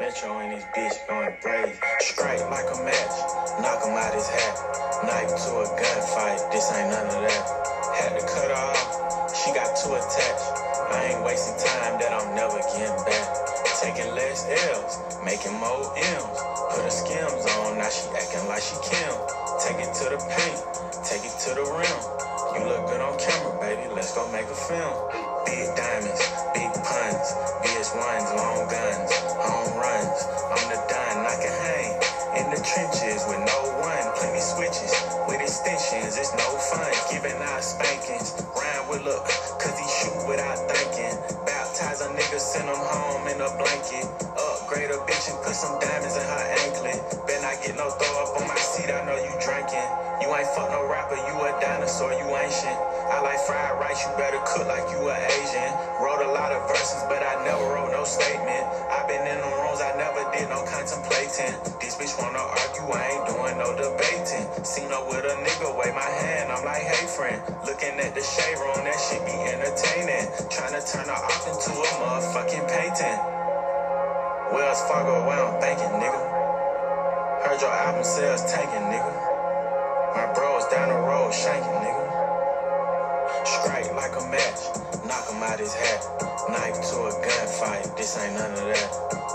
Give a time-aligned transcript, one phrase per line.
[0.00, 1.78] Metro in his bitch going brave.
[2.00, 3.14] Strike like a match,
[3.62, 4.58] knock him out his hat.
[5.06, 7.46] Knife to a gunfight, this ain't none of that.
[7.94, 10.50] Had to cut her off, she got too attached.
[10.90, 13.26] I ain't wasting time that I'm never getting back.
[13.78, 14.42] Taking less
[14.74, 16.38] L's, making more M's.
[16.74, 19.14] Put her skims on, now she acting like she Kim.
[19.62, 20.58] Take it to the paint,
[21.06, 22.00] take it to the rim.
[22.58, 25.23] You look good on camera, baby, let's go make a film.
[25.54, 26.18] Big diamonds,
[26.58, 27.26] big puns,
[27.62, 30.18] VS1s, long guns, home runs.
[30.50, 31.90] I'm the dime, I can hang
[32.42, 34.02] in the trenches with no one.
[34.18, 34.90] Plenty switches
[35.30, 36.90] with extensions, it's no fun.
[37.14, 39.22] Giving out spankings, Ryan with look,
[39.62, 41.14] cause he shoot without thinking.
[41.46, 44.10] Baptize a nigga, send him home in a blanket.
[44.34, 46.98] Upgrade a bitch and put some diamonds in her anklet.
[47.30, 49.88] Bet get no throw up on my seat, I know you drinking.
[50.20, 52.76] You ain't fuck no rapper, you a dinosaur, you ancient.
[53.08, 55.72] I like fried rice, you better cook like you a Asian.
[55.96, 58.64] Wrote a lot of verses, but I never wrote no statement.
[58.92, 61.56] i been in the rooms, I never did no contemplating.
[61.80, 64.44] This bitch wanna argue, I ain't doing no debating.
[64.60, 67.40] Seen her with a nigga, wave my hand, I'm like, hey friend.
[67.64, 70.28] Looking at the shade room, that shit be entertaining.
[70.52, 73.18] Trying to turn her off into a motherfucking painting.
[74.52, 76.33] Wells Fargo, where I'm thinking, nigga.
[77.44, 79.12] Heard your album sales tanking, nigga.
[80.16, 82.08] My bros down the road shanking, nigga.
[83.44, 84.64] Strike like a match,
[85.04, 86.00] knock him out his hat.
[86.48, 88.88] Knife to a gunfight, this ain't none of that.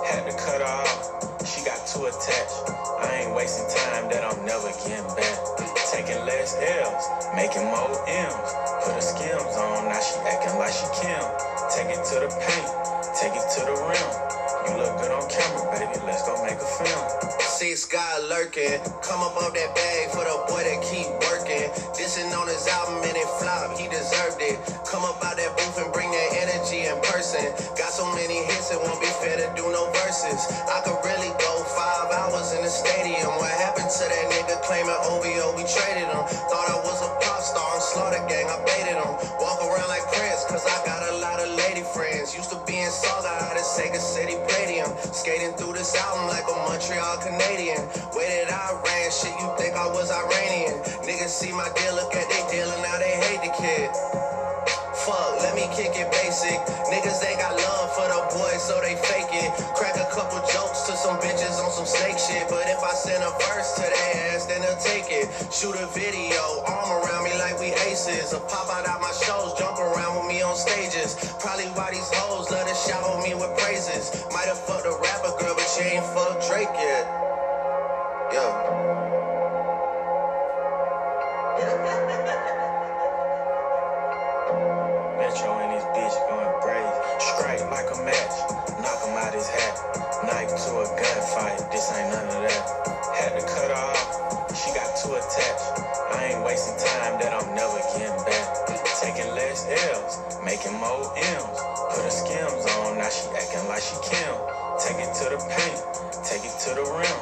[0.09, 2.73] Had to cut her off, she got too attached.
[2.97, 5.37] I ain't wasting time that I'm never getting back.
[5.93, 7.05] Taking less L's,
[7.37, 8.49] making more M's.
[8.89, 11.21] Put her skims on, now she acting like she Kim.
[11.69, 12.69] Take it to the paint,
[13.13, 14.09] take it to the rim.
[14.65, 17.28] You look good on camera, baby, let's go make a film.
[17.59, 21.67] Six guy lurking, come up off that bag for the boy that keep working.
[21.91, 24.55] Dissing on his album and it flop, he deserved it.
[24.87, 27.43] Come up out that booth and bring that energy in person.
[27.75, 30.39] Got so many hits, it won't be fair to do no verses.
[30.71, 33.27] I could really go five hours in the stadium.
[33.35, 35.51] What happened to that nigga claiming OVO?
[35.59, 36.23] We traded him.
[36.47, 39.11] Thought I was a pop star Slaughter Gang, I baited him.
[39.43, 39.88] Walk around
[45.29, 47.77] Skating through this album like a Montreal Canadian.
[48.17, 50.81] Way that I ran, shit, you think I was Iranian.
[51.05, 53.93] Niggas see my deal, look at they deal, and now they hate the kid.
[55.05, 56.57] Fuck, let me kick it basic.
[56.89, 59.53] Niggas ain't got love for the boys, so they fake it.
[59.77, 62.49] Crack a couple jokes to some bitches on some snake shit.
[62.49, 63.78] But if I send a verse
[64.79, 65.27] take it.
[65.51, 68.33] Shoot a video, arm around me like we aces.
[68.33, 71.15] Or pop out at my shows, jump around with me on stages.
[71.39, 74.11] Probably why these hoes love to shower me with praises.
[74.31, 77.05] Might have fucked a rapper girl, but she ain't fucked Drake yet.
[78.33, 78.45] Yo.
[85.19, 86.93] Metro and this bitch going brave.
[87.19, 88.35] Strike like a match,
[88.81, 89.75] knock him out his hat.
[90.23, 92.78] Knife to a gunfight, this ain't none of that.
[99.69, 101.59] L's, making more M's.
[101.93, 104.33] Put her skims on, now she acting like she Kim.
[104.81, 105.79] Take it to the paint,
[106.25, 107.19] take it to the rim.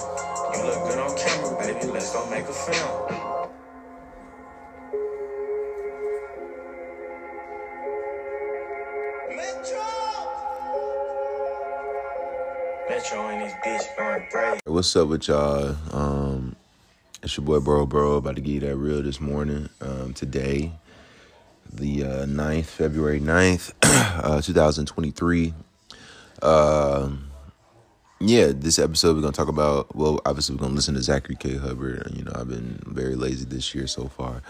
[0.55, 3.17] You look good on camera, baby, let's go make a film.
[14.65, 15.75] What's up with y'all?
[15.91, 16.55] Um,
[17.23, 19.69] it's your boy Bro Bro about to give you that real this morning.
[19.81, 20.71] Um, today,
[21.71, 23.73] the uh, 9th, February 9th,
[24.23, 25.53] uh, 2023.
[26.41, 27.27] Um,
[28.19, 29.95] yeah, this episode we're gonna talk about.
[29.95, 31.55] Well, obviously we're gonna listen to Zachary K.
[31.57, 32.11] Hubbard.
[32.15, 34.41] You know, I've been very lazy this year so far.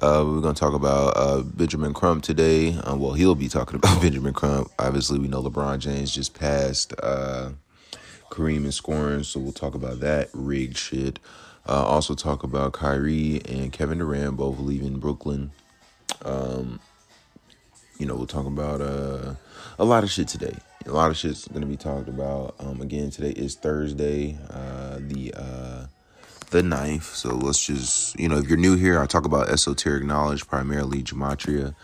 [0.00, 2.74] Uh, we're gonna talk about uh, Benjamin Crump today.
[2.74, 4.70] Uh, well, he'll be talking about Benjamin Crump.
[4.78, 7.50] Obviously, we know LeBron James just passed uh,
[8.30, 11.18] Kareem in scoring, so we'll talk about that rigged shit.
[11.68, 15.52] Uh, also talk about Kyrie and Kevin Durant both leaving Brooklyn.
[16.24, 16.80] Um,
[17.98, 19.34] you know, we'll talk about uh,
[19.78, 20.56] a lot of shit today.
[20.86, 22.54] A lot of shit's gonna be talked about.
[22.58, 25.86] Um, again, today is Thursday, uh, the uh,
[26.50, 27.02] the 9th.
[27.02, 31.02] So let's just, you know, if you're new here, I talk about esoteric knowledge, primarily
[31.02, 31.74] gematria,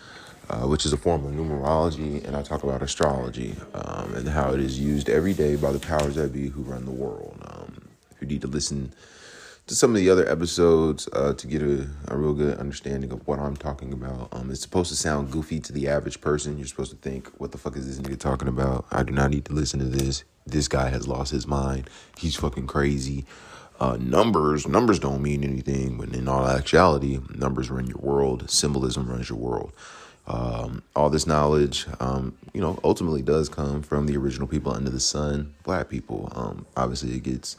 [0.51, 4.53] uh, which is a form of numerology, and I talk about astrology um, and how
[4.53, 7.39] it is used every day by the powers that be who run the world.
[7.47, 8.93] Um, if you need to listen
[9.67, 13.27] to some of the other episodes uh, to get a, a real good understanding of
[13.27, 14.29] what I'm talking about.
[14.31, 16.57] Um, it's supposed to sound goofy to the average person.
[16.57, 18.87] You're supposed to think, what the fuck is this nigga talking about?
[18.93, 20.23] I do not need to listen to this.
[20.47, 21.91] This guy has lost his mind.
[22.17, 23.25] He's fucking crazy.
[23.81, 28.49] Uh, numbers, numbers don't mean anything, but in all actuality, numbers run your world.
[28.49, 29.73] Symbolism runs your world.
[30.29, 34.91] Um, all this knowledge, um, you know, ultimately does come from the original people under
[34.91, 36.33] the sun, black people.
[36.37, 37.57] Um, obviously, it gets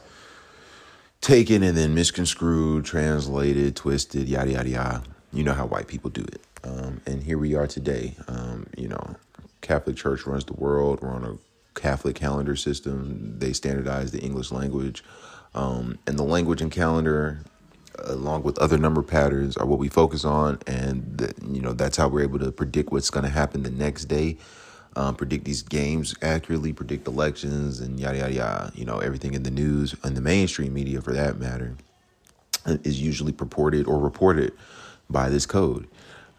[1.20, 5.02] taken and then misconstrued, translated, twisted, yada yada yada.
[5.32, 6.40] You know how white people do it.
[6.64, 8.16] Um, and here we are today.
[8.28, 9.16] Um, you know,
[9.60, 11.00] Catholic Church runs the world.
[11.02, 11.38] We're on a
[11.78, 13.38] Catholic calendar system.
[13.38, 15.04] They standardize the English language,
[15.54, 17.40] um, and the language and calendar,
[18.04, 20.58] along with other number patterns, are what we focus on.
[20.66, 23.70] And the, you know that's how we're able to predict what's going to happen the
[23.70, 24.38] next day.
[24.96, 28.72] Um, predict these games accurately, predict elections, and yada yada yada.
[28.74, 31.74] You know everything in the news and the mainstream media, for that matter,
[32.66, 34.52] is usually purported or reported
[35.08, 35.86] by this code.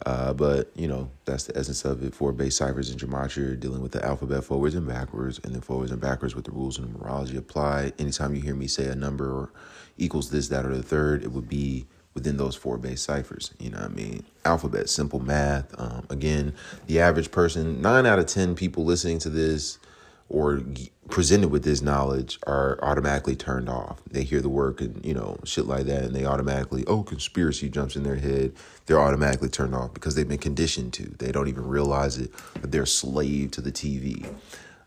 [0.06, 2.14] Uh, but you know that's the essence of it.
[2.14, 5.62] Four base ciphers in gematria are dealing with the alphabet forwards and backwards, and then
[5.62, 7.94] forwards and backwards with the rules of numerology applied.
[8.00, 9.52] Anytime you hear me say a number
[9.98, 11.86] equals this, that, or the third, it would be
[12.20, 13.54] within those four base ciphers.
[13.60, 14.26] You know what I mean?
[14.44, 15.74] Alphabet, simple math.
[15.80, 16.54] Um, again,
[16.88, 19.80] the average person, nine out of ten people listening to this
[20.28, 20.62] or
[21.10, 24.02] presented with this knowledge are automatically turned off.
[24.12, 27.70] They hear the word and you know shit like that, and they automatically oh conspiracy
[27.70, 28.52] jumps in their head.
[28.86, 31.04] They're automatically turned off because they've been conditioned to.
[31.04, 34.36] They don't even realize it, but they're slave to the TV.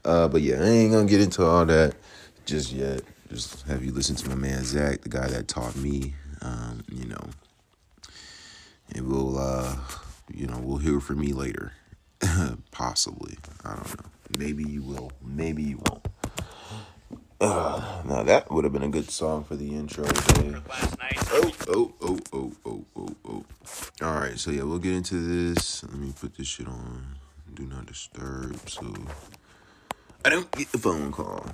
[0.05, 1.95] Uh, but yeah, I ain't gonna get into all that
[2.45, 3.01] just yet.
[3.31, 6.15] Just have you listen to my man Zach, the guy that taught me.
[6.43, 7.25] Um, you know,
[8.95, 9.77] and we'll uh,
[10.33, 11.73] you know we'll hear from me later,
[12.71, 13.39] possibly.
[13.65, 14.11] I don't know.
[14.39, 15.13] Maybe you will.
[15.25, 16.07] Maybe you won't.
[17.41, 20.55] Uh, now that would have been a good song for the intro today.
[21.33, 23.45] Oh, oh, oh, oh, oh, oh, oh.
[24.01, 25.83] All right, so yeah, we'll get into this.
[25.83, 27.17] Let me put this shit on.
[27.55, 28.95] Do not disturb, so
[30.25, 31.47] I don't get the phone call.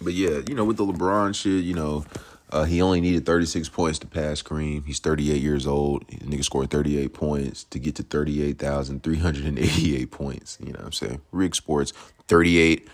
[0.00, 2.04] But yeah, you know, with the LeBron shit, you know,
[2.50, 4.84] uh, he only needed 36 points to pass Kareem.
[4.84, 6.06] He's 38 years old.
[6.08, 10.58] The nigga scored 38 points to get to 38,388 points.
[10.60, 11.20] You know what I'm saying?
[11.30, 11.92] Rig Sports,
[12.26, 12.88] 38.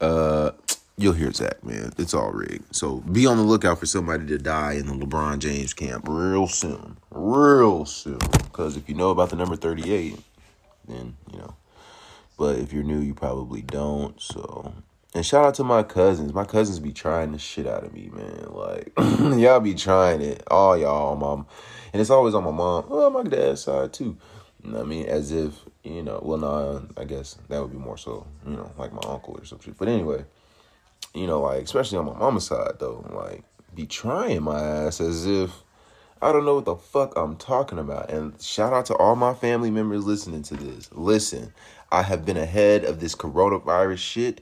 [0.00, 0.52] Uh,
[0.96, 1.92] you'll hear Zach, man.
[1.98, 2.74] It's all rigged.
[2.74, 6.46] So be on the lookout for somebody to die in the LeBron James camp real
[6.46, 6.96] soon.
[7.10, 8.18] Real soon.
[8.18, 10.16] Because if you know about the number 38,
[10.86, 11.56] then, you know.
[12.38, 14.20] But if you're new, you probably don't.
[14.20, 14.72] So
[15.14, 16.32] and shout out to my cousins.
[16.32, 18.46] My cousins be trying the shit out of me, man.
[18.48, 18.92] Like
[19.38, 20.42] y'all be trying it.
[20.50, 21.46] All y'all, mom.
[21.92, 22.88] And it's always on my mom.
[22.88, 24.16] Well, my dad's side too.
[24.64, 25.06] You know I mean?
[25.06, 28.70] As if, you know, well no, I guess that would be more so, you know,
[28.78, 29.74] like my uncle or something.
[29.78, 30.24] But anyway,
[31.14, 33.44] you know, like especially on my mama's side though, like
[33.74, 35.50] be trying my ass as if
[36.22, 38.10] I don't know what the fuck I'm talking about.
[38.10, 40.88] And shout out to all my family members listening to this.
[40.92, 41.52] Listen,
[41.90, 44.40] I have been ahead of this coronavirus shit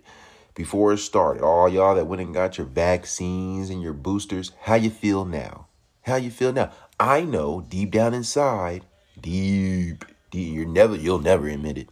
[0.61, 1.43] before it started.
[1.43, 5.69] All y'all that went and got your vaccines and your boosters, how you feel now?
[6.03, 6.71] How you feel now?
[6.99, 8.85] I know deep down inside,
[9.19, 11.89] deep, deep you're never you'll never admit it.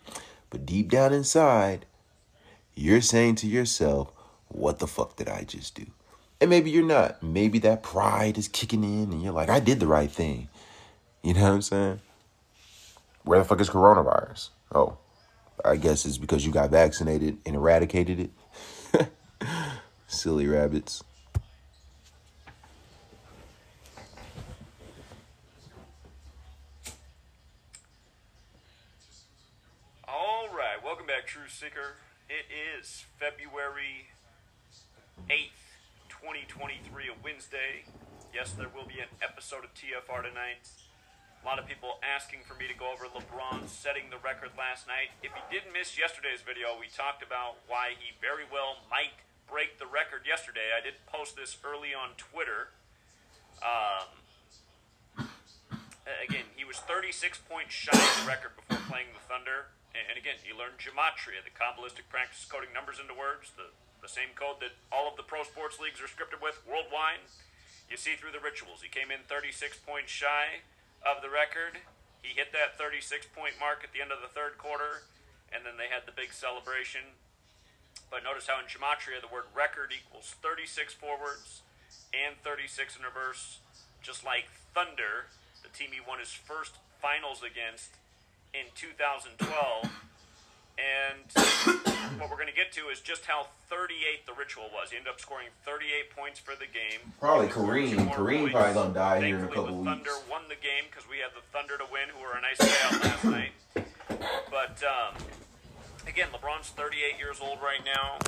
[0.51, 1.87] But deep down inside,
[2.75, 4.13] you're saying to yourself,
[4.49, 5.87] what the fuck did I just do?
[6.39, 7.23] And maybe you're not.
[7.23, 10.51] Maybe that pride is kicking in and you're like, I did the right thing.
[11.23, 12.01] You know what I'm saying?
[13.23, 14.51] Where the fuck is coronavirus?
[14.75, 14.99] Oh,
[15.65, 18.31] I guess it's because you got vaccinated and eradicated it.
[20.07, 21.03] Silly rabbits.
[30.07, 31.95] All right, welcome back, True Seeker.
[32.29, 32.47] It
[32.81, 34.09] is February
[35.29, 35.51] 8th,
[36.09, 37.85] 2023, a Wednesday.
[38.35, 40.69] Yes, there will be an episode of TFR tonight.
[41.39, 44.91] A lot of people asking for me to go over LeBron setting the record last
[44.91, 45.15] night.
[45.23, 49.15] If you didn't miss yesterday's video, we talked about why he very well might
[49.47, 50.75] break the record yesterday.
[50.75, 52.75] I did post this early on Twitter.
[53.63, 54.11] Um,
[56.21, 59.71] again, he was 36 points shy of the record before playing the Thunder.
[59.95, 63.71] And again, he learned gematria, the Kabbalistic practice coding numbers into words, the,
[64.03, 67.23] the same code that all of the pro sports leagues are scripted with worldwide.
[67.87, 68.83] You see through the rituals.
[68.83, 70.67] He came in 36 points shy
[71.03, 71.83] of the record.
[72.23, 75.07] He hit that 36 point mark at the end of the third quarter,
[75.53, 77.17] and then they had the big celebration.
[78.11, 81.63] But notice how in Gematria the word record equals 36 forwards
[82.13, 83.61] and 36 in reverse,
[84.03, 85.29] just like Thunder,
[85.63, 87.93] the team he won his first finals against
[88.55, 89.39] in 2012.
[90.79, 91.27] And
[92.21, 94.91] what we're going to get to is just how 38 the ritual was.
[94.91, 97.13] He ended up scoring 38 points for the game.
[97.19, 98.11] Probably Kareem.
[98.15, 99.91] Kareem probably gonna die here in a couple the weeks.
[99.91, 102.61] Thunder won the game because we had the Thunder to win, who were a nice
[102.63, 103.53] out last night.
[104.51, 105.15] But um,
[106.07, 108.19] again, LeBron's 38 years old right now.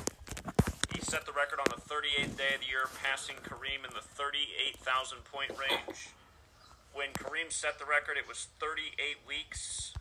[0.93, 4.03] He set the record on the 38th day of the year, passing Kareem in the
[4.03, 6.11] 38,000 point range.
[6.93, 9.93] When Kareem set the record, it was 38 weeks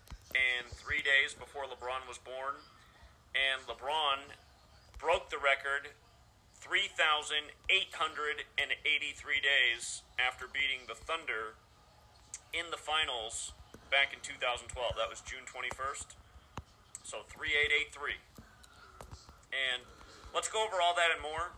[0.91, 2.55] three days before LeBron was born,
[3.35, 4.19] and LeBron
[4.99, 5.89] broke the record
[6.59, 11.55] 3,883 days after beating the Thunder
[12.53, 13.55] in the finals
[13.91, 14.95] back in 2012.
[14.97, 16.17] That was June 21st.
[17.03, 18.17] So 3883.
[19.51, 19.83] And
[20.35, 21.53] let's go over all that and more.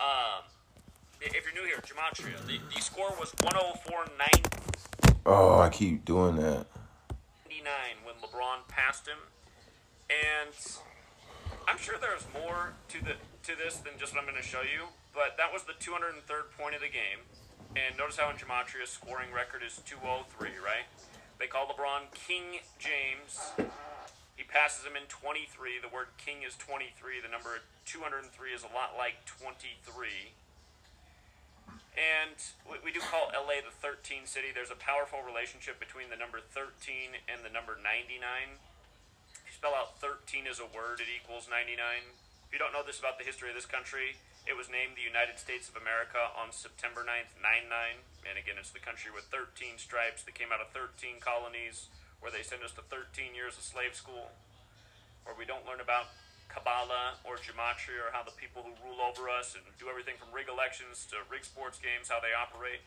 [0.00, 0.42] Um,
[1.20, 4.10] if you're new here, Gematria, the, the score was 104.9.
[5.26, 6.66] Oh, I keep doing that.
[8.04, 9.18] When LeBron passed him.
[10.10, 10.52] And
[11.66, 13.16] I'm sure there's more to the
[13.48, 16.52] to this than just what I'm going to show you, but that was the 203rd
[16.56, 17.24] point of the game.
[17.76, 20.88] And notice how in Gematria's scoring record is 203, right?
[21.40, 23.52] They call LeBron King James.
[24.36, 25.82] He passes him in 23.
[25.82, 27.20] The word king is 23.
[27.20, 29.76] The number 203 is a lot like 23.
[31.94, 32.34] And
[32.66, 34.50] we, do call LA the 13 city.
[34.50, 38.18] There's a powerful relationship between the number 13 and the number 99.
[38.18, 41.78] If you spell out 13 as a word, it equals 99.
[41.78, 45.06] If you don't know this about the history of this country, it was named the
[45.06, 48.02] United States of America on September 9th, 99.
[48.26, 51.86] And again, it's the country with 13 stripes that came out of 13 colonies
[52.18, 54.34] where they sent us to 13 years of slave school,
[55.22, 56.10] where we don't learn about
[56.54, 60.30] Kabbalah or Gematria or how the people who rule over us and do everything from
[60.30, 62.80] rig elections to rig sports games, how they operate.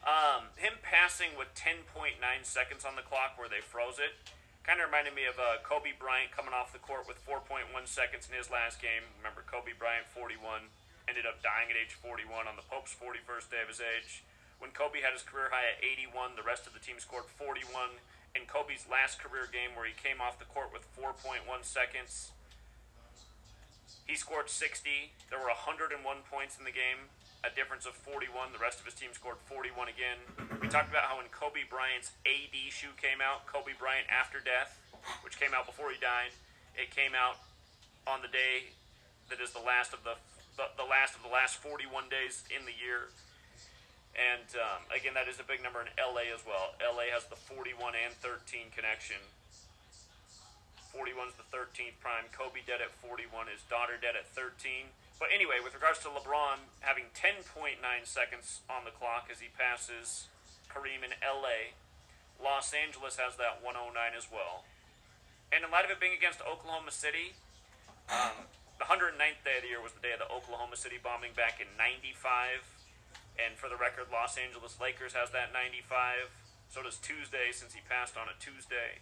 [0.00, 4.16] Um, him passing with 10.9 seconds on the clock where they froze it
[4.70, 8.28] kind of reminded me of uh, Kobe Bryant coming off the court with 4.1 seconds
[8.28, 9.02] in his last game.
[9.18, 10.68] Remember, Kobe Bryant, 41,
[11.08, 14.22] ended up dying at age 41 on the Pope's 41st day of his age.
[14.60, 17.98] When Kobe had his career high at 81, the rest of the team scored 41
[18.34, 22.30] in Kobe's last career game where he came off the court with 4.1 seconds.
[24.06, 25.14] He scored 60.
[25.30, 25.94] There were 101
[26.26, 27.10] points in the game,
[27.46, 28.50] a difference of 41.
[28.54, 30.18] The rest of his team scored 41 again.
[30.58, 34.78] We talked about how when Kobe Bryant's AD shoe came out, Kobe Bryant After Death,
[35.22, 36.34] which came out before he died,
[36.74, 37.38] it came out
[38.06, 38.74] on the day
[39.30, 40.18] that is the last of the
[40.58, 43.08] the, the last of the last 41 days in the year.
[44.18, 46.74] And um, again, that is a big number in LA as well.
[46.82, 49.22] LA has the 41 and 13 connection.
[50.90, 52.26] 41 is the 13th prime.
[52.34, 53.46] Kobe dead at 41.
[53.46, 54.90] His daughter dead at 13.
[55.22, 60.26] But anyway, with regards to LeBron having 10.9 seconds on the clock as he passes
[60.66, 61.76] Kareem in LA,
[62.42, 64.66] Los Angeles has that 109 as well.
[65.52, 67.36] And in light of it being against Oklahoma City,
[68.08, 68.48] um,
[68.80, 71.60] the 109th day of the year was the day of the Oklahoma City bombing back
[71.60, 72.79] in 95.
[73.40, 76.28] And for the record, Los Angeles Lakers has that 95.
[76.68, 79.00] So does Tuesday since he passed on a Tuesday.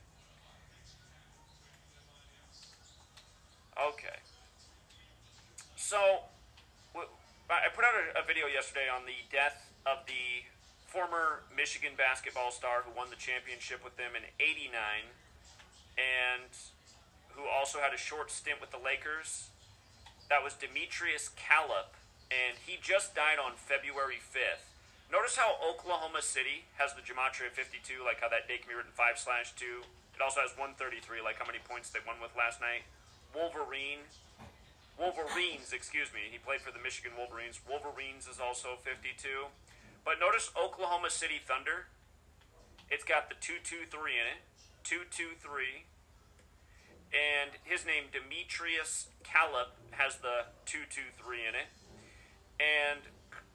[3.76, 4.18] Okay.
[5.76, 6.26] So,
[7.48, 10.44] I put out a, video yesterday on the death of the
[10.86, 14.74] former Michigan basketball star who won the championship with them in 89
[15.96, 16.50] and
[17.32, 19.48] who also had a short stint with the Lakers.
[20.28, 21.97] That was Demetrius Calip
[22.28, 24.68] and he just died on February 5th.
[25.08, 28.92] Notice how Oklahoma City has the gematria 52, like how that day can be written
[28.92, 29.64] 5 slash 2.
[30.12, 32.84] It also has 133, like how many points they won with last night.
[33.32, 34.04] Wolverine,
[34.98, 36.28] Wolverines, excuse me.
[36.28, 37.62] He played for the Michigan Wolverines.
[37.62, 39.48] Wolverines is also 52.
[40.04, 41.86] But notice Oklahoma City Thunder.
[42.90, 44.40] It's got the 223 in it.
[44.82, 45.86] 223.
[47.14, 51.70] And his name, Demetrius Calip, has the 223 in it.
[52.58, 53.06] And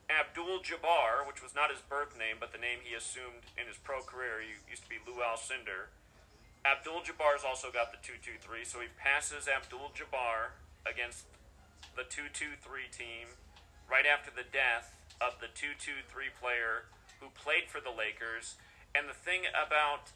[0.08, 3.76] Abdul Jabbar, which was not his birth name, but the name he assumed in his
[3.76, 5.92] pro career, he used to be Lou Alcindor.
[6.64, 10.56] Abdul Jabbar's also got the 2 2 3, so he passes Abdul Jabbar
[10.88, 11.28] against
[11.96, 13.36] the 2 2 3 team
[13.84, 16.88] right after the death of the 2 2 3 player
[17.20, 18.56] who played for the Lakers.
[18.96, 20.12] And the thing about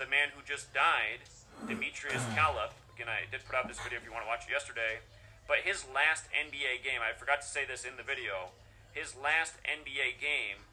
[0.00, 1.28] the man who just died,
[1.68, 4.52] Demetrius Calip, again, I did put out this video if you want to watch it
[4.52, 5.04] yesterday
[5.52, 8.56] but his last NBA game, I forgot to say this in the video,
[8.96, 10.64] his last NBA game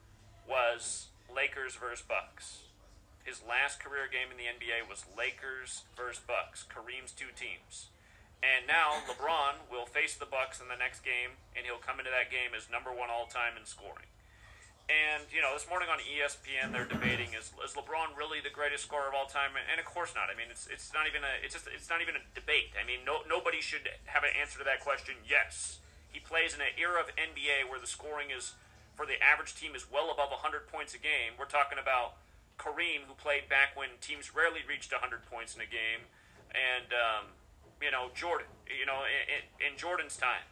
[0.47, 2.63] was Lakers versus Bucks.
[3.27, 7.91] His last career game in the NBA was Lakers versus Bucks, Kareem's two teams.
[8.39, 12.15] And now LeBron will face the Bucks in the next game, and he'll come into
[12.15, 14.07] that game as number one all time in scoring.
[14.89, 18.89] And you know, this morning on ESPN, they're debating is is LeBron really the greatest
[18.89, 19.53] scorer of all time?
[19.53, 20.33] And of course not.
[20.33, 22.73] I mean, it's it's not even a it's just it's not even a debate.
[22.73, 25.21] I mean, no nobody should have an answer to that question.
[25.21, 25.77] Yes,
[26.09, 28.57] he plays in an era of NBA where the scoring is
[28.97, 31.37] for the average team is well above 100 points a game.
[31.37, 32.17] We're talking about
[32.57, 36.09] Kareem, who played back when teams rarely reached 100 points in a game,
[36.49, 37.37] and um,
[37.77, 38.49] you know Jordan.
[38.65, 40.49] You know, in, in Jordan's time,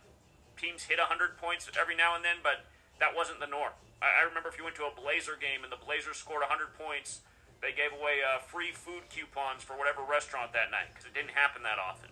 [0.61, 2.69] teams hit 100 points every now and then, but
[3.01, 3.73] that wasn't the norm.
[4.01, 6.77] I, I remember if you went to a Blazer game and the Blazers scored 100
[6.77, 7.21] points,
[7.61, 11.33] they gave away uh, free food coupons for whatever restaurant that night because it didn't
[11.33, 12.09] happen that often.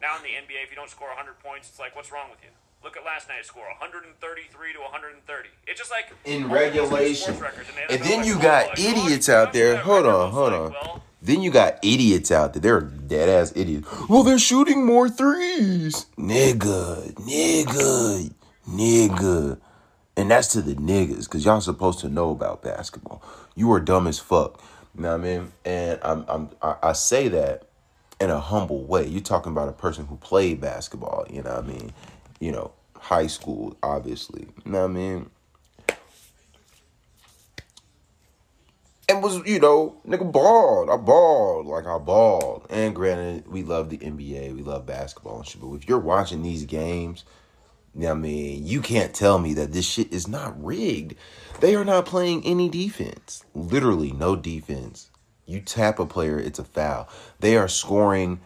[0.00, 2.42] Now in the NBA, if you don't score 100 points, it's like, what's wrong with
[2.42, 2.50] you?
[2.82, 4.18] Look at last night's score 133
[4.72, 5.48] to 130.
[5.68, 7.34] It's just like In regulation.
[7.34, 9.76] sports records in the And then you got idiots out there.
[9.76, 10.70] Hold on, hold like, on.
[10.72, 12.60] well, Then you got idiots out there.
[12.60, 13.86] They're dead ass idiots.
[14.08, 16.06] Well, they're shooting more threes.
[16.18, 18.32] Nigga, nigga,
[18.68, 19.58] nigga.
[20.16, 23.22] And that's to the niggas, because y'all supposed to know about basketball.
[23.54, 24.62] You are dumb as fuck.
[24.94, 25.52] You know what I mean?
[25.64, 27.68] And I'm, I'm I, say that
[28.20, 29.06] in a humble way.
[29.06, 31.92] You're talking about a person who played basketball, you know what I mean?
[32.40, 34.48] You know, high school, obviously.
[34.64, 35.30] You know what I mean?
[39.12, 40.90] and was you know nigga balled.
[40.90, 42.66] I balled like I balled.
[42.70, 45.60] And granted, we love the NBA, we love basketball and shit.
[45.60, 47.24] But if you're watching these games,
[47.96, 51.14] I mean, you can't tell me that this shit is not rigged.
[51.60, 53.44] They are not playing any defense.
[53.54, 55.10] Literally no defense.
[55.46, 57.08] You tap a player, it's a foul.
[57.40, 58.40] They are scoring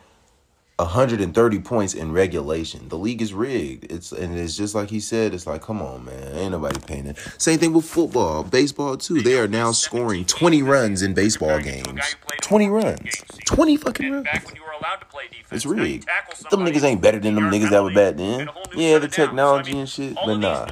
[0.78, 2.88] 130 points in regulation.
[2.88, 3.90] The league is rigged.
[3.90, 5.32] It's and it's just like he said.
[5.32, 7.16] It's like, come on, man, ain't nobody paying it.
[7.38, 9.22] Same thing with football, baseball too.
[9.22, 12.16] They are now scoring 20 runs in baseball games.
[12.46, 13.00] 20 runs,
[13.46, 14.24] 20 fucking runs.
[14.24, 16.06] back when you were allowed to play defense, It's rigged.
[16.48, 18.42] Them niggas ain't better than them niggas that were back then.
[18.42, 19.14] and a whole new Yeah, the of downs.
[19.16, 20.66] So, I technology and shit, but nah.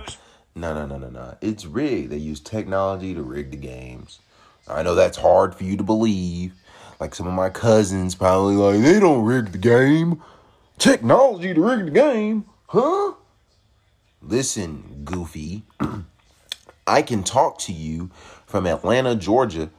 [0.54, 1.36] No, no, no, no, no.
[1.40, 2.10] It's rigged.
[2.12, 4.20] They use technology to rig the games.
[4.68, 6.52] I know that's hard for you to believe.
[7.00, 10.22] Like some of my cousins probably like, they don't rig the game.
[10.78, 12.44] Technology to rig the game.
[12.68, 13.14] Huh?
[14.22, 15.64] Listen, goofy.
[16.86, 18.10] I can talk to you
[18.46, 19.70] from Atlanta, Georgia,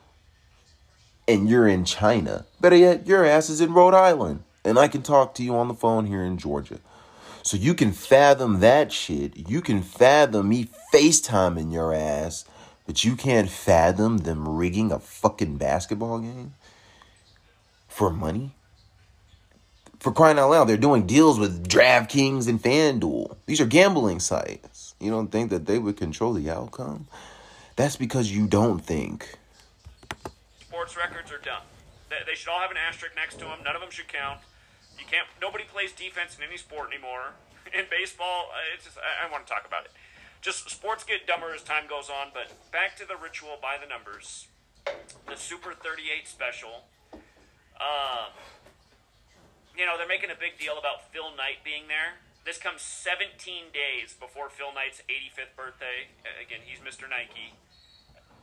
[1.28, 2.46] and you're in China.
[2.62, 4.44] Better yet, your ass is in Rhode Island.
[4.64, 6.80] And I can talk to you on the phone here in Georgia.
[7.44, 9.48] So you can fathom that shit.
[9.48, 12.46] You can fathom me FaceTiming your ass,
[12.88, 16.56] but you can't fathom them rigging a fucking basketball game
[17.88, 18.52] for money.
[20.00, 23.38] For crying out loud, they're doing deals with DraftKings and FanDuel.
[23.46, 24.96] These are gambling sites.
[25.00, 27.08] You don't think that they would control the outcome?
[27.76, 29.38] That's because you don't think.
[30.86, 31.66] Sports records are done.
[32.14, 33.66] They, they should all have an asterisk next to them.
[33.66, 34.46] None of them should count.
[35.02, 35.26] You can't.
[35.42, 37.34] Nobody plays defense in any sport anymore.
[37.74, 39.92] In baseball, uh, it's just, I, I want to talk about it.
[40.46, 42.30] Just sports get dumber as time goes on.
[42.30, 44.46] But back to the ritual by the numbers.
[45.26, 46.86] The Super 38 special.
[47.82, 48.30] Um,
[49.74, 52.22] you know they're making a big deal about Phil Knight being there.
[52.46, 56.14] This comes 17 days before Phil Knight's 85th birthday.
[56.38, 57.10] Again, he's Mr.
[57.10, 57.58] Nike.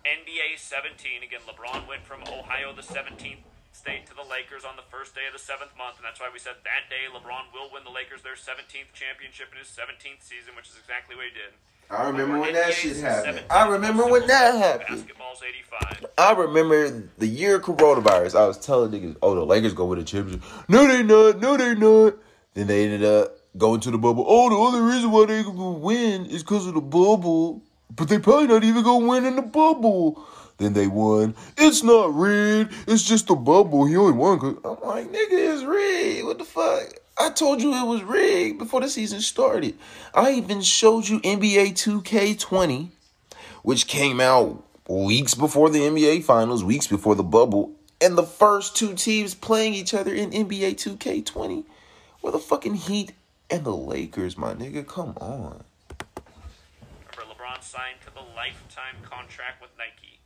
[0.03, 1.23] NBA 17.
[1.23, 5.27] Again, LeBron went from Ohio, the 17th state, to the Lakers on the first day
[5.27, 7.95] of the seventh month, and that's why we said that day LeBron will win the
[7.95, 11.55] Lakers their 17th championship in his 17th season, which is exactly what he did.
[11.91, 13.43] I remember when that shit happened.
[13.51, 15.05] I remember when that happened.
[15.05, 16.07] Basketball's 85.
[16.17, 18.35] I remember the year coronavirus.
[18.35, 20.43] I was telling niggas, oh, the Lakers go win a championship.
[20.69, 21.41] No, they not.
[21.41, 22.15] No, they not.
[22.55, 24.25] Then they ended up going to the bubble.
[24.27, 27.63] Oh, the only reason why they win is because of the bubble.
[27.95, 30.25] But they probably not even gonna win in the bubble.
[30.59, 31.35] Then they won.
[31.57, 32.73] It's not rigged.
[32.87, 33.87] It's just a bubble.
[33.87, 36.27] He only won because I'm like, nigga, it's rigged.
[36.27, 36.95] What the fuck?
[37.19, 39.77] I told you it was rigged before the season started.
[40.15, 42.91] I even showed you NBA 2K20
[43.63, 48.77] which came out weeks before the NBA Finals, weeks before the bubble, and the first
[48.77, 51.65] two teams playing each other in NBA 2K20
[52.21, 53.13] were the fucking Heat
[53.49, 54.87] and the Lakers, my nigga.
[54.87, 55.65] Come on.
[57.63, 60.19] Signed to the lifetime contract with Nike.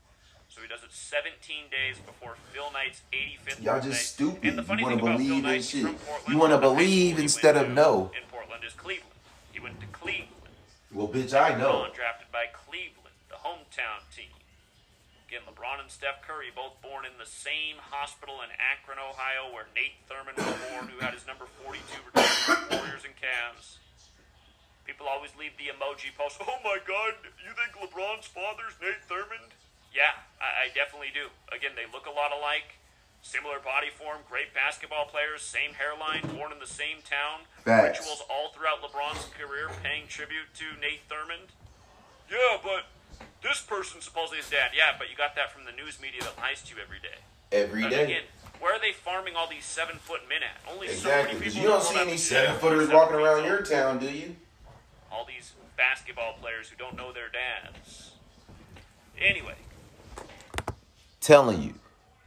[0.48, 3.88] So he does it 17 days before Phil Knight's 85th Y'all birthday.
[3.92, 4.44] just stupid.
[4.48, 5.84] And the funny You thing about believe Phil in shit.
[5.84, 6.32] Portland.
[6.32, 8.10] You high school believe instead of to know.
[8.16, 9.12] In Portland is Cleveland.
[9.52, 10.32] He went to Cleveland.
[10.92, 14.32] Well, bitch, I LeBron drafted by Cleveland, the hometown team.
[15.28, 19.66] Again, LeBron and Steph Curry both born in the same hospital in Akron, Ohio, where
[19.76, 23.76] Nate Thurmond was born, who had his number 42 retired Warriors and Cavs.
[24.86, 26.38] People always leave the emoji post.
[26.46, 29.50] Oh my God, you think LeBron's father's Nate Thurmond?
[29.92, 31.26] Yeah, I, I definitely do.
[31.50, 32.78] Again, they look a lot alike.
[33.22, 37.50] Similar body form, great basketball players, same hairline, born in the same town.
[37.66, 37.98] Facts.
[37.98, 41.50] Rituals all throughout LeBron's career paying tribute to Nate Thurmond.
[42.30, 42.86] Yeah, but
[43.42, 44.70] this person supposedly is dad.
[44.70, 47.18] Yeah, but you got that from the news media that lies to you every day.
[47.50, 48.04] Every day.
[48.04, 48.26] again,
[48.60, 50.62] where are they farming all these seven foot men at?
[50.70, 51.42] Only Exactly.
[51.50, 54.36] you don't see any seven footers walking around your town, do you?
[55.16, 58.12] All these basketball players who don't know their dads.
[59.18, 59.54] Anyway,
[61.20, 61.74] telling you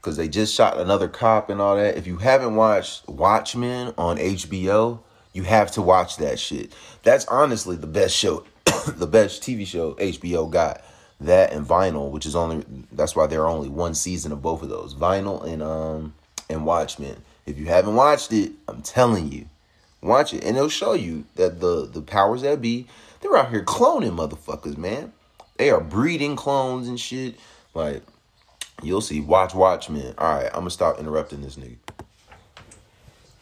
[0.02, 1.98] because they just shot another cop and all that.
[1.98, 5.00] If you haven't watched watchmen on hbo
[5.34, 6.74] you have to watch that shit.
[7.04, 8.44] That's honestly the best show
[8.88, 10.84] the best tv show hbo got.
[11.22, 14.64] That and Vinyl, which is only that's why there are only one season of both
[14.64, 16.14] of those, Vinyl and um
[16.50, 17.18] and Watchmen.
[17.46, 19.49] If you haven't watched it, I'm telling you,
[20.02, 22.88] watch it, and it'll show you that the the powers that be
[23.22, 25.14] they're out here cloning motherfuckers, man.
[25.58, 27.36] They are breeding clones and shit.
[27.74, 28.04] Like
[28.82, 29.22] you'll see.
[29.22, 30.14] Watch Watchmen.
[30.18, 31.78] All right, I'm gonna stop interrupting this nigga.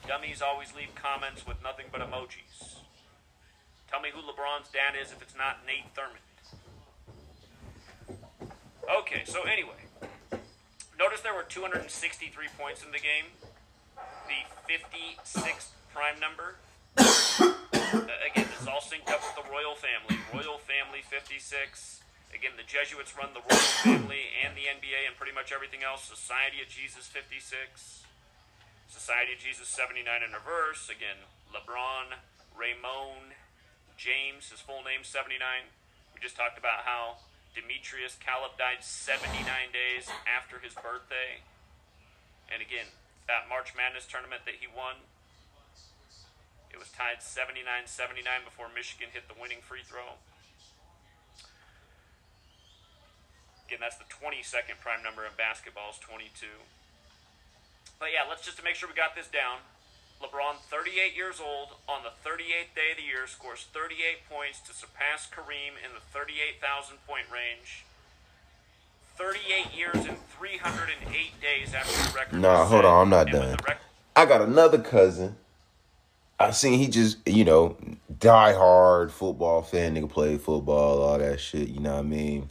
[0.08, 2.78] Dummies always leave comments with nothing but emojis.
[3.92, 6.24] Tell me who LeBron's dad is if it's not Nate Thurmond.
[9.00, 9.84] Okay, so anyway,
[10.98, 13.26] notice there were 263 points in the game.
[14.28, 16.62] The 56th prime number.
[18.30, 20.22] Again, this is all synced up with the royal family.
[20.30, 21.42] Royal family 56.
[22.30, 26.06] Again, the Jesuits run the royal family and the NBA and pretty much everything else.
[26.06, 28.06] Society of Jesus 56.
[28.86, 30.86] Society of Jesus 79 in reverse.
[30.86, 31.18] Again,
[31.50, 32.14] LeBron,
[32.54, 33.34] Raymond,
[33.98, 35.42] James, his full name 79.
[36.14, 37.26] We just talked about how
[37.58, 39.34] Demetrius Calip died 79
[39.74, 41.42] days after his birthday.
[42.54, 42.94] And again,
[43.26, 45.02] that March Madness tournament that he won,
[46.78, 50.22] it was tied 79 79 before Michigan hit the winning free throw.
[53.66, 56.30] Again, that's the 22nd prime number in basketball is 22.
[57.98, 59.66] But yeah, let's just to make sure we got this down.
[60.22, 64.72] LeBron, 38 years old, on the 38th day of the year, scores 38 points to
[64.72, 67.86] surpass Kareem in the 38,000 point range.
[69.18, 72.40] 38 years and 308 days after the record.
[72.40, 72.86] Nah, hold set.
[72.86, 73.58] on, I'm not done.
[73.66, 73.82] rec-
[74.16, 75.36] I got another cousin.
[76.40, 77.78] I seen he just, you know,
[78.20, 82.50] die hard football fan, nigga played football, all that shit, you know what I mean?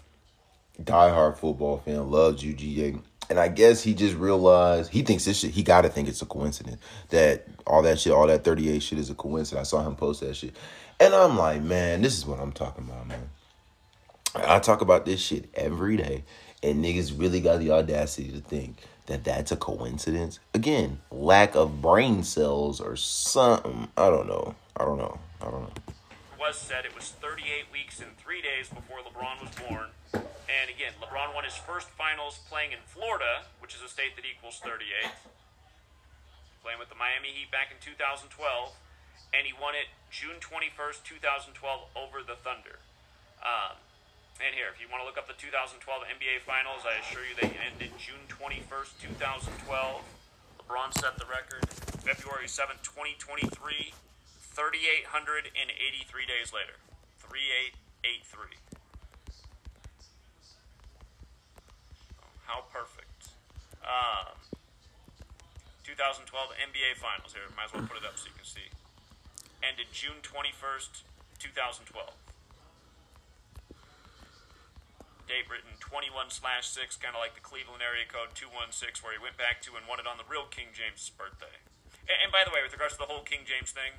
[0.83, 3.01] Die hard football fan, loves UGA.
[3.31, 6.27] And I guess he just realized he thinks this shit, he gotta think it's a
[6.27, 6.81] coincidence.
[7.11, 9.68] That all that shit, all that 38 shit is a coincidence.
[9.68, 10.57] I saw him post that shit.
[10.99, 13.31] And I'm like, man, this is what I'm talking about, man.
[14.35, 16.25] I talk about this shit every day,
[16.62, 20.38] and niggas really got the audacity to think that that's a coincidence.
[20.55, 23.88] Again, lack of brain cells or something.
[23.97, 24.55] I don't know.
[24.77, 25.19] I don't know.
[25.40, 25.73] I don't know.
[25.88, 29.88] It was said it was 38 weeks and three days before LeBron was born.
[30.12, 34.25] And again, LeBron won his first finals playing in Florida, which is a state that
[34.25, 35.11] equals 38.
[36.62, 38.31] Playing with the Miami Heat back in 2012.
[39.35, 41.55] And he won it June 21st, 2012,
[41.99, 42.79] over the Thunder.
[43.42, 43.77] Um,
[44.44, 47.33] and here, if you want to look up the 2012 NBA Finals, I assure you
[47.40, 49.64] they ended June 21st, 2012.
[50.61, 51.64] LeBron set the record
[52.05, 56.77] February 7th, 2023, 3,883 days later.
[57.16, 58.61] 3883.
[62.20, 63.33] Oh, how perfect.
[63.81, 64.37] Um,
[65.81, 67.33] 2012 NBA Finals.
[67.33, 68.68] Here, might as well put it up so you can see.
[69.64, 71.09] Ended June 21st,
[71.40, 72.26] 2012
[75.27, 79.21] date written 21 slash 6, kind of like the Cleveland area code 216, where he
[79.21, 81.62] went back to and won it on the real King James' birthday.
[82.07, 83.99] And, and by the way, with regards to the whole King James thing,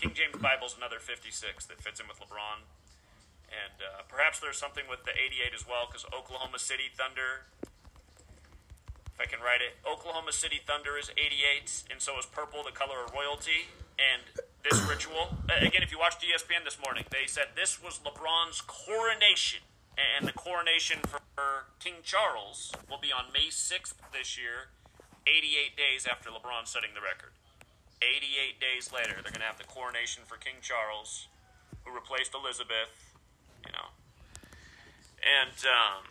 [0.00, 1.30] King James Bible's another 56
[1.68, 2.64] that fits in with LeBron.
[3.52, 7.46] And uh, perhaps there's something with the 88 as well, because Oklahoma City Thunder,
[9.14, 12.74] if I can write it, Oklahoma City Thunder is 88, and so is purple, the
[12.74, 13.70] color of royalty.
[13.94, 14.26] And
[14.66, 19.62] this ritual, again, if you watched ESPN this morning, they said this was LeBron's coronation
[19.96, 21.20] and the coronation for
[21.78, 24.74] King Charles will be on May 6th this year,
[25.26, 27.32] 88 days after LeBron setting the record.
[28.02, 31.28] 88 days later, they're going to have the coronation for King Charles,
[31.84, 33.14] who replaced Elizabeth,
[33.64, 33.94] you know.
[35.24, 36.04] And, um,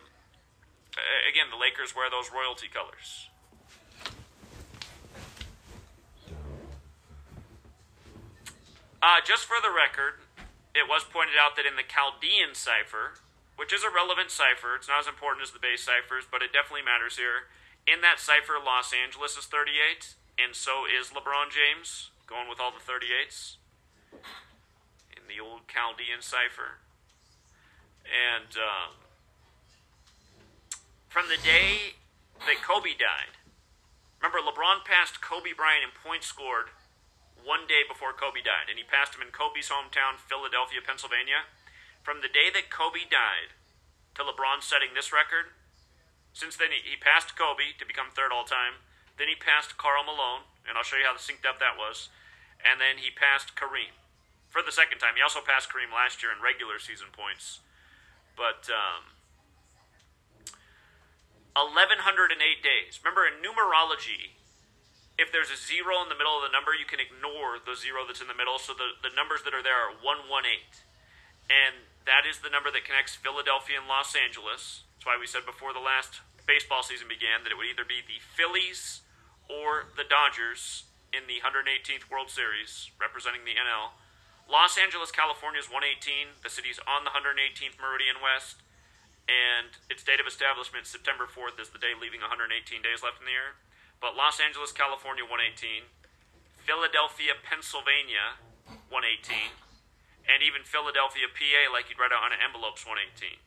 [1.28, 3.28] again, the Lakers wear those royalty colors.
[9.04, 10.24] Uh, just for the record,
[10.74, 13.20] it was pointed out that in the Chaldean cipher,
[13.56, 14.74] which is a relevant cipher.
[14.74, 17.50] It's not as important as the base ciphers, but it definitely matters here.
[17.86, 22.72] In that cipher, Los Angeles is 38, and so is LeBron James, going with all
[22.72, 23.60] the 38s
[25.14, 26.82] in the old Chaldean cipher.
[28.08, 28.96] And um,
[31.08, 32.00] from the day
[32.48, 33.38] that Kobe died,
[34.18, 36.74] remember, LeBron passed Kobe Bryant in points scored
[37.44, 41.44] one day before Kobe died, and he passed him in Kobe's hometown, Philadelphia, Pennsylvania
[42.04, 43.56] from the day that Kobe died
[44.14, 45.56] to LeBron setting this record,
[46.36, 48.84] since then he, he passed Kobe to become third all time.
[49.16, 52.12] Then he passed Karl Malone, and I'll show you how synced up that was.
[52.60, 53.96] And then he passed Kareem
[54.52, 55.16] for the second time.
[55.16, 57.64] He also passed Kareem last year in regular season points.
[58.36, 59.14] But um,
[61.56, 62.98] 1,108 days.
[63.00, 64.34] Remember, in numerology,
[65.14, 68.02] if there's a zero in the middle of the number, you can ignore the zero
[68.02, 68.58] that's in the middle.
[68.58, 70.58] So the, the numbers that are there are 118.
[71.46, 74.84] And that is the number that connects Philadelphia and Los Angeles.
[74.96, 78.04] That's why we said before the last baseball season began that it would either be
[78.04, 79.00] the Phillies
[79.48, 80.84] or the Dodgers
[81.16, 83.96] in the 118th World Series representing the NL.
[84.44, 86.44] Los Angeles, California is 118.
[86.44, 88.60] The city's on the 118th Meridian West,
[89.24, 92.52] and its date of establishment, September 4th, is the day leaving 118
[92.84, 93.56] days left in the year.
[94.04, 95.88] But Los Angeles, California, 118.
[96.68, 98.36] Philadelphia, Pennsylvania,
[98.92, 99.63] 118
[100.24, 103.40] and even Philadelphia, PA, like you'd write out on an envelope's 118.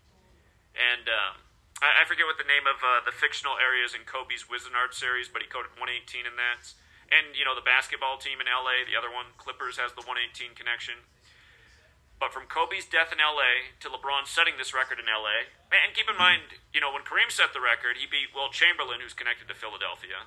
[0.77, 1.41] And um,
[1.81, 5.25] I, I, forget what the name of uh, the fictional areas in Kobe's Wizenard series,
[5.25, 6.73] but he coded 118 in that.
[7.09, 10.53] And you know the basketball team in LA, the other one, Clippers, has the 118
[10.53, 11.07] connection.
[12.17, 16.09] But from Kobe's death in LA to LeBron setting this record in LA, and keep
[16.09, 19.45] in mind, you know, when Kareem set the record, he beat Wilt Chamberlain, who's connected
[19.47, 20.25] to Philadelphia.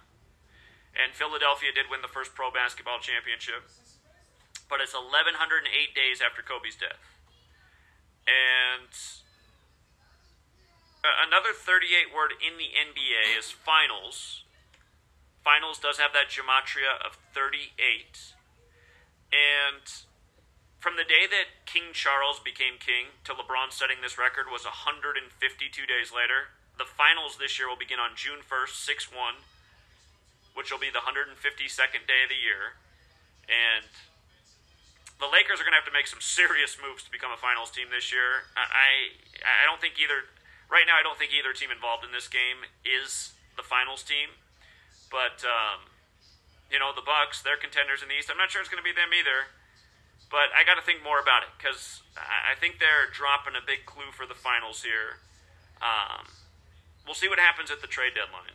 [0.94, 3.66] And Philadelphia did win the first pro basketball championship
[4.70, 7.02] but it's 1108 days after Kobe's death.
[8.24, 8.94] And
[11.02, 14.46] uh, another 38 word in the NBA is finals.
[15.42, 18.38] Finals does have that gematria of 38.
[19.34, 19.84] And
[20.78, 25.34] from the day that King Charles became king to LeBron setting this record was 152
[25.84, 26.54] days later.
[26.78, 28.76] The finals this year will begin on June 1st,
[29.10, 29.44] 6 1,
[30.54, 32.80] which will be the 152nd day of the year.
[33.48, 33.88] And
[35.20, 37.68] the Lakers are going to have to make some serious moves to become a finals
[37.68, 38.48] team this year.
[38.56, 40.26] I I don't think either
[40.72, 44.40] right now I don't think either team involved in this game is the finals team.
[45.12, 45.92] But um,
[46.72, 48.32] you know the Bucks, they're contenders in the East.
[48.32, 49.52] I'm not sure it's going to be them either.
[50.30, 53.82] But I got to think more about it because I think they're dropping a big
[53.84, 55.18] clue for the finals here.
[55.82, 56.30] Um,
[57.02, 58.54] we'll see what happens at the trade deadline.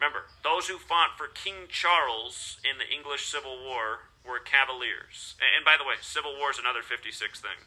[0.00, 5.34] Remember, those who fought for King Charles in the English Civil War were Cavaliers.
[5.40, 7.58] And, by the way, Civil War is another 56 thing.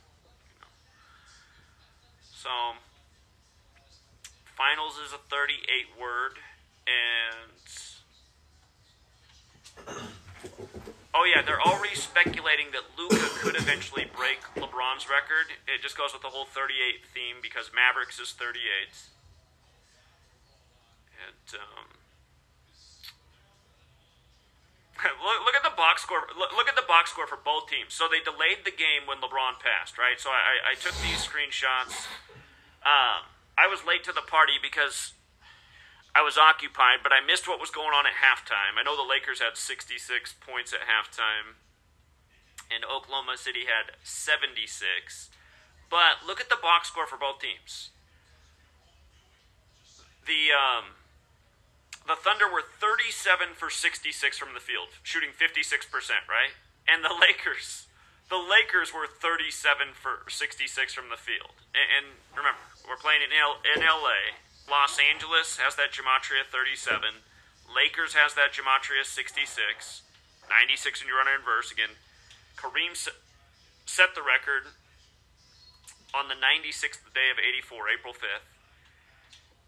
[2.32, 2.50] So,
[4.56, 6.39] finals is a 38 word,
[6.88, 7.65] and.
[11.15, 15.48] Oh, yeah, they're already speculating that Luka could eventually break LeBron's record.
[15.65, 18.60] It just goes with the whole 38 theme because Mavericks is 38.
[21.24, 21.88] And, um,
[25.03, 26.23] look, look, at the box score.
[26.38, 27.93] Look, look, at the box score for both teams.
[27.93, 30.19] So they delayed the game when LeBron passed, right?
[30.19, 32.08] So I, I took these screenshots.
[32.86, 33.27] Um,
[33.58, 35.13] I was late to the party because
[36.15, 38.79] I was occupied, but I missed what was going on at halftime.
[38.79, 39.99] I know the Lakers had 66
[40.39, 41.60] points at halftime,
[42.71, 45.29] and Oklahoma City had 76.
[45.89, 47.91] But look at the box score for both teams.
[50.25, 50.95] The um,
[52.06, 55.89] the Thunder were 37 for 66 from the field, shooting 56%,
[56.30, 56.54] right?
[56.86, 57.89] And the Lakers,
[58.30, 61.58] the Lakers were 37 for 66 from the field.
[61.74, 62.06] And, and
[62.38, 64.38] remember, we're playing in, L, in LA.
[64.70, 67.26] Los Angeles has that gematria 37.
[67.65, 70.06] Lakers has that gematria 66.
[70.46, 71.74] 96 when you run in verse.
[71.74, 71.98] Again,
[72.54, 74.70] Kareem set the record
[76.13, 78.46] on the 96th day of 84, April 5th.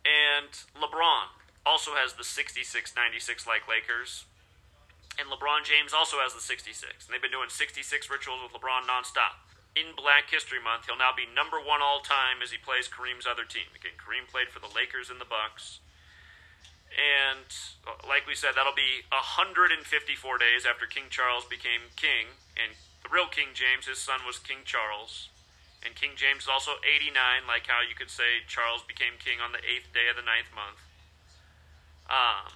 [0.05, 1.36] And LeBron
[1.67, 2.63] also has the 66
[2.95, 4.23] 96 like Lakers.
[5.19, 6.87] And LeBron James also has the 66.
[6.87, 9.43] And they've been doing 66 rituals with LeBron nonstop.
[9.75, 13.27] In Black History Month, he'll now be number one all time as he plays Kareem's
[13.27, 13.69] other team.
[13.75, 15.81] Again, Kareem played for the Lakers and the Bucks.
[16.93, 17.49] And
[17.85, 19.83] uh, like we said, that'll be 154
[20.37, 22.33] days after King Charles became king.
[22.57, 25.29] And the real King James, his son was King Charles.
[25.85, 27.13] And King James is also 89,
[27.45, 30.49] like how you could say Charles became king on the eighth day of the ninth
[30.57, 30.81] month.
[32.09, 32.55] Um,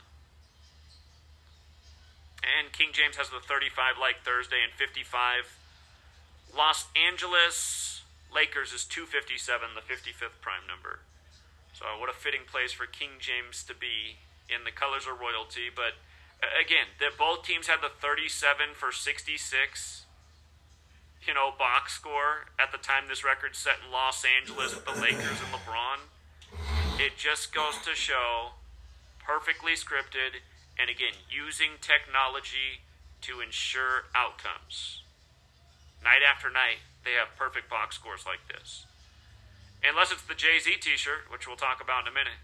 [2.42, 5.58] and King James has the 35 like Thursday and 55.
[6.56, 8.02] Los Angeles
[8.34, 11.00] Lakers is 257, the 55th prime number.
[11.74, 15.72] So, what a fitting place for King James to be in the colors of royalty.
[15.74, 16.00] But
[16.42, 20.06] again, that both teams had the 37 for 66,
[21.28, 25.00] you know, box score at the time this record set in Los Angeles with the
[25.00, 26.08] Lakers and LeBron.
[27.00, 28.61] It just goes to show
[29.26, 30.42] perfectly scripted,
[30.78, 32.84] and again, using technology
[33.22, 35.04] to ensure outcomes.
[36.04, 38.86] Night after night, they have perfect box scores like this.
[39.84, 42.42] Unless it's the Jay Z t shirt, which we'll talk about in a minute.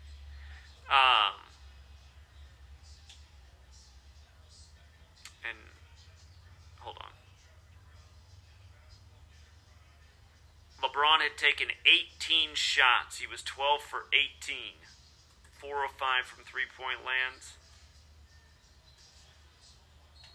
[0.90, 1.38] Um,
[5.46, 5.58] and
[6.80, 7.12] hold on.
[10.82, 13.20] LeBron had taken 18 shots.
[13.20, 14.82] He was 12 for 18.
[15.60, 17.42] 405 from three point land.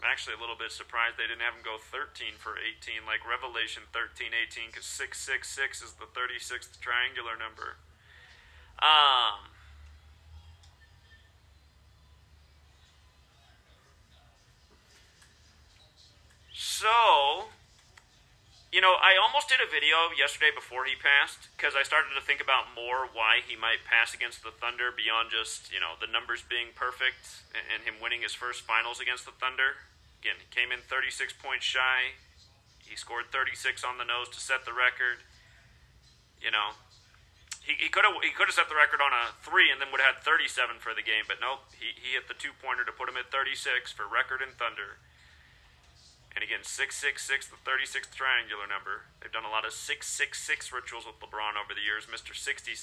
[0.03, 3.23] I'm actually a little bit surprised they didn't have him go 13 for 18, like
[3.23, 7.79] Revelation 13, 18, because 666 is the 36th triangular number.
[8.83, 9.47] Um,
[16.51, 17.47] so,
[18.73, 22.25] you know, I almost did a video yesterday before he passed because I started to
[22.25, 26.09] think about more why he might pass against the Thunder beyond just, you know, the
[26.09, 29.85] numbers being perfect and him winning his first finals against the Thunder.
[30.17, 32.17] Again, he came in 36 points shy.
[32.81, 35.21] He scored 36 on the nose to set the record.
[36.41, 36.73] You know,
[37.61, 39.93] he, he could have he could have set the record on a three and then
[39.93, 42.81] would have had 37 for the game, but nope, he, he hit the two pointer
[42.81, 44.97] to put him at 36 for record in Thunder.
[46.53, 49.09] Again, 666, the 36th triangular number.
[49.17, 50.37] They've done a lot of 666
[50.69, 52.05] rituals with LeBron over the years.
[52.05, 52.37] Mr.
[52.37, 52.77] 66.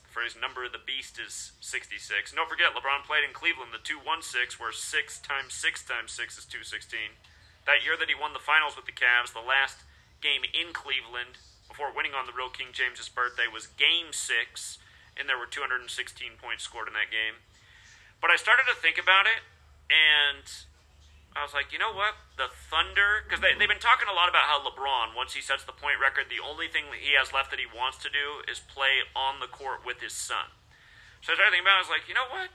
[0.00, 2.32] The phrase number of the beast is 66.
[2.32, 4.80] And don't forget, LeBron played in Cleveland, the 216, where 6
[5.20, 7.20] times 6 times 6 is 216.
[7.68, 9.84] That year that he won the finals with the Cavs, the last
[10.24, 11.36] game in Cleveland
[11.68, 14.16] before winning on the real King James's birthday was game 6,
[15.20, 15.92] and there were 216
[16.40, 17.44] points scored in that game.
[18.16, 19.44] But I started to think about it,
[19.92, 20.48] and
[21.38, 22.18] I was like, you know what?
[22.34, 25.62] The Thunder, because they, they've been talking a lot about how LeBron, once he sets
[25.62, 28.58] the point record, the only thing he has left that he wants to do is
[28.58, 30.50] play on the court with his son.
[31.22, 32.50] So I started thinking about it, I was like, you know what?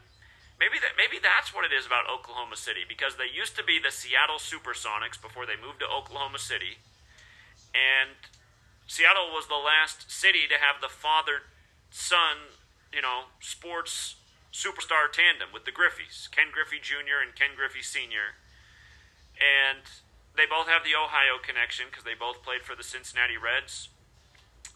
[0.60, 3.76] Maybe that maybe that's what it is about Oklahoma City because they used to be
[3.76, 6.80] the Seattle Supersonics before they moved to Oklahoma City,
[7.76, 8.16] and
[8.88, 11.52] Seattle was the last city to have the father
[11.92, 12.56] son,
[12.96, 14.16] you know, sports
[14.56, 17.20] superstar tandem with the Griffeys, Ken Griffey Jr.
[17.20, 18.40] and Ken Griffey Sr
[19.40, 19.84] and
[20.36, 23.90] they both have the Ohio connection because they both played for the Cincinnati Reds.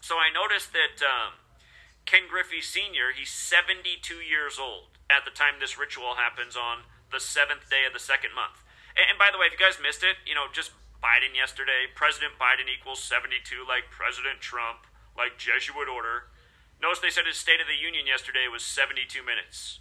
[0.00, 1.40] So I noticed that um,
[2.08, 7.20] Ken Griffey Sr., he's 72 years old at the time this ritual happens on the
[7.20, 8.64] seventh day of the second month.
[8.96, 11.88] And, and by the way, if you guys missed it, you know, just Biden yesterday,
[11.92, 16.30] President Biden equals 72 like President Trump, like Jesuit order.
[16.80, 19.80] Notice they said his State of the Union yesterday was 72 minutes,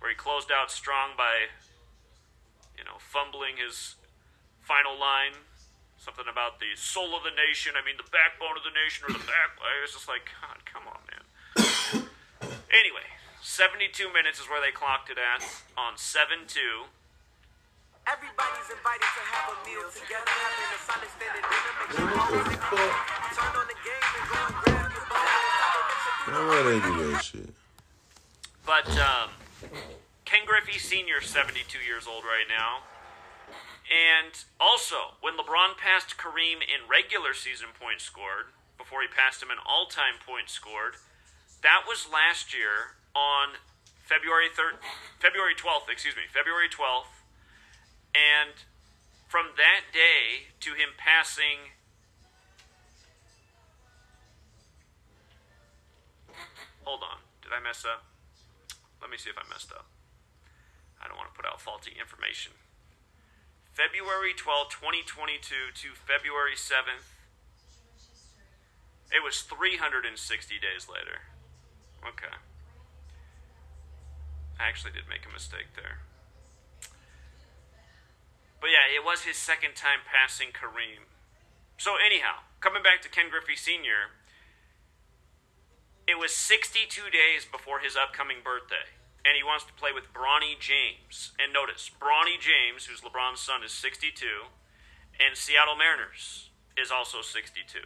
[0.00, 1.48] where he closed out strong by,
[2.76, 3.96] you know, fumbling his
[4.68, 5.32] final line,
[5.96, 7.72] something about the soul of the nation.
[7.72, 9.56] I mean, the backbone of the nation, or the back.
[9.56, 11.24] I was just like, God, come on, man.
[12.68, 13.08] anyway,
[13.40, 15.40] 72 minutes is where they clocked it at
[15.80, 16.60] on 7 2.
[18.04, 21.72] Everybody's invited to have a meal together, having a solid standing dinner.
[21.80, 25.24] Make sure you turn on the game and go and grab your ball.
[26.44, 27.52] Why they do that shit?
[28.68, 29.32] But um,
[30.28, 31.24] Ken Griffey Sr.
[31.24, 32.84] is 72 years old right now.
[33.88, 39.48] And also, when LeBron passed Kareem in regular season points scored, before he passed him
[39.50, 41.00] in all time points scored,
[41.64, 43.56] that was last year on
[44.04, 44.84] February 3rd,
[45.18, 47.16] February 12th, excuse me, February 12th.
[48.12, 48.60] And
[49.28, 51.76] from that day to him passing
[56.88, 57.20] Hold on.
[57.44, 58.08] Did I mess up?
[59.02, 59.84] Let me see if I messed up.
[61.04, 62.52] I don't want to put out faulty information.
[63.78, 64.74] February 12,
[65.06, 67.14] 2022 to February 7th.
[69.14, 70.18] It was 360
[70.58, 71.30] days later.
[72.02, 72.34] Okay.
[74.58, 76.02] I actually did make a mistake there.
[78.58, 81.06] But yeah, it was his second time passing Kareem.
[81.78, 84.10] So, anyhow, coming back to Ken Griffey Sr.,
[86.10, 88.97] it was 62 days before his upcoming birthday
[89.28, 91.36] and he wants to play with Bronny James.
[91.36, 94.48] And notice, Bronny James, who's LeBron's son, is 62,
[95.20, 96.48] and Seattle Mariners
[96.80, 97.84] is also 62.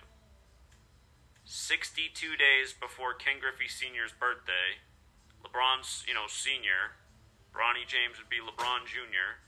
[1.43, 4.87] 62 days before Ken Griffey Sr.'s birthday,
[5.43, 6.95] LeBron's, you know, senior,
[7.51, 9.43] Bronny James would be LeBron Jr.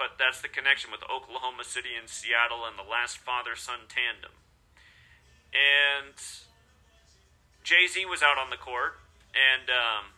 [0.00, 4.40] But that's the connection with Oklahoma City and Seattle and the last father son tandem.
[5.52, 6.16] And
[7.66, 8.94] Jay Z was out on the court,
[9.34, 10.14] and um,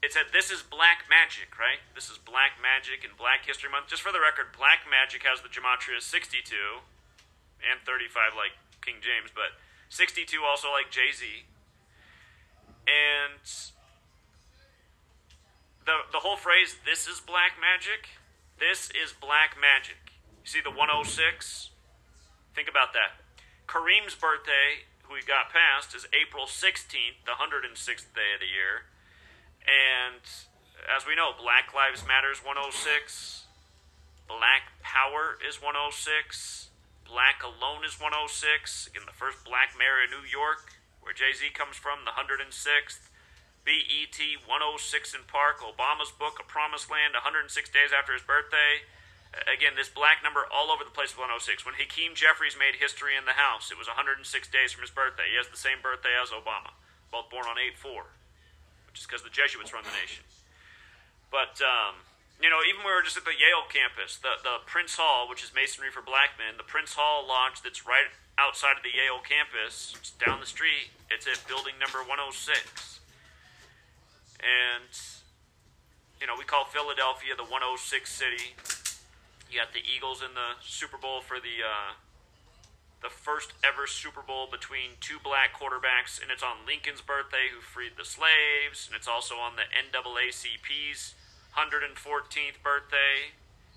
[0.00, 1.84] it said, This is Black Magic, right?
[1.92, 3.92] This is Black Magic and Black History Month.
[3.92, 6.56] Just for the record, Black Magic has the Gematria 62
[7.60, 9.60] and 35 like King James, but
[9.92, 11.44] 62 also like Jay Z.
[12.88, 13.44] And
[15.84, 18.16] the, the whole phrase, This is Black Magic,
[18.56, 20.16] this is Black Magic.
[20.40, 21.12] You see the 106?
[22.56, 23.20] Think about that.
[23.68, 28.88] Kareem's birthday we got past is April 16th, the 106th day of the year.
[29.64, 30.20] And
[30.84, 33.48] as we know, Black Lives Matters 106,
[34.28, 36.68] Black Power is 106,
[37.08, 38.92] Black Alone is 106.
[38.92, 43.08] Again, the first black mayor of New York, where Jay Z comes from, the 106th.
[43.64, 44.16] BET
[44.48, 44.48] 106
[45.20, 48.88] & Park, Obama's book, A Promised Land, 106 days after his birthday.
[49.36, 51.68] Again, this black number all over the place with 106.
[51.68, 55.28] When Hakeem Jeffries made history in the House, it was 106 days from his birthday.
[55.30, 56.72] He has the same birthday as Obama,
[57.12, 58.08] both born on 8 4,
[58.88, 60.24] which is because the Jesuits run the nation.
[61.28, 62.08] But, um,
[62.40, 65.44] you know, even we were just at the Yale campus, the, the Prince Hall, which
[65.44, 68.08] is masonry for black men, the Prince Hall Lodge that's right
[68.40, 73.00] outside of the Yale campus, it's down the street, it's at building number 106.
[74.40, 74.88] And,
[76.20, 78.54] you know, we call Philadelphia the 106 city.
[79.50, 81.96] You got the Eagles in the Super Bowl for the uh,
[83.00, 87.60] the first ever Super Bowl between two black quarterbacks, and it's on Lincoln's birthday, who
[87.60, 91.14] freed the slaves, and it's also on the NAACP's
[91.56, 93.32] 114th birthday,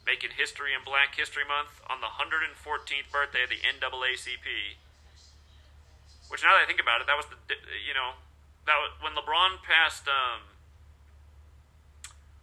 [0.05, 4.81] making history in Black History Month on the 114th birthday of the NAACP.
[6.27, 7.37] Which now that I think about it, that was the
[7.79, 8.17] you know
[8.65, 10.51] that was, when LeBron passed um,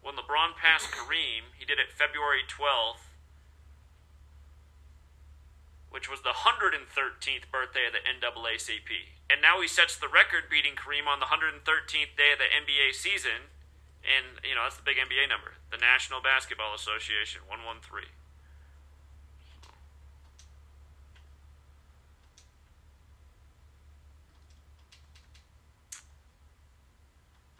[0.00, 3.07] when LeBron passed Kareem, he did it February 12th,
[5.90, 9.08] which was the 113th birthday of the NAACP.
[9.30, 12.94] And now he sets the record beating Kareem on the 113th day of the NBA
[12.94, 13.52] season.
[14.04, 15.56] And, you know, that's the big NBA number.
[15.70, 18.08] The National Basketball Association, 113.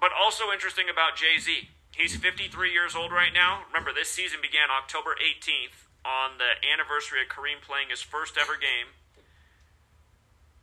[0.00, 1.68] But also interesting about Jay Z.
[1.96, 3.66] He's 53 years old right now.
[3.66, 8.56] Remember, this season began October 18th on the anniversary of Kareem playing his first ever
[8.56, 8.96] game.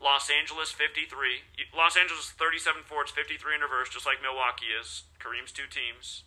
[0.01, 1.45] Los Angeles 53.
[1.69, 5.05] Los Angeles 37 Fords 53 in reverse, just like Milwaukee is.
[5.21, 6.25] Kareem's two teams.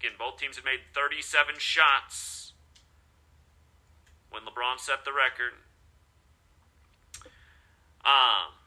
[0.00, 2.52] Again, both teams had made 37 shots
[4.32, 5.60] when LeBron set the record.
[8.04, 8.63] Um,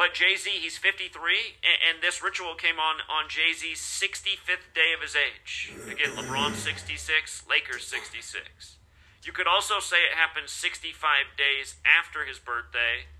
[0.00, 4.96] but Jay Z, he's 53, and, this ritual came on on Jay Z's 65th day
[4.96, 5.76] of his age.
[5.84, 8.80] Again, LeBron 66, Lakers 66.
[9.20, 13.12] You could also say it happened 65 days after his birthday,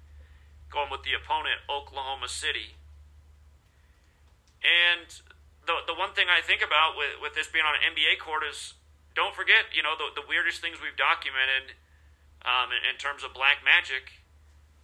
[0.73, 2.81] going with the opponent, Oklahoma City.
[4.65, 5.05] And
[5.69, 8.41] the, the one thing I think about with, with this being on an NBA court
[8.41, 8.73] is
[9.13, 11.77] don't forget, you know, the, the weirdest things we've documented
[12.41, 14.20] um, in, in terms of black magic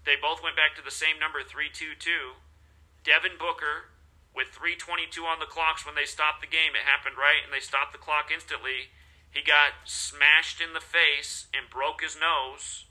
[0.06, 2.38] they both went back to the same number, 322.
[3.02, 3.92] Devin Booker,
[4.30, 7.60] with 322 on the clocks when they stopped the game, it happened right, and they
[7.60, 8.94] stopped the clock instantly.
[9.28, 12.86] He got smashed in the face and broke his nose.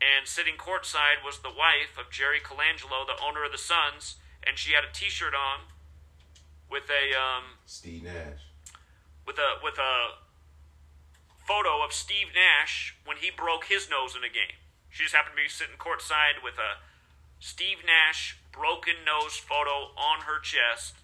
[0.00, 4.58] And sitting courtside was the wife of Jerry Colangelo, the owner of the Suns, and
[4.58, 5.72] she had a T-shirt on
[6.68, 8.50] with a um, Steve Nash
[9.26, 10.22] with a with a
[11.46, 14.65] photo of Steve Nash when he broke his nose in a game.
[14.96, 16.80] She just happened to be sitting courtside with a
[17.36, 20.96] Steve Nash broken nose photo on her chest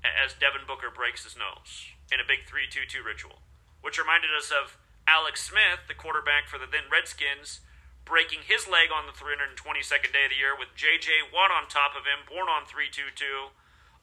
[0.00, 3.44] as Devin Booker breaks his nose in a big 3 2 2 ritual,
[3.84, 7.60] which reminded us of Alex Smith, the quarterback for the then Redskins,
[8.08, 11.28] breaking his leg on the 322nd day of the year with J.J.
[11.28, 13.52] Watt on top of him, born on 322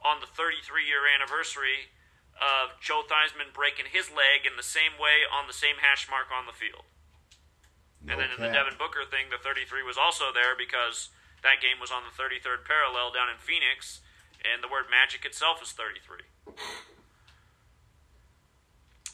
[0.06, 1.90] on the 33 year anniversary
[2.38, 6.30] of Joe Theismann breaking his leg in the same way on the same hash mark
[6.30, 6.86] on the field.
[8.04, 11.14] No and then in the Devin Booker thing, the 33 was also there because
[11.46, 14.02] that game was on the 33rd parallel down in Phoenix,
[14.42, 16.26] and the word magic itself is 33.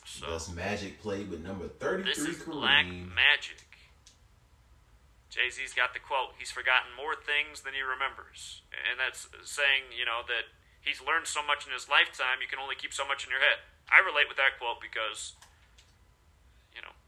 [0.08, 2.08] So that's magic played with number 33.
[2.08, 2.52] This is Kareem.
[2.52, 3.68] black magic.
[5.30, 8.64] Jay Z's got the quote, he's forgotten more things than he remembers.
[8.74, 10.50] And that's saying, you know, that
[10.82, 13.44] he's learned so much in his lifetime, you can only keep so much in your
[13.44, 13.62] head.
[13.92, 15.38] I relate with that quote because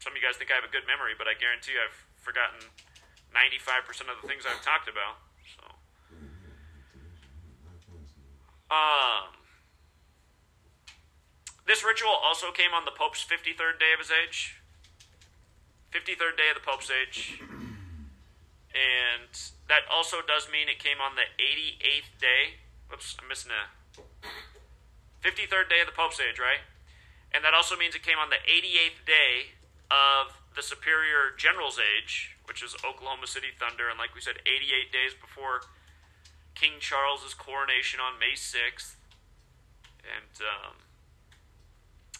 [0.00, 2.72] some of you guys think I have a good memory, but I guarantee I've forgotten
[3.36, 5.20] 95% of the things I've talked about.
[5.44, 5.64] So,
[8.72, 9.36] um,
[11.68, 14.56] this ritual also came on the Pope's 53rd day of his age.
[15.92, 17.42] 53rd day of the Pope's age.
[18.72, 19.34] And
[19.68, 22.62] that also does mean it came on the 88th day.
[22.88, 23.68] Whoops, I'm missing a.
[25.20, 26.64] 53rd day of the Pope's age, right?
[27.34, 29.59] And that also means it came on the 88th day
[29.90, 34.90] of the Superior General's age, which is Oklahoma City Thunder, and like we said, 88
[34.90, 35.62] days before
[36.54, 38.96] King Charles's coronation on May 6th.
[40.02, 40.74] And um,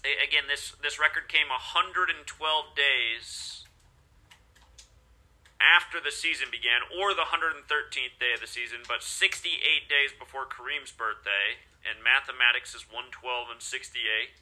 [0.05, 2.29] again, this this record came 112
[2.77, 3.65] days
[5.61, 10.49] after the season began, or the 113th day of the season, but 68 days before
[10.49, 11.61] Kareem's birthday.
[11.81, 14.37] And mathematics is 112 and 68.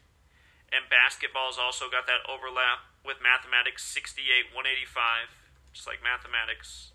[0.69, 5.33] And basketball's also got that overlap with mathematics 68 185,
[5.73, 6.93] just like mathematics,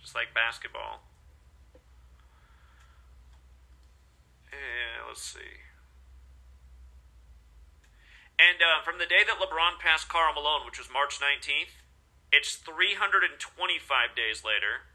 [0.00, 1.04] just like basketball.
[4.48, 5.68] Yeah, let's see.
[8.38, 11.74] And uh, from the day that LeBron passed Karl Malone, which was March 19th,
[12.30, 13.42] it's 325
[14.14, 14.86] days later,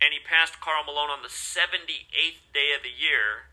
[0.00, 3.47] and he passed Karl Malone on the 78th day of the year.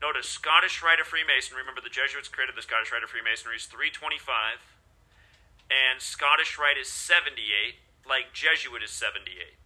[0.00, 1.62] Notice Scottish Rite of Freemasonry.
[1.62, 3.56] Remember, the Jesuits created the Scottish Rite of Freemasonry.
[3.56, 4.60] is 325,
[5.70, 9.56] and Scottish Rite is 78, like Jesuit is 78.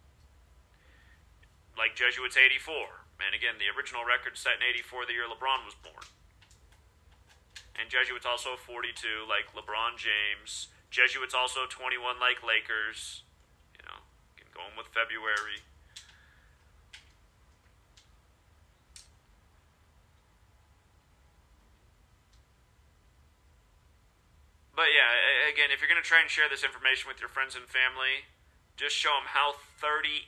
[1.75, 3.07] Like Jesuit's 84.
[3.19, 6.07] And again, the original record set in 84, the year LeBron was born.
[7.75, 10.67] And Jesuits also 42, like LeBron James.
[10.91, 13.23] Jesuits also 21 like Lakers.
[13.75, 13.99] You know,
[14.55, 15.63] going with February.
[24.79, 25.11] But yeah,
[25.51, 28.31] again, if you're going to try and share this information with your friends and family,
[28.79, 30.23] just show them how 38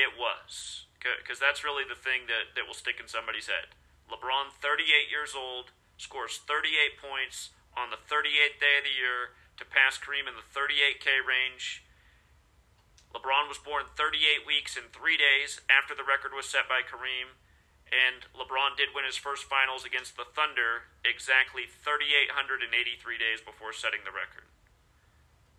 [0.00, 0.88] it was.
[0.96, 3.76] Because that's really the thing that, that will stick in somebody's head.
[4.08, 9.68] LeBron, 38 years old, scores 38 points on the 38th day of the year to
[9.68, 11.84] pass Kareem in the 38K range.
[13.12, 17.36] LeBron was born 38 weeks and three days after the record was set by Kareem,
[17.90, 22.70] and LeBron did win his first finals against the Thunder exactly 3,883
[23.18, 24.46] days before setting the record.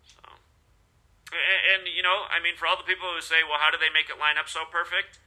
[0.08, 0.20] So,
[1.30, 3.76] and, and you know, I mean, for all the people who say, "Well, how do
[3.76, 5.20] they make it line up so perfect?"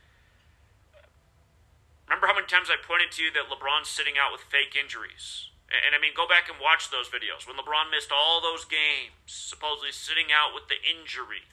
[2.05, 5.49] Remember how many times I pointed to you that LeBron's sitting out with fake injuries?
[5.65, 9.17] And I mean, go back and watch those videos when LeBron missed all those games,
[9.25, 11.49] supposedly sitting out with the injury.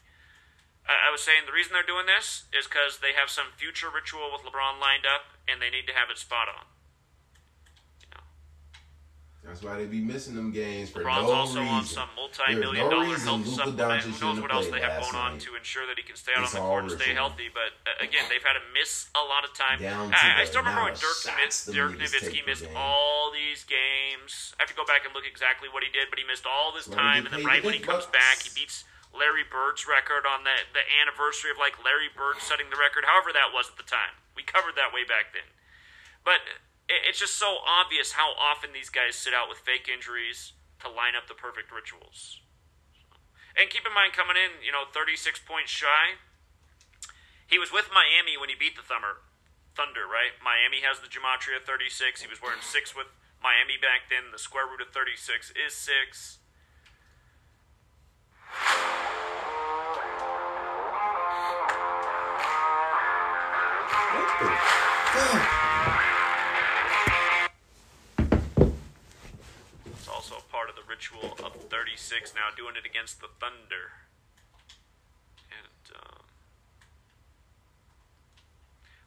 [0.89, 4.31] I, was saying the reason they're doing this is because they have some future ritual
[4.33, 6.67] with LeBron lined up, and they need to have it spot on.
[9.43, 11.75] That's why they be missing them games for LeBron's no also reason.
[11.75, 14.03] on some multi-million no dollar health Luka supplement.
[14.07, 16.45] Who knows what else they have going on to ensure that he can stay out
[16.45, 17.51] It's on the court and stay healthy.
[17.51, 19.83] But uh, again, they've had to miss a lot of time.
[19.83, 22.77] I, I still remember when Dirk, of shots Nowitzki- them Dirk Nowitzki missed game.
[22.79, 24.55] all these games.
[24.59, 26.71] I have to go back and look exactly what he did, but he missed all
[26.71, 27.27] this time.
[27.27, 30.57] And then right when he big comes back, he beats Larry Bird's record on the
[30.73, 33.05] the anniversary of like Larry Bird setting the record.
[33.07, 35.49] However that was at the time, we covered that way back then.
[36.25, 36.41] But
[36.89, 40.89] it- it's just so obvious how often these guys sit out with fake injuries to
[40.89, 42.41] line up the perfect rituals.
[43.55, 46.17] And keep in mind, coming in, you know, 36 points shy,
[47.47, 49.21] he was with Miami when he beat the Thunder,
[49.77, 50.41] Thunder, right?
[50.43, 52.23] Miami has the gematria 36.
[52.23, 53.09] He was wearing six with
[53.43, 54.31] Miami back then.
[54.33, 56.39] The square root of 36 is six.
[70.03, 73.93] It's also part of the ritual of 36 now, doing it against the Thunder.
[75.51, 76.25] And um,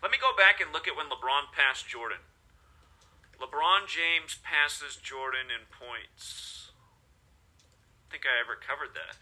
[0.01, 2.19] let me go back and look at when LeBron passed Jordan.
[3.41, 6.71] LeBron James passes Jordan in points.
[8.07, 9.17] I think I ever covered that.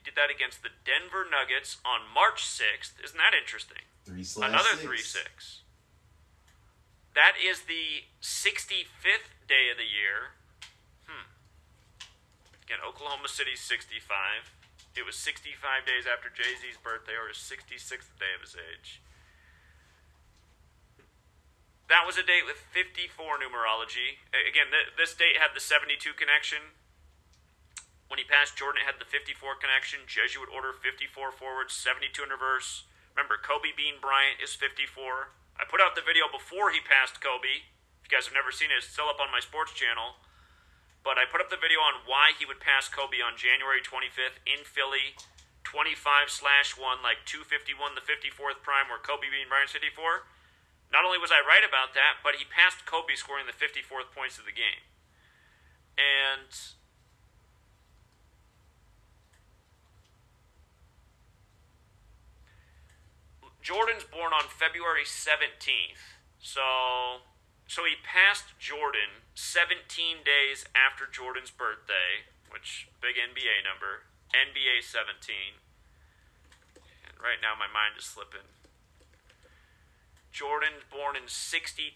[0.00, 2.96] He did that against the Denver Nuggets on March 6th.
[3.04, 3.84] Isn't that interesting?
[4.08, 4.80] Three Another six.
[4.80, 5.60] 3 6.
[7.12, 10.40] That is the 65th day of the year.
[11.04, 11.28] Hmm.
[12.64, 14.00] Again, Oklahoma City's 65.
[14.96, 19.04] It was 65 days after Jay Z's birthday, or his 66th day of his age.
[21.92, 24.24] That was a date with 54 numerology.
[24.32, 26.79] Again, th- this date had the 72 connection.
[28.10, 30.02] When he passed Jordan, it had the 54 connection.
[30.10, 32.90] Jesuit order 54 forwards, 72 in reverse.
[33.14, 35.30] Remember, Kobe Bean Bryant is 54.
[35.54, 37.70] I put out the video before he passed Kobe.
[38.02, 40.18] If you guys have never seen it, it's still up on my sports channel.
[41.06, 44.42] But I put up the video on why he would pass Kobe on January 25th
[44.42, 45.14] in Philly,
[45.62, 50.26] 25 slash 1, like 251, the 54th prime, where Kobe Bean Bryant's 54.
[50.90, 54.34] Not only was I right about that, but he passed Kobe scoring the 54th points
[54.34, 54.82] of the game.
[55.94, 56.50] And
[63.62, 66.16] Jordan's born on February 17th.
[66.40, 67.24] So
[67.70, 75.62] so he passed Jordan 17 days after Jordan's birthday, which big NBA number, NBA 17.
[77.06, 78.48] And right now my mind is slipping.
[80.32, 81.94] Jordan born in 63.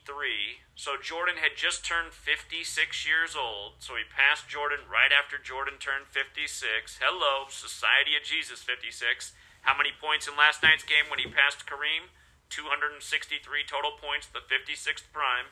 [0.75, 3.79] So Jordan had just turned 56 years old.
[3.79, 6.99] So he passed Jordan right after Jordan turned 56.
[6.99, 9.35] Hello, Society of Jesus 56.
[9.65, 12.13] How many points in last night's game when he passed Kareem?
[12.53, 13.01] 263
[13.65, 15.49] total points, the 56th prime.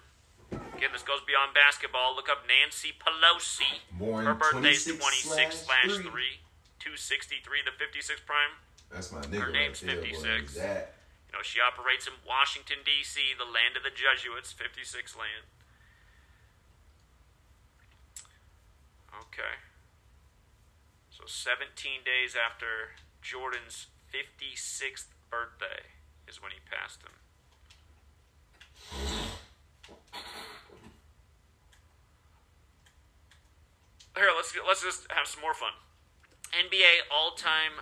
[0.76, 2.12] Again, this goes beyond basketball.
[2.14, 3.80] Look up Nancy Pelosi.
[3.96, 6.44] Born Her birthday's 26 26 slash slash 3.
[6.84, 8.52] 263, the 56th prime.
[8.92, 9.48] That's my nigga.
[9.48, 10.60] Her name's right 56.
[10.60, 10.92] That.
[11.32, 15.48] You know, she operates in Washington, D.C., the land of the Jesuits, 56 land.
[19.32, 19.56] Okay.
[21.08, 25.88] So 17 days after Jordan's 56th birthday
[26.28, 27.16] is when he passed him.
[34.14, 35.72] Here, let's let's just have some more fun.
[36.52, 37.80] NBA all-time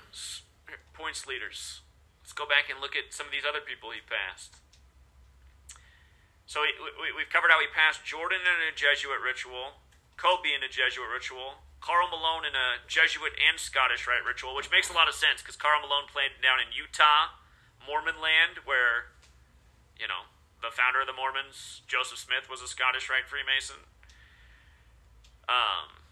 [0.94, 1.82] points leaders.
[2.22, 4.62] Let's go back and look at some of these other people he passed.
[6.46, 9.82] So we, we, we've covered how he passed Jordan in a Jesuit ritual,
[10.14, 14.70] Kobe in a Jesuit ritual, Karl Malone in a Jesuit and Scottish rite ritual, which
[14.70, 17.34] makes a lot of sense because Karl Malone played down in Utah,
[17.80, 19.16] Mormon land, where,
[19.96, 20.28] you know,
[20.60, 23.88] the founder of the Mormons, Joseph Smith, was a Scottish rite Freemason.
[25.48, 26.04] Um,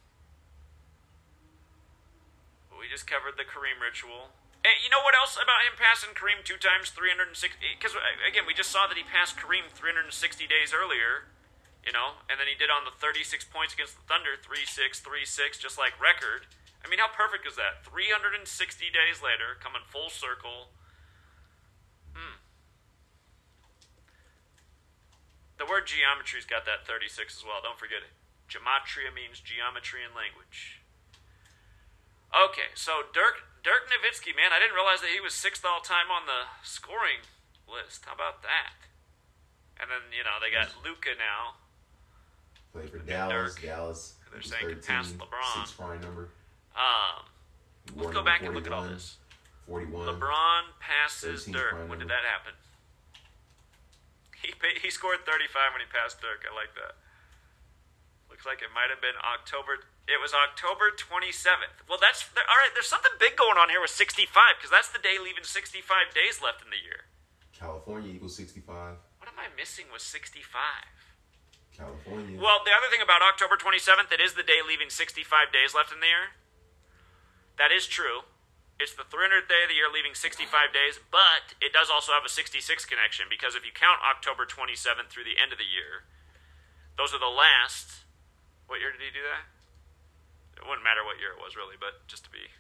[2.73, 4.33] we just covered the Kareem ritual.
[4.65, 7.61] Hey, you know what else about him passing Kareem two times, 360?
[7.79, 7.95] Because,
[8.25, 10.11] again, we just saw that he passed Kareem 360
[10.49, 11.31] days earlier,
[11.89, 15.01] you know, and then he did on the 36 points against the Thunder, 3 6,
[15.01, 16.45] 3 6, just like record.
[16.85, 17.81] I mean, how perfect is that?
[17.81, 18.45] 360
[18.93, 20.77] days later, coming full circle.
[22.13, 22.45] Hmm.
[25.57, 28.13] The word geometry's got that 36 as well, don't forget it.
[28.53, 30.85] Gematria means geometry in language.
[32.29, 36.13] Okay, so Dirk Dirk Nowitzki, man, I didn't realize that he was sixth all time
[36.13, 37.25] on the scoring
[37.65, 38.05] list.
[38.05, 38.77] How about that?
[39.81, 41.57] And then you know they got Luka now.
[42.73, 43.07] Played for Dirk.
[43.07, 43.55] Dallas.
[43.57, 44.15] Dallas.
[44.33, 45.67] They're saying he passed LeBron.
[45.67, 46.29] Six prime number.
[46.77, 47.25] Um,
[47.97, 49.17] let's go number back and look at all this.
[49.67, 50.07] 41.
[50.07, 51.89] LeBron passes 13 Dirk.
[51.89, 52.53] When did that happen?
[54.39, 56.47] He he scored 35 when he passed Dirk.
[56.47, 56.95] I like that.
[58.31, 59.83] Looks like it might have been October.
[60.07, 61.83] It was October 27th.
[61.91, 62.71] Well, that's all right.
[62.71, 65.83] There's something big going on here with 65 because that's the day leaving 65
[66.15, 67.11] days left in the year.
[67.51, 68.95] California equals 65.
[69.19, 70.47] What am I missing with 65?
[71.79, 72.35] California.
[72.35, 75.95] Well, the other thing about October 27th, it is the day leaving 65 days left
[75.95, 76.35] in the year.
[77.57, 78.27] That is true.
[78.79, 82.23] It's the 300th day of the year, leaving 65 days, but it does also have
[82.23, 86.07] a 66 connection because if you count October 27th through the end of the year,
[86.95, 88.07] those are the last.
[88.71, 89.51] What year did he do that?
[90.59, 92.51] It wouldn't matter what year it was, really, but just to be.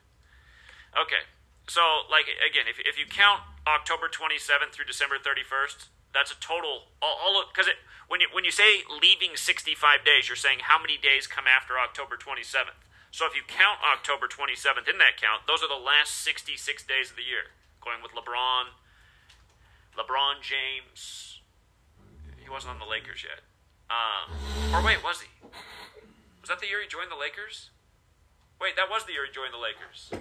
[0.95, 1.23] Okay.
[1.71, 6.91] So, like, again, if, if you count October 27th through December 31st, that's a total.
[7.03, 7.71] All, because
[8.09, 11.79] when you when you say leaving 65 days, you're saying how many days come after
[11.79, 12.81] October 27th.
[13.11, 17.11] So if you count October 27th in that count, those are the last 66 days
[17.11, 17.57] of the year.
[17.81, 18.77] Going with LeBron,
[19.97, 21.41] LeBron James.
[22.37, 23.45] He wasn't on the Lakers yet.
[23.89, 24.37] Um,
[24.75, 25.29] or wait, was he?
[26.41, 27.71] Was that the year he joined the Lakers?
[28.61, 30.13] Wait, that was the year he joined the Lakers.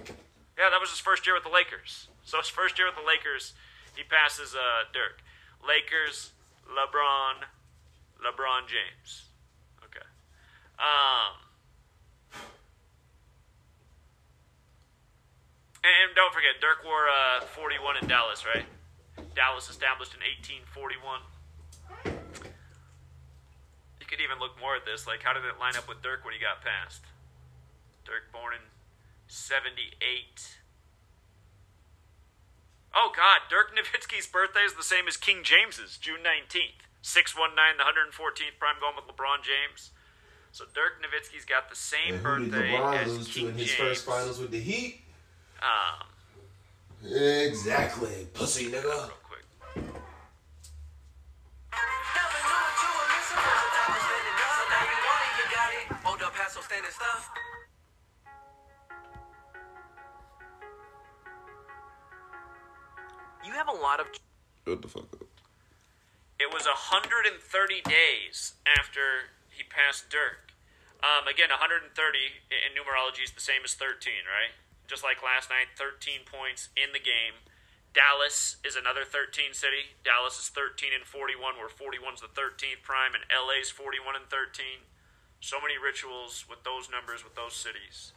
[0.56, 2.08] Yeah, that was his first year with the Lakers.
[2.24, 3.52] So his first year with the Lakers,
[3.96, 5.20] he passes uh, Dirk.
[5.66, 6.32] Lakers,
[6.66, 7.44] LeBron,
[8.20, 9.24] LeBron James.
[9.84, 10.06] Okay.
[10.78, 11.38] Um,
[15.82, 18.66] and don't forget, Dirk wore uh, 41 in Dallas, right?
[19.34, 21.22] Dallas established in 1841.
[24.00, 25.06] You could even look more at this.
[25.06, 27.02] Like, how did it line up with Dirk when he got passed?
[28.04, 28.64] Dirk born in
[29.26, 30.58] 78.
[32.94, 33.40] Oh, God.
[33.50, 36.84] Dirk Nowitzki's birthday is the same as King James's, June 19th.
[37.02, 39.90] 619, the 114th prime going with LeBron James.
[40.52, 43.78] So Dirk Nowitzki's got the same and birthday as lose to King in his James.
[43.78, 45.02] first finals with the Heat?
[45.62, 46.06] Um,
[47.10, 48.84] Exactly, pussy nigga.
[48.84, 49.10] real
[63.48, 64.12] You have a lot of
[64.68, 65.24] Shut the fuck up.
[66.36, 67.32] It was 130
[67.80, 70.52] days after he passed Dirk.
[71.00, 74.52] Um, again, 130 in numerology is the same as 13, right?
[74.84, 77.40] Just like last night, 13 points in the game.
[77.96, 79.96] Dallas is another 13 city.
[80.04, 84.84] Dallas is 13 and 41, where 41's the 13th prime, and LA's 41 and 13.
[85.40, 88.12] So many rituals with those numbers, with those cities.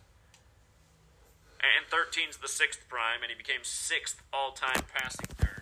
[1.62, 5.62] And 13's the sixth prime, and he became sixth all time passing third.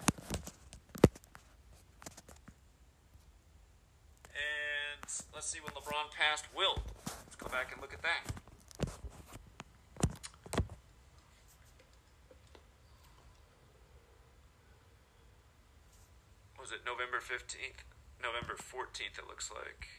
[4.32, 6.82] And let's see when LeBron passed Wilt.
[7.06, 8.32] Let's go back and look at that.
[16.60, 17.84] Was it November 15th?
[18.22, 19.99] November 14th, it looks like.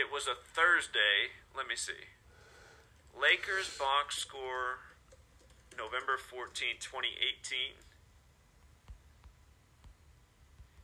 [0.00, 1.36] It was a Thursday.
[1.54, 2.08] Let me see.
[3.12, 4.80] Lakers box score
[5.76, 7.76] November 14, 2018.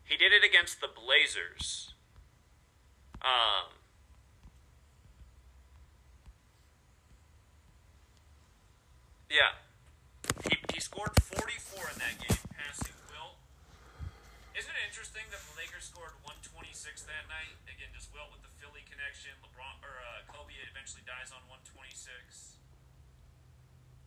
[0.05, 1.95] He did it against the Blazers.
[3.23, 3.73] Um,
[9.31, 9.57] yeah.
[10.49, 12.36] He, he scored 44 in that game.
[14.57, 16.73] Isn't it interesting that the Lakers scored 126
[17.05, 17.53] that night?
[17.69, 19.37] Again, just Wilt with the Philly connection.
[19.45, 22.57] LeBron or uh, Kobe eventually dies on 126.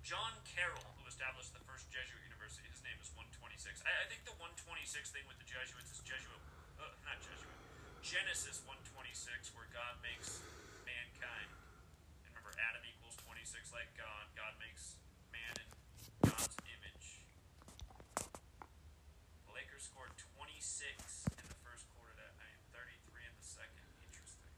[0.02, 3.86] John Carroll, who established the first Jesuit university, his name is 126.
[3.86, 6.42] I, I think the 126 thing with the Jesuits is Jesuit,
[6.82, 7.54] uh, not Jesuit,
[8.02, 10.42] Genesis 126, where God makes
[10.82, 11.50] mankind.
[12.26, 14.26] And remember, Adam equals 26 like God.
[14.34, 14.98] God makes
[15.30, 15.70] man in
[16.26, 17.22] God's image.
[19.46, 23.86] The Lakers scored 26 in the first quarter that night, 33 in the second.
[24.08, 24.56] Interesting.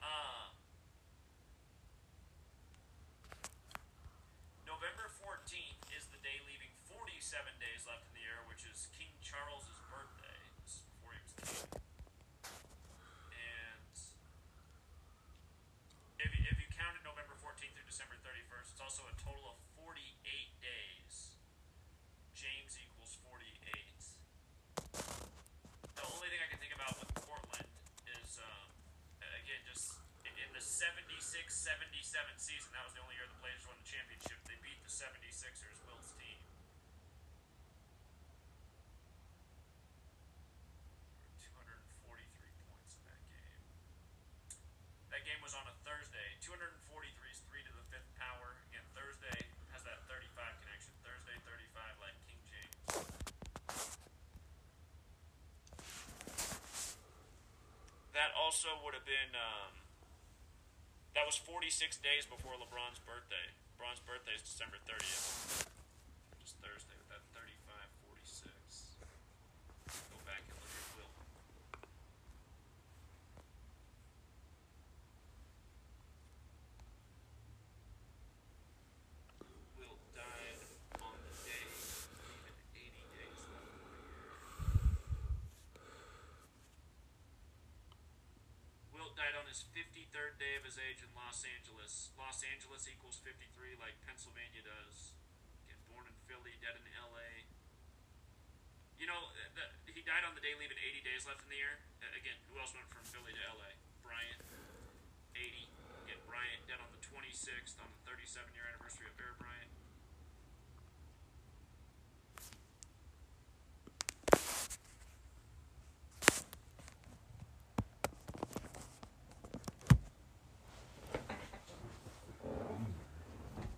[0.00, 0.50] Uh,
[4.64, 7.20] November 14th is the day leaving 47
[7.60, 10.40] days left in the year, which is King Charles's birthday.
[10.64, 11.68] This is before he was king.
[13.34, 13.92] And
[16.20, 19.56] if you, if you counted November 14th through December 31st, it's also a total of
[19.76, 20.00] 48
[20.62, 21.36] days.
[22.32, 23.68] James equals 48.
[25.92, 27.68] The only thing I can think about with Portland
[28.08, 28.68] is, um,
[29.20, 31.20] again, just in in the 76
[31.52, 32.00] 77
[32.40, 34.38] season, that was the only year the Blazers won the championship.
[34.48, 36.40] They beat the 76ers, Wilt's team.
[41.44, 42.16] 243
[42.68, 43.62] points in that game.
[45.12, 46.28] That game was on a Thursday.
[46.42, 46.80] 243
[47.30, 48.56] is 3 to the 5th power.
[48.70, 49.40] Again, Thursday
[49.74, 50.26] has that 35
[50.64, 50.92] connection.
[51.04, 52.80] Thursday 35 like King James.
[58.12, 59.30] That also would have been.
[59.30, 59.78] Um,
[61.14, 61.70] that was 46
[62.02, 63.54] days before LeBron's birthday.
[63.78, 65.70] LeBron's birthday is December 30th.
[66.42, 67.46] Just Thursday with that 35
[68.10, 68.50] 46.
[70.10, 71.14] Go back and look at Wilt.
[79.78, 80.58] Wilt died
[80.98, 81.70] on the day,
[82.26, 84.26] leaving 80 days left in the year.
[88.90, 92.08] Wilt died on his 53rd day of his age in Los Angeles.
[92.16, 95.12] Los Angeles equals 53 like Pennsylvania does.
[95.68, 97.44] Again, born in Philly, dead in LA.
[98.96, 101.60] You know, uh, the, he died on the day leaving 80 days left in the
[101.60, 101.84] year.
[102.00, 103.76] Uh, Again, who else went from Philly to LA?
[104.00, 104.40] Bryant,
[105.36, 105.68] 80.
[106.08, 109.68] Again, Bryant dead on the 26th on the 37 year anniversary of Bear Bryant.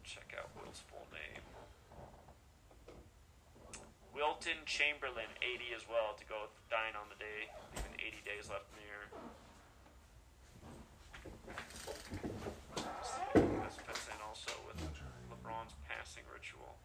[0.05, 1.43] Check out Wilt's full name.
[4.53, 8.53] Wilton Chamberlain, 80 as well, to go with dying on the day, leaving 80 days
[8.53, 9.09] left in the year.
[13.65, 14.77] This fits in also with
[15.33, 16.77] LeBron's passing ritual.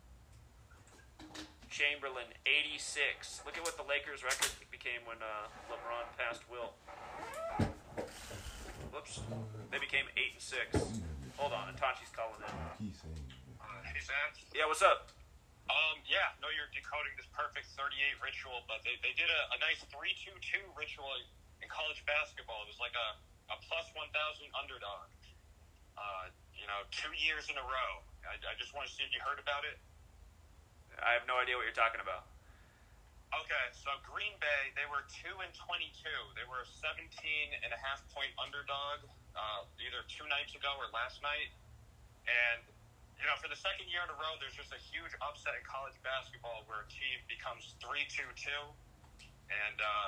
[1.68, 3.44] Chamberlain, 86.
[3.44, 6.72] Look at what the Lakers' record became when uh, LeBron passed Wilt.
[8.96, 9.20] Whoops.
[9.76, 11.04] They became 8 and 6.
[11.36, 12.96] Hold on, Itachi's calling in.
[13.60, 14.40] Uh, hey, Zach.
[14.56, 15.12] Yeah, what's up?
[15.68, 17.92] Um, yeah, no, you're decoding this perfect 38
[18.24, 21.12] ritual, but they, they did a, a nice 3-2-2 ritual
[21.60, 22.64] in college basketball.
[22.64, 23.10] It was like a,
[23.52, 24.08] a plus 1,000
[24.56, 25.08] underdog.
[25.98, 27.92] Uh, you know, two years in a row.
[28.24, 29.76] I, I just want to see if you heard about it.
[31.02, 32.26] I have no idea what you're talking about.
[33.36, 35.92] Okay, so Green Bay, they were 2 and 22.
[36.34, 37.12] They were a 17
[37.60, 39.04] and a half point underdog
[39.36, 41.52] uh, either two nights ago or last night.
[42.26, 42.64] And,
[43.18, 45.64] you know, for the second year in a row, there's just a huge upset in
[45.66, 48.52] college basketball where a team becomes 3 2 2.
[49.48, 50.08] And, uh,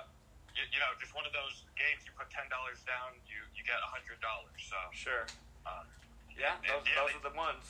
[0.54, 2.50] you, you know, just one of those games you put $10
[2.86, 4.20] down, you, you get $100.
[4.60, 5.26] So, Sure.
[5.66, 5.84] uh,
[6.36, 7.66] Yeah, those, yeah, those they- are the ones.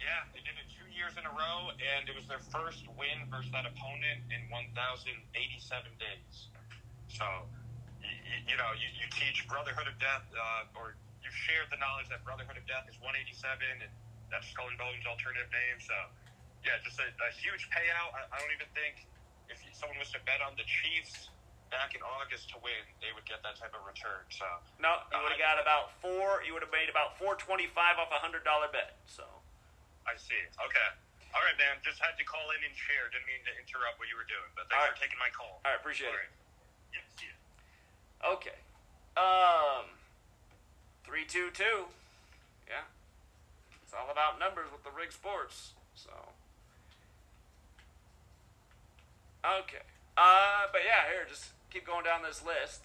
[0.00, 3.28] yeah, they did it two years in a row, and it was their first win
[3.28, 6.48] versus that opponent in 1,087 days.
[7.12, 7.26] So,
[8.00, 8.08] you,
[8.48, 12.24] you know, you, you teach Brotherhood of Death, uh, or you've shared the knowledge that
[12.24, 13.92] Brotherhood of Death is 187, and
[14.30, 15.78] that's Skull and Bones' alternative name.
[15.82, 15.94] So,
[16.64, 18.14] yeah, just a, a huge payout.
[18.14, 19.04] I, I don't even think
[19.50, 21.28] if someone was to bet on the Chiefs
[21.70, 24.26] back in August to win, they would get that type of return.
[24.30, 24.46] So,
[24.82, 26.42] No, you would have got about four.
[26.42, 28.98] You would have made about four twenty-five off a hundred dollar bet.
[29.06, 29.22] So
[30.06, 30.38] I see.
[30.58, 30.88] Okay.
[31.30, 31.78] All right, man.
[31.86, 33.06] Just had to call in and share.
[33.14, 34.94] Didn't mean to interrupt what you were doing, but thanks right.
[34.94, 35.62] for taking my call.
[35.62, 36.26] All right, appreciate All it.
[36.26, 36.34] right.
[36.98, 38.34] Yep, see ya.
[38.34, 38.58] okay.
[39.14, 39.86] Um,
[41.06, 41.86] 32 2.
[42.66, 42.82] Yeah.
[43.90, 45.72] It's all about numbers with the rig sports.
[45.96, 46.10] So.
[49.44, 49.82] Okay.
[50.16, 52.82] Uh, but yeah, here, just keep going down this list.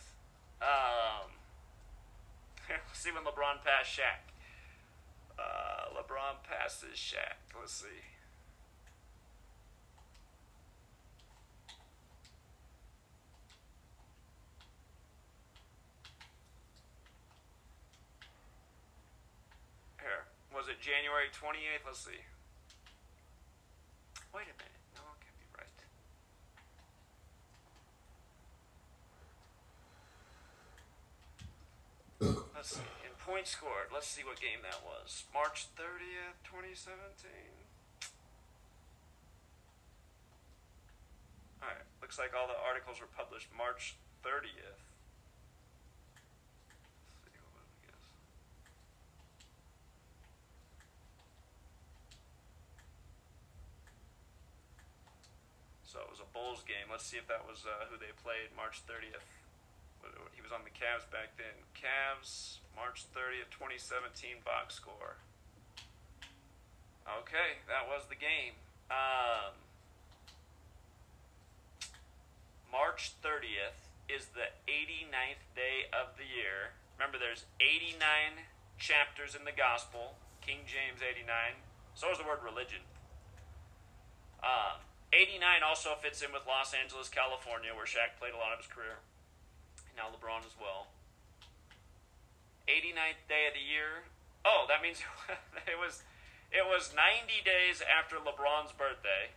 [0.64, 1.30] Um,
[2.70, 4.34] let's see when LeBron passed Shaq.
[5.38, 7.38] Uh, LeBron passes Shaq.
[7.56, 7.86] Let's see.
[20.02, 20.26] Here.
[20.56, 21.84] Was it January 28th?
[21.86, 22.24] Let's see.
[24.34, 24.80] Wait a minute.
[24.96, 25.68] No, it can't be right.
[32.56, 32.88] Let's see.
[33.04, 35.26] In points scored, let's see what game that was.
[35.34, 37.28] March 30th, 2017.
[41.62, 44.80] Alright, looks like all the articles were published March 30th.
[46.96, 48.06] Let's see, what was it, I guess?
[55.86, 56.92] So it was a Bulls game.
[56.92, 59.24] Let's see if that was uh, who they played March 30th.
[60.36, 61.56] He was on the Cavs back then.
[61.74, 65.18] Cavs, March 30th, 2017 box score.
[67.08, 68.60] Okay, that was the game.
[68.92, 69.56] Um,
[72.70, 76.76] March 30th is the 89th day of the year.
[77.00, 78.46] Remember, there's 89
[78.78, 80.20] chapters in the gospel.
[80.46, 81.26] King James 89.
[81.96, 82.86] So is the word religion.
[84.46, 84.85] Um,
[85.16, 88.68] 89 also fits in with Los Angeles, California, where Shaq played a lot of his
[88.68, 89.00] career.
[89.96, 90.92] Now LeBron as well.
[92.68, 94.04] 89th day of the year.
[94.44, 95.00] Oh, that means
[95.72, 96.04] it was
[96.52, 99.32] it was 90 days after LeBron's birthday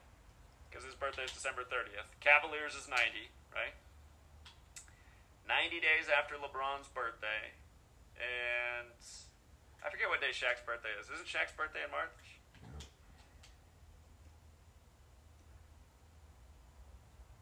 [0.66, 2.10] because his birthday is December 30th.
[2.20, 3.72] Cavaliers is 90, right?
[5.48, 7.56] 90 days after LeBron's birthday.
[8.18, 8.92] And
[9.80, 11.08] I forget what day Shaq's birthday is.
[11.08, 12.37] Isn't Shaq's birthday in March?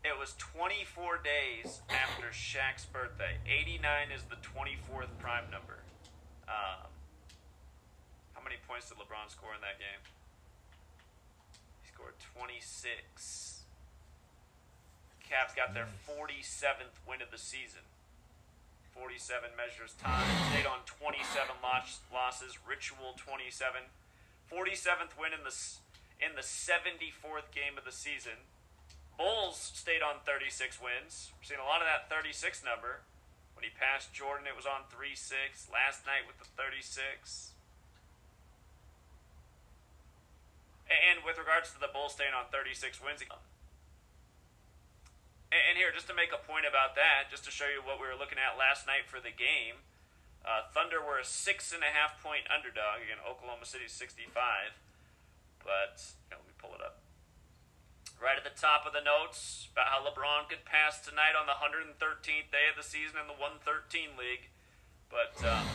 [0.07, 3.43] It was 24 days after Shaq's birthday.
[3.43, 5.83] 89 is the 24th prime number.
[6.47, 6.87] Um,
[8.35, 9.99] how many points did LeBron score in that game?
[11.83, 13.67] He scored 26.
[15.27, 17.83] Cavs got their 47th win of the season.
[18.95, 20.23] 47 measures time.
[20.55, 22.57] Stayed on 27 loss, losses.
[22.63, 23.91] Ritual 27.
[24.47, 25.83] 47th win in the s-
[26.23, 28.47] in the 74th game of the season.
[29.17, 31.33] Bulls stayed on 36 wins.
[31.37, 33.05] We're seeing a lot of that 36 number.
[33.57, 35.73] When he passed Jordan, it was on 3 6.
[35.73, 37.57] Last night with the 36.
[40.87, 43.33] And with regards to the Bulls staying on 36 wins, and
[45.57, 48.07] and here, just to make a point about that, just to show you what we
[48.07, 49.83] were looking at last night for the game,
[50.43, 53.03] uh, Thunder were a six and a half point underdog.
[53.03, 54.31] Again, Oklahoma City 65.
[55.63, 56.96] But, you know, let me pull it up
[58.21, 61.57] right at the top of the notes about how LeBron could pass tonight on the
[61.61, 64.49] 113th day of the season in the 113 league.
[65.13, 65.69] But um,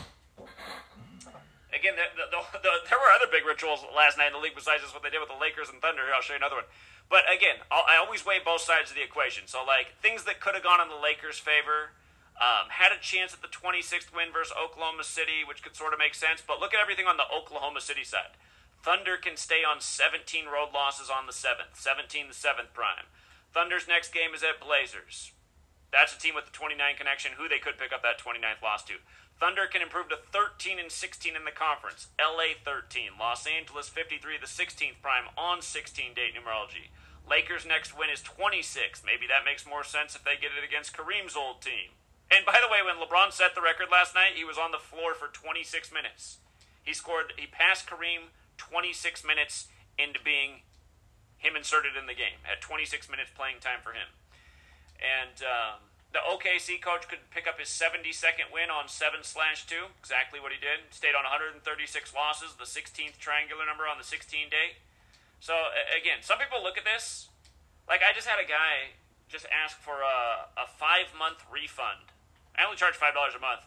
[1.70, 2.26] again, the, the,
[2.58, 5.10] the, there were other big rituals last night in the league besides just what they
[5.10, 6.02] did with the Lakers and Thunder.
[6.02, 6.68] Here, I'll show you another one.
[7.06, 9.46] But again, I'll, I always weigh both sides of the equation.
[9.46, 11.94] So, like, things that could have gone in the Lakers' favor.
[12.32, 16.00] Um, had a chance at the 26th win versus Oklahoma City, which could sort of
[16.00, 16.42] make sense.
[16.42, 18.34] But look at everything on the Oklahoma City side.
[18.82, 23.06] Thunder can stay on 17 road losses on the 7th, 17 the 7th prime.
[23.54, 25.30] Thunder's next game is at Blazers.
[25.92, 28.82] That's a team with the 29 connection, who they could pick up that 29th loss
[28.90, 28.98] to.
[29.38, 32.08] Thunder can improve to 13 and 16 in the conference.
[32.18, 33.14] LA 13.
[33.20, 36.90] Los Angeles 53, the 16th prime on 16 date numerology.
[37.28, 39.02] Lakers' next win is 26.
[39.06, 41.94] Maybe that makes more sense if they get it against Kareem's old team.
[42.34, 44.82] And by the way, when LeBron set the record last night, he was on the
[44.82, 46.38] floor for 26 minutes.
[46.82, 48.34] He scored, he passed Kareem
[48.70, 49.66] 26 minutes
[49.98, 50.62] into being
[51.38, 54.14] him inserted in the game at 26 minutes playing time for him.
[55.02, 59.90] And um, the OKC coach could pick up his 72nd win on 7 slash 2,
[59.98, 60.94] exactly what he did.
[60.94, 61.66] Stayed on 136
[62.14, 64.78] losses, the 16th triangular number on the 16 day.
[65.42, 67.26] So, again, some people look at this.
[67.90, 68.94] Like, I just had a guy
[69.26, 72.14] just ask for a, a five month refund.
[72.54, 73.66] I only charge $5 a month.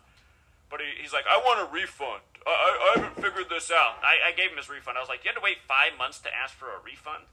[0.75, 2.19] But he, he's like, I want a refund.
[2.43, 3.95] I, I, I haven't figured this out.
[4.03, 4.99] I, I gave him his refund.
[4.99, 7.31] I was like, you had to wait five months to ask for a refund?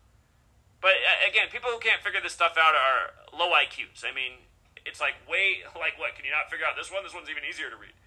[0.78, 4.06] But uh, again, people who can't figure this stuff out are low IQs.
[4.06, 4.46] I mean,
[4.86, 6.14] it's like way, like what?
[6.14, 7.02] Can you not figure out this one?
[7.02, 7.98] This one's even easier to read.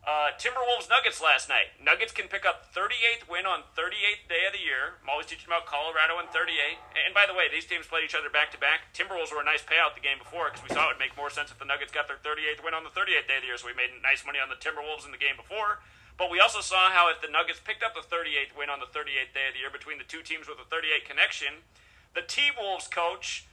[0.00, 1.76] Uh, Timberwolves Nuggets last night.
[1.76, 4.96] Nuggets can pick up 38th win on 38th day of the year.
[5.04, 6.80] I'm always teaching about Colorado and 38.
[7.04, 8.96] And by the way, these teams played each other back to back.
[8.96, 11.28] Timberwolves were a nice payout the game before because we saw it would make more
[11.28, 13.60] sense if the Nuggets got their 38th win on the 38th day of the year.
[13.60, 15.84] So we made nice money on the Timberwolves in the game before.
[16.16, 18.88] But we also saw how if the Nuggets picked up the 38th win on the
[18.88, 21.68] 38th day of the year between the two teams with a 38 connection,
[22.16, 23.44] the T Wolves coach.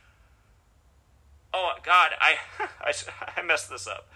[1.52, 2.40] Oh God, I,
[2.80, 2.96] I
[3.36, 4.08] I messed this up.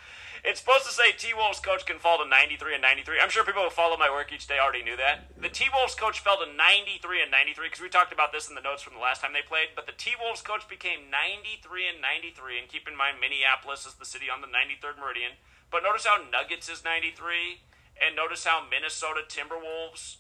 [0.44, 3.22] It's supposed to say T Wolves coach can fall to 93 and 93.
[3.22, 5.30] I'm sure people who follow my work each day already knew that.
[5.38, 8.56] The T Wolves coach fell to 93 and 93 because we talked about this in
[8.56, 9.78] the notes from the last time they played.
[9.78, 12.58] But the T Wolves coach became 93 and 93.
[12.58, 15.38] And keep in mind, Minneapolis is the city on the 93rd meridian.
[15.70, 17.62] But notice how Nuggets is 93,
[17.96, 20.18] and notice how Minnesota Timberwolves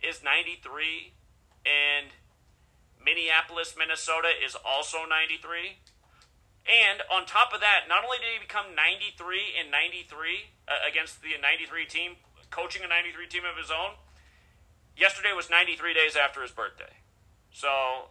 [0.00, 1.12] is 93,
[1.66, 2.16] and
[2.96, 5.78] Minneapolis, Minnesota is also 93.
[6.66, 11.22] And on top of that, not only did he become 93 and 93 uh, against
[11.22, 12.18] the 93 team,
[12.50, 13.94] coaching a 93 team of his own,
[14.98, 16.98] yesterday was 93 days after his birthday.
[17.54, 18.10] So,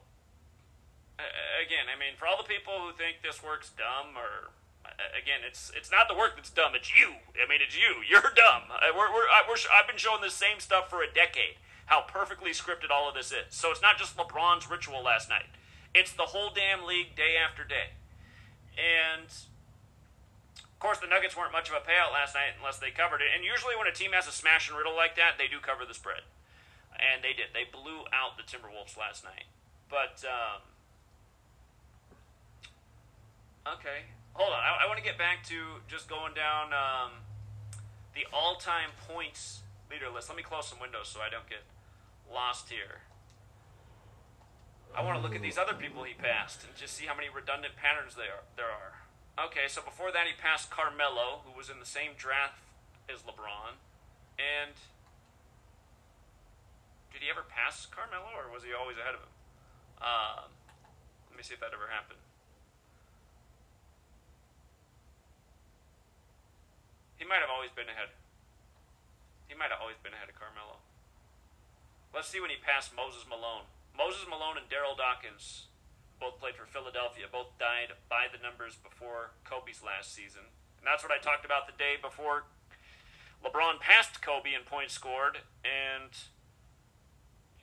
[1.19, 1.27] uh,
[1.59, 4.55] again, I mean, for all the people who think this work's dumb or
[5.19, 6.75] again, it's it's not the work that's dumb.
[6.75, 7.19] It's you.
[7.35, 8.03] I mean, it's you.
[8.07, 8.71] You're dumb.
[8.71, 11.59] Uh, we're, we're, we're, I've been showing this same stuff for a decade.
[11.85, 13.53] How perfectly scripted all of this is.
[13.53, 15.45] So it's not just LeBron's ritual last night.
[15.93, 17.93] It's the whole damn league day after day.
[18.77, 19.27] And
[20.75, 23.31] of course, the Nuggets weren't much of a payout last night unless they covered it.
[23.33, 25.85] And usually, when a team has a smash and riddle like that, they do cover
[25.85, 26.27] the spread.
[26.95, 27.51] And they did.
[27.53, 29.47] They blew out the Timberwolves last night.
[29.89, 30.61] But, um,
[33.79, 34.11] okay.
[34.33, 34.59] Hold on.
[34.59, 37.23] I, I want to get back to just going down um,
[38.13, 40.27] the all time points leader list.
[40.29, 41.63] Let me close some windows so I don't get
[42.31, 43.04] lost here.
[44.95, 47.27] I want to look at these other people he passed and just see how many
[47.27, 49.03] redundant patterns there are, there are.
[49.35, 52.63] Okay, so before that he passed Carmelo, who was in the same draft
[53.11, 53.75] as LeBron,
[54.39, 54.71] and
[57.11, 59.35] did he ever pass Carmelo, or was he always ahead of him?
[59.99, 60.47] Um,
[61.27, 62.23] let me see if that ever happened.
[67.19, 68.15] He might have always been ahead.
[69.51, 70.79] He might have always been ahead of Carmelo.
[72.15, 73.67] Let's see when he passed Moses Malone.
[73.97, 75.71] Moses Malone and Darryl Dawkins
[76.19, 77.25] both played for Philadelphia.
[77.31, 80.47] Both died by the numbers before Kobe's last season.
[80.79, 82.45] And that's what I talked about the day before
[83.43, 85.43] LeBron passed Kobe in points scored.
[85.63, 86.11] And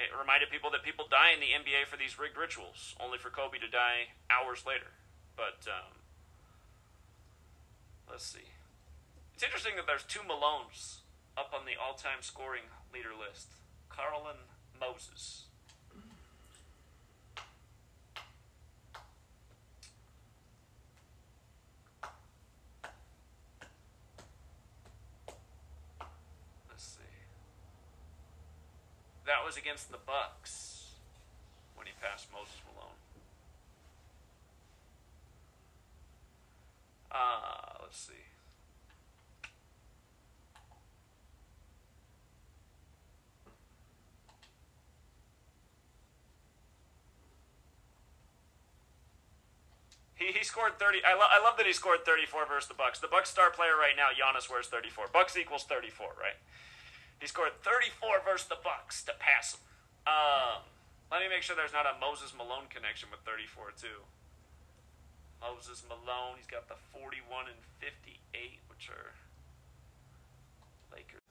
[0.00, 3.30] it reminded people that people die in the NBA for these rigged rituals, only for
[3.30, 4.96] Kobe to die hours later.
[5.36, 5.96] But um,
[8.08, 8.52] let's see.
[9.34, 11.02] It's interesting that there's two Malones
[11.36, 13.48] up on the all time scoring leader list
[13.88, 14.38] Karl and
[14.78, 15.46] Moses.
[29.26, 30.90] That was against the Bucks
[31.74, 32.90] when he passed Moses Malone.
[37.10, 38.14] Uh, let's see.
[50.14, 51.00] He, he scored 30.
[51.04, 53.00] I, lo- I love that he scored 34 versus the Bucks.
[53.00, 55.06] The Bucks star player right now, Giannis, wears 34.
[55.12, 56.38] Bucks equals 34, right?
[57.22, 59.60] He scored 34 versus the Bucks to pass him.
[60.10, 60.66] Um,
[61.08, 64.02] let me make sure there's not a Moses Malone connection with 34 too.
[65.40, 69.14] Moses Malone, he's got the 41 and 58, which are
[70.90, 71.22] Lakers.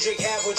[0.00, 0.56] Kendrick have a.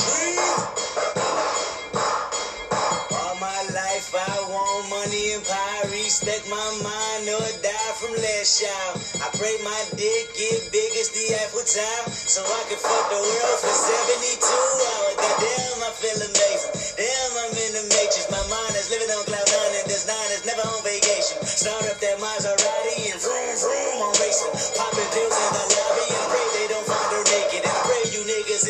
[3.10, 5.89] All my life I want money and power.
[5.89, 9.02] Respect my mind or die from last child.
[9.18, 12.14] I pray my dick get big as the Eiffel Tower.
[12.14, 15.18] So I can fuck the world for 72 hours.
[15.18, 17.02] Goddamn, I feel amazing.
[17.02, 18.30] Damn, I'm in the matrix.
[18.30, 21.42] My mind is living on cloud nine and this nine is never on vacation.
[21.42, 24.54] Start up that Maserati and vroom vroom I'm racing.
[24.78, 27.31] Popping pills in the lobby and pray they don't find her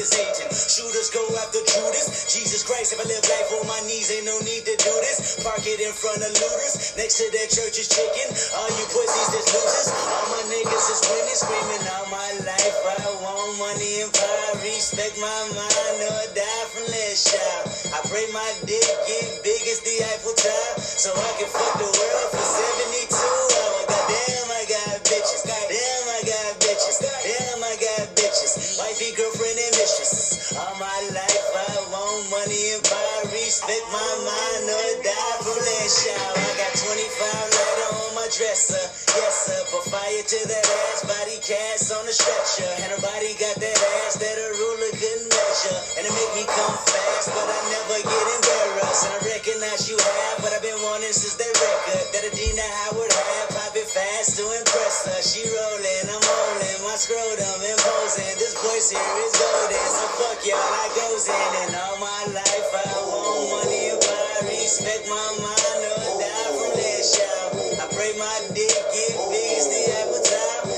[0.02, 2.26] Shooters go after Judas.
[2.34, 5.38] Jesus Christ, if I live life on my knees, ain't no need to do this.
[5.46, 6.98] Park it in front of looters.
[6.98, 8.34] Next to that church is chicken.
[8.58, 9.94] All you pussies that's losers.
[9.94, 12.78] All my niggas is winning, screaming all my life.
[12.98, 14.58] I want money and power.
[14.66, 17.70] Respect my mind or die from less child.
[17.94, 20.82] I pray my dick get big as the Eiffel Tower.
[20.82, 23.21] So I can fuck the world for 72 hours.
[30.82, 33.22] My life I want money and power.
[33.30, 36.34] Respect my mind or die from less child.
[36.42, 38.82] I got 25 on my dresser.
[39.14, 42.66] Yes, sir, put fire to that ass, body cast on the stretcher.
[42.82, 45.80] And her body got that ass that a ruler couldn't measure.
[46.02, 49.06] And it make me come fast, but I never get embarrassed.
[49.06, 51.61] And I recognize you have what I've been wanting since that
[58.82, 61.52] This here is golden, so fuck y'all, I goes in.
[61.70, 66.74] And all my life I want money and power, respect my mind or die from
[66.82, 67.06] that.
[67.78, 70.18] I pray my dick get big as the apple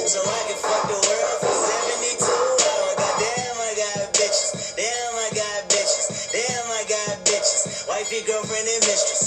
[0.03, 2.95] so I can fuck the world for 72 hours.
[2.99, 4.75] Goddamn, I got bitches.
[4.75, 6.27] Damn, I got bitches.
[6.35, 7.87] Damn, I got bitches.
[7.87, 9.22] Wifey, girlfriend, and mistress.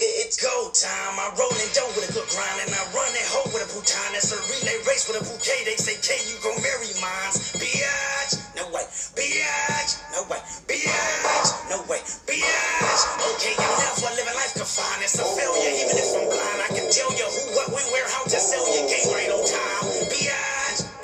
[0.00, 1.14] Nigga, it's go time.
[1.20, 3.68] I roll and dough with a good grind, and I run that hoe with a
[3.68, 4.10] bouton.
[4.16, 5.64] That's a relay race with a bouquet.
[5.68, 7.52] They say, K, you gon' marry mines.
[7.60, 8.84] Biatch, no way.
[9.16, 10.40] Biatch, no way.
[10.64, 12.00] Biatch, no way.
[12.24, 13.02] Biatch.
[13.36, 15.04] Okay, I'm never living life confined.
[15.04, 16.60] It's a failure, even if I'm blind.
[16.64, 19.44] I can tell you who, what, when, where, how to sell your game right on
[19.44, 19.84] time.
[20.08, 20.59] Biatch,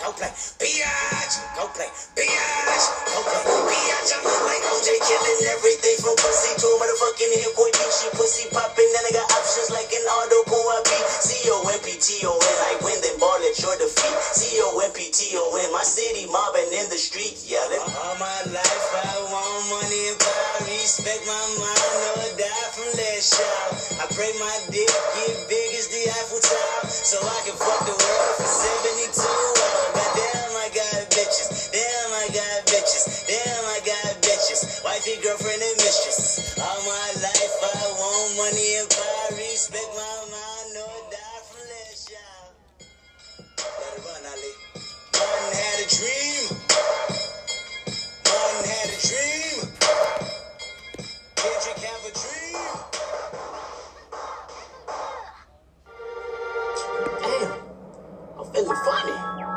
[0.07, 0.31] go play.
[0.63, 1.91] Biatch, go play.
[2.15, 3.43] Biatch, go play.
[3.43, 7.91] Biatch, I'm like OJ killing everything from pussy to a motherfucking hit boy beat.
[7.91, 11.07] She pussy popping, then I got options like an auto pull up beat.
[11.27, 14.15] C-O-M-P-T-O-N, like win, then ball at your defeat.
[14.31, 17.83] C-O-M-P-T-O-N, my city mobbing in the street, yelling.
[17.83, 23.35] All my life I want money and power, respect my mind, or die from less
[23.35, 23.75] shout.
[23.99, 27.97] I pray my dick get big as the Eiffel Tower, so I can fuck the
[27.99, 29.96] world for 72 hours.
[30.07, 31.73] Goddamn, I got bitches.
[31.73, 33.27] Damn, I got bitches.
[33.27, 34.85] Damn, I got bitches.
[34.85, 36.57] Wifey, girlfriend, and mistress.
[36.61, 42.07] All my life I want money and power, respect my mind, or die from less
[42.07, 42.55] shout.
[43.67, 44.53] Let it run, Ali.
[45.19, 46.45] Martin had a dream.
[48.31, 49.57] Martin had a dream.
[51.35, 52.71] Kendrick have a dream.
[57.23, 57.53] Damn,
[58.39, 59.56] I'm feeling funny.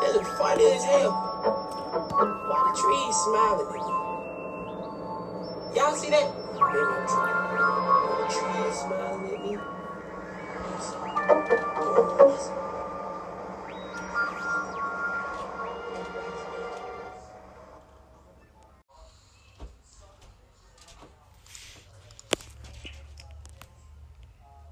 [0.00, 1.12] Damn, I'm funny as hell.
[2.48, 3.80] Why the trees smiling at me?
[5.76, 6.26] Y'all see that?
[6.54, 7.06] Maybe I'm.
[8.18, 9.58] The trees smiling at me.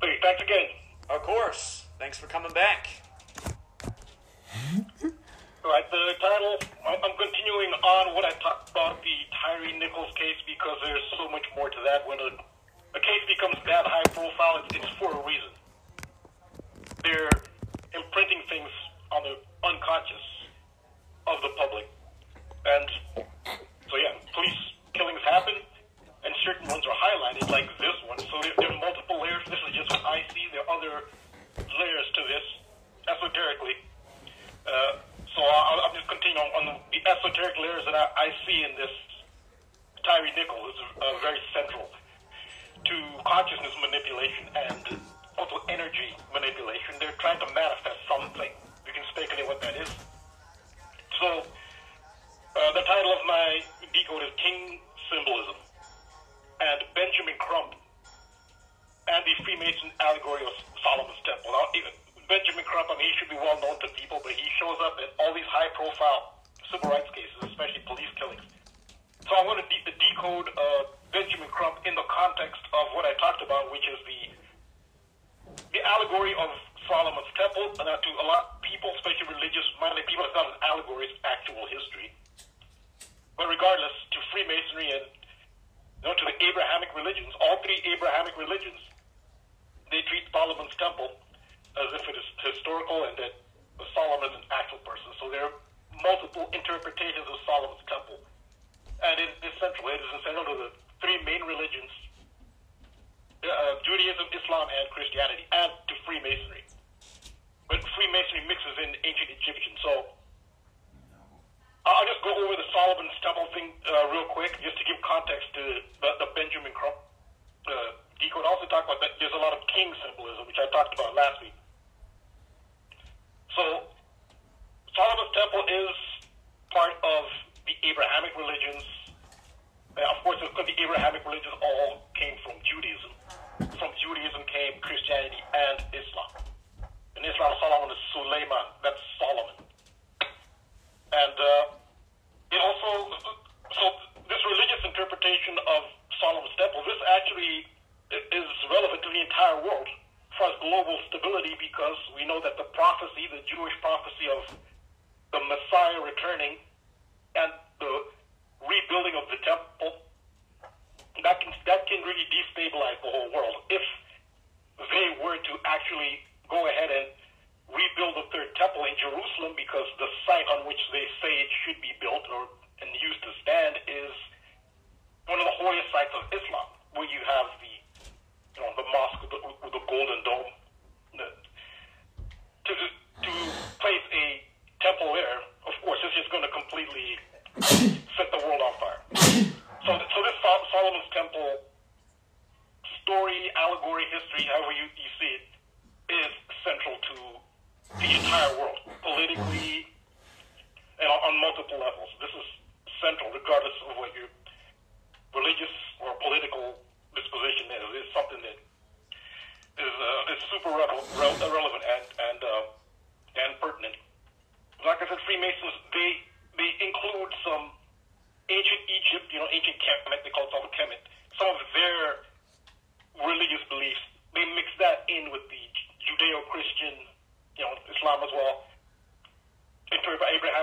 [0.01, 0.69] Hey, thanks again.
[1.11, 1.85] Of course.
[1.99, 2.89] Thanks for coming back.
[5.69, 10.41] Right, the title, I'm I'm continuing on what I talked about the Tyree Nichols case
[10.49, 12.09] because there's so much more to that.
[12.09, 12.33] When a,
[12.97, 15.53] a case becomes that high profile, it's, it's for a reason.
[17.05, 17.29] They're
[17.93, 18.73] imprinting things
[19.13, 20.25] on the unconscious
[21.29, 21.85] of the public.
[22.65, 22.89] And
[23.93, 24.57] so, yeah, police
[24.97, 25.53] killings happen,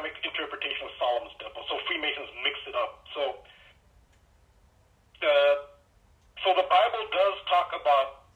[0.04, 1.64] interpretation of Solomon's temple.
[1.72, 3.06] So Freemasons mix it up.
[3.16, 3.24] So,
[5.24, 5.56] uh,
[6.44, 8.28] so the Bible does talk about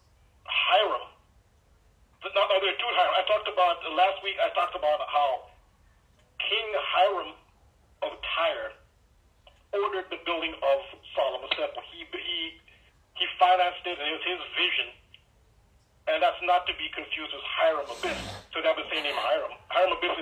[0.48, 1.12] Hiram.
[2.24, 3.14] But not, no, there are two Hiram.
[3.16, 4.40] I talked about last week.
[4.40, 5.52] I talked about how
[6.40, 7.32] King Hiram
[8.04, 8.72] of Tyre
[9.76, 10.78] ordered the building of
[11.16, 11.84] Solomon's temple.
[11.92, 12.60] He he
[13.20, 14.96] he financed it, and it was his vision
[16.10, 18.18] and that's not to be confused with Hiram Abiff.
[18.50, 19.54] So that was the same name Hiram.
[19.70, 20.18] Hiram Abiff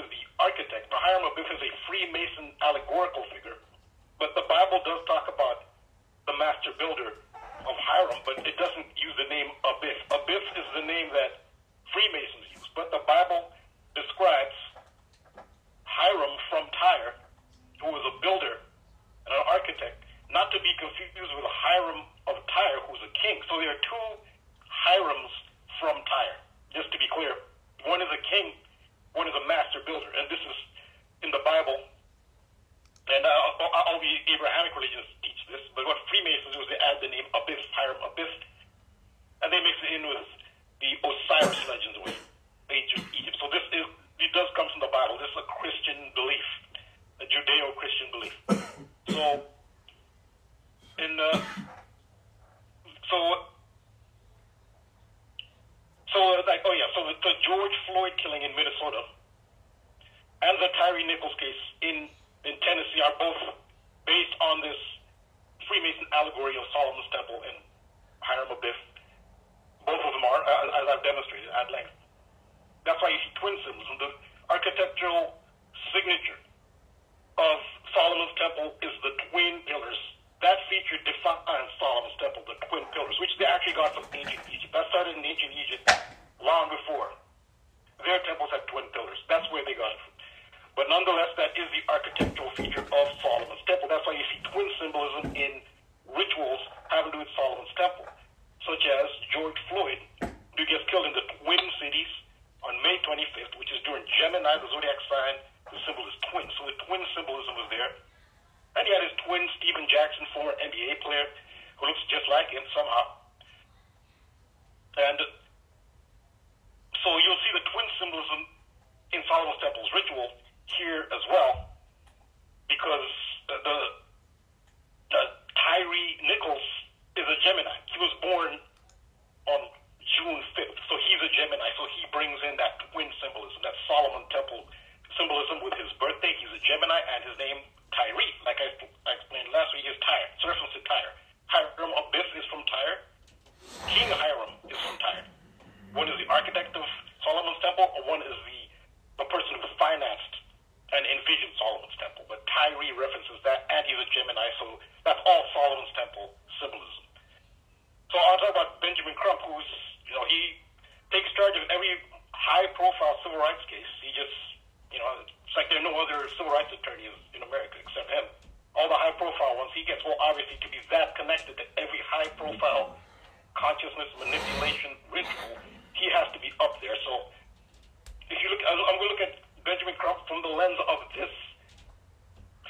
[180.76, 181.32] of this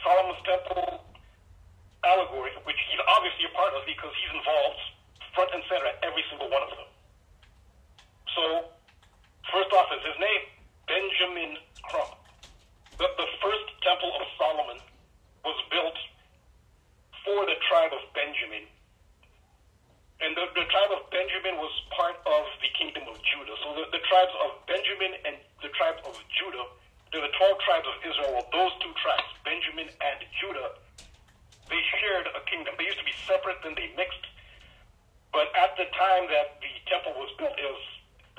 [0.05, 1.01] Solomon's Temple
[2.05, 4.81] allegory, which he's obviously a part of because he's involved
[5.33, 6.89] front and center at every single one of them.
[8.33, 8.43] So,
[9.49, 10.43] first off is his name,
[10.85, 12.13] Benjamin Crump.
[12.97, 14.79] The, the first temple of Solomon
[15.45, 15.97] was built
[17.25, 18.65] for the tribe of Benjamin.
[20.17, 23.53] And the, the tribe of Benjamin was part of the kingdom of Judah.
[23.61, 26.65] So the, the tribes of Benjamin and the tribes of Judah
[27.11, 28.31] they're the 12 tribes of Israel.
[28.35, 30.75] Well, those two tribes, Benjamin and Judah,
[31.71, 32.75] they shared a kingdom.
[32.75, 34.23] They used to be separate, then they mixed.
[35.31, 37.87] But at the time that the temple was built, it was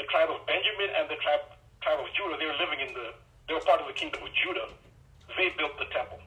[0.00, 1.44] the tribe of Benjamin and the tribe,
[1.80, 2.36] tribe of Judah.
[2.40, 3.12] They were living in the,
[3.46, 4.68] they were part of the kingdom of Judah.
[5.36, 6.20] They built the temple.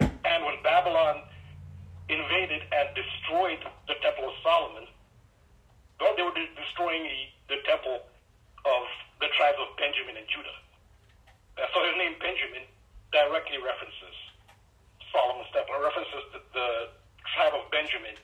[0.00, 1.22] And when Babylon
[2.08, 4.86] invaded and destroyed the temple of Solomon,
[6.00, 8.00] they were destroying the, the temple
[8.64, 8.82] of
[9.20, 10.56] the tribes of Benjamin and Judah.
[11.56, 12.64] Uh, so his name Benjamin
[13.12, 14.16] directly references
[15.08, 15.72] Solomon's temple.
[15.72, 16.68] It references the, the
[17.32, 18.16] tribe of Benjamin,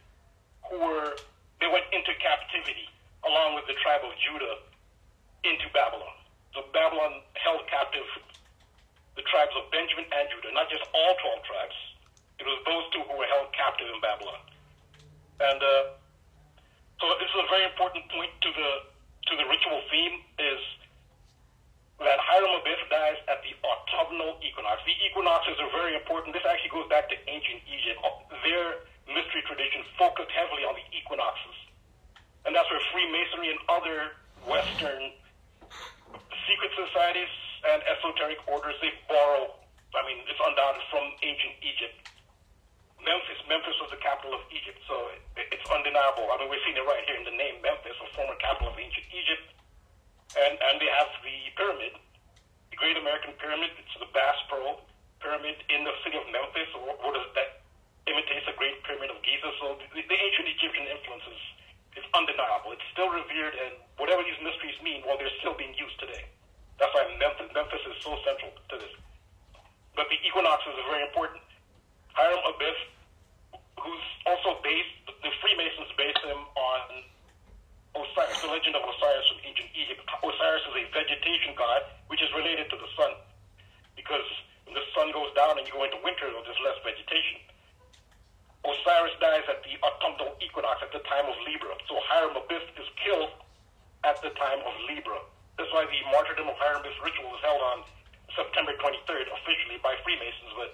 [0.68, 1.16] who were
[1.60, 2.90] they went into captivity
[3.24, 4.60] along with the tribe of Judah
[5.46, 6.16] into Babylon.
[6.52, 8.04] So Babylon held captive
[9.14, 11.76] the tribes of Benjamin and Judah, not just all 12 tribes.
[12.40, 14.40] It was those two who were held captive in Babylon.
[15.40, 15.82] And uh,
[16.98, 18.70] so this is a very important point to the
[19.22, 20.60] to the ritual theme is
[22.02, 24.82] that Hiram Abiff dies at the autumnal equinox.
[24.86, 26.34] The equinoxes are very important.
[26.34, 27.98] This actually goes back to ancient Egypt.
[28.42, 31.56] Their mystery tradition focused heavily on the equinoxes.
[32.46, 35.14] And that's where Freemasonry and other Western
[36.46, 37.30] secret societies
[37.62, 39.54] and esoteric orders, they borrow,
[39.94, 41.94] I mean, it's undoubted from ancient Egypt.
[43.02, 44.94] Memphis, Memphis was the capital of Egypt, so
[45.38, 46.26] it, it's undeniable.
[46.30, 48.78] I mean, we're seeing it right here in the name Memphis, a former capital of
[48.78, 49.42] ancient Egypt.
[50.32, 51.92] And, and they have the pyramid,
[52.72, 53.68] the Great American Pyramid.
[53.76, 54.80] It's the Bass Pro
[55.20, 56.68] Pyramid in the city of Memphis.
[56.72, 57.60] What, what is that?
[58.08, 59.50] Imitates the Great Pyramid of Giza.
[59.60, 61.40] So the, the ancient Egyptian influences
[62.00, 62.72] is undeniable.
[62.72, 66.24] It's still revered, and whatever these mysteries mean, well, they're still being used today.
[66.80, 68.94] That's why Memphis, Memphis is so central to this.
[69.94, 71.44] But the equinoxes are very important.
[72.16, 72.78] Hiram Abiff,
[73.78, 76.80] who's also based, the Freemasons based him on
[77.92, 80.00] Osiris, the legend of Osiris from ancient Egypt.
[80.24, 83.12] Osiris is a vegetation god, which is related to the sun,
[83.96, 84.24] because
[84.64, 87.44] when the sun goes down and you go into winter, there's less vegetation.
[88.64, 91.74] Osiris dies at the autumnal equinox, at the time of Libra.
[91.90, 93.34] So Hiram Abiff is killed
[94.06, 95.18] at the time of Libra.
[95.58, 97.84] That's why the martyrdom of Hiram Abiff ritual is held on
[98.32, 100.72] September 23rd officially by Freemasons, but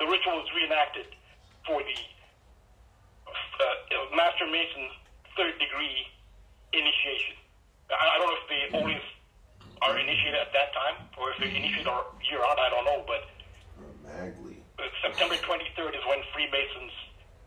[0.00, 1.06] the ritual is reenacted
[1.66, 1.98] for the
[3.28, 4.88] uh, Master Mason
[5.38, 6.02] third degree
[6.74, 7.38] initiation.
[7.94, 9.04] I, I don't know if they always
[9.86, 11.86] are initiated at that time or if they're initiated
[12.26, 12.58] year round.
[12.58, 13.22] I don't know, but
[14.02, 14.58] Magley.
[14.82, 16.90] uh, September 23rd is when Freemasons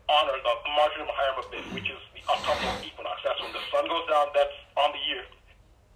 [0.08, 3.20] honor the martyrdom of Hiram Abiff, which is the autumnal equinox.
[3.20, 4.32] That's when the sun goes down.
[4.32, 5.24] That's on the year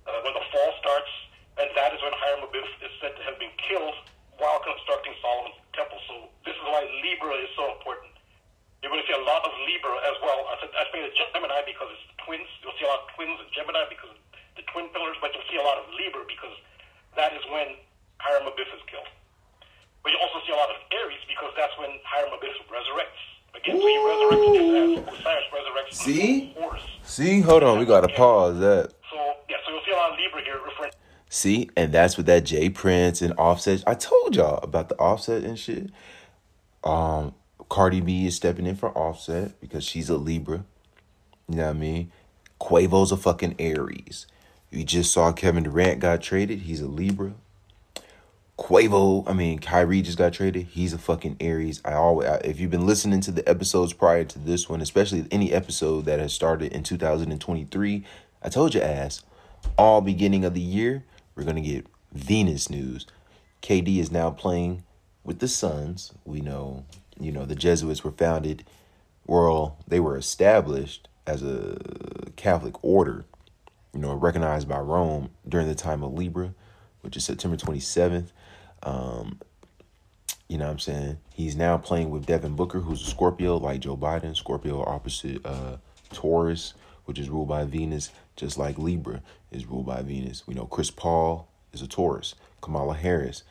[0.05, 1.13] uh, when the fall starts,
[1.57, 3.97] and that is when Hiram Abiff is said to have been killed
[4.37, 5.99] while constructing Solomon's temple.
[6.07, 8.16] So this is why Libra is so important.
[8.87, 10.47] You're going to see a lot of Libra as well.
[10.47, 12.47] I said I say the Gemini because it's twins.
[12.63, 14.19] You'll see a lot of twins in Gemini because of
[14.55, 16.55] the twin pillars, but you'll see a lot of Libra because
[17.19, 17.75] that is when
[18.23, 19.11] Hiram Abiff is killed.
[20.07, 23.23] But you also see a lot of Aries because that's when Hiram Abiff resurrects.
[23.59, 26.55] Again, so he resurrects Osiris resurrects See?
[26.55, 26.87] Horus.
[27.03, 28.95] See, hold on, we gotta pause that.
[29.11, 29.19] So
[29.51, 30.95] yeah, so you'll see a lot of Libra here referring.
[31.27, 33.83] See, and that's what that Jay Prince and Offset.
[33.83, 35.91] I told y'all about the Offset and shit.
[36.87, 37.35] Um,
[37.69, 40.65] Cardi B is stepping in for Offset because she's a Libra.
[41.49, 42.13] You know what I mean?
[42.61, 44.27] Quavo's a fucking Aries.
[44.71, 46.61] You just saw Kevin Durant got traded.
[46.61, 47.33] He's a Libra.
[48.59, 50.69] Quavo, I mean Kyrie just got traded.
[50.69, 51.83] He's a fucking Aries.
[51.85, 55.53] I always, if you've been listening to the episodes prior to this one, especially any
[55.53, 58.05] episode that has started in 2023,
[58.43, 59.23] I told you ass,
[59.77, 63.07] all beginning of the year, we're gonna get Venus news.
[63.61, 64.85] KD is now playing
[65.23, 66.13] with the Suns.
[66.25, 66.87] We know,
[67.21, 68.65] you know, the Jesuits were founded,
[69.27, 71.79] well, they were established as a
[72.37, 73.25] Catholic order,
[73.93, 76.55] you know, recognized by Rome during the time of Libra,
[77.01, 78.29] which is September 27th.
[78.83, 79.41] Um,
[80.49, 81.19] you know what I'm saying?
[81.35, 84.37] He's now playing with Devin Booker, who's a Scorpio, like Joe Biden.
[84.37, 85.79] Scorpio opposite uh,
[86.13, 86.75] Taurus,
[87.05, 90.47] which is ruled by Venus, just like Libra is ruled by Venus.
[90.47, 92.35] We know Chris Paul is a Taurus.
[92.61, 93.43] Kamala Harris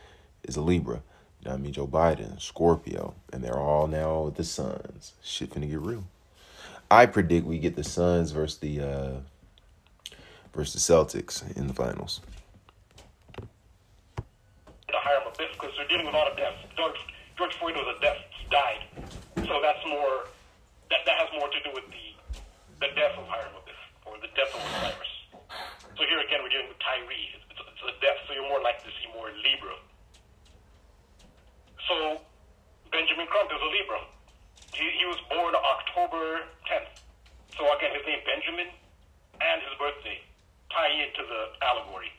[0.44, 1.02] is a Libra.
[1.46, 1.74] You know I mean?
[1.74, 3.14] Joe Biden, Scorpio.
[3.32, 5.14] And they're all now the Suns.
[5.22, 6.04] Shit finna get real.
[6.90, 9.12] I predict we get the Suns versus the uh
[10.54, 12.22] versus the Celtics in the finals.
[13.38, 16.58] to Hiram Abiff because they're dealing with a lot of deaths.
[16.78, 16.98] George
[17.38, 18.18] George Floyd was a death.
[18.50, 18.86] Died.
[19.46, 20.30] So that's more.
[20.90, 22.06] That that has more to do with the
[22.82, 25.14] the death of Hiram Abiff or the death of Osiris.
[25.98, 27.34] So here again, we're dealing with Tyree.
[27.38, 28.18] It's, it's a death.
[28.30, 29.78] So you're more likely to see more Libra.
[31.88, 32.18] So
[32.90, 34.02] Benjamin Crump is a Libra.
[34.74, 36.98] He, he was born October 10th.
[37.53, 38.70] So again, his name Benjamin
[39.40, 40.20] and his birthday
[40.74, 42.10] tie into the allegory.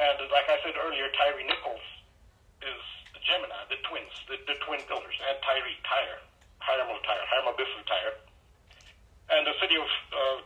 [0.00, 1.84] And like I said earlier, Tyree Nichols
[2.64, 2.80] is
[3.12, 6.18] the Gemini, the twins, the, the twin pillars, and Tyree, Tyre,
[6.64, 8.14] Hiram of Tyre, Hiram of Tyre.
[9.28, 10.38] And the city of uh,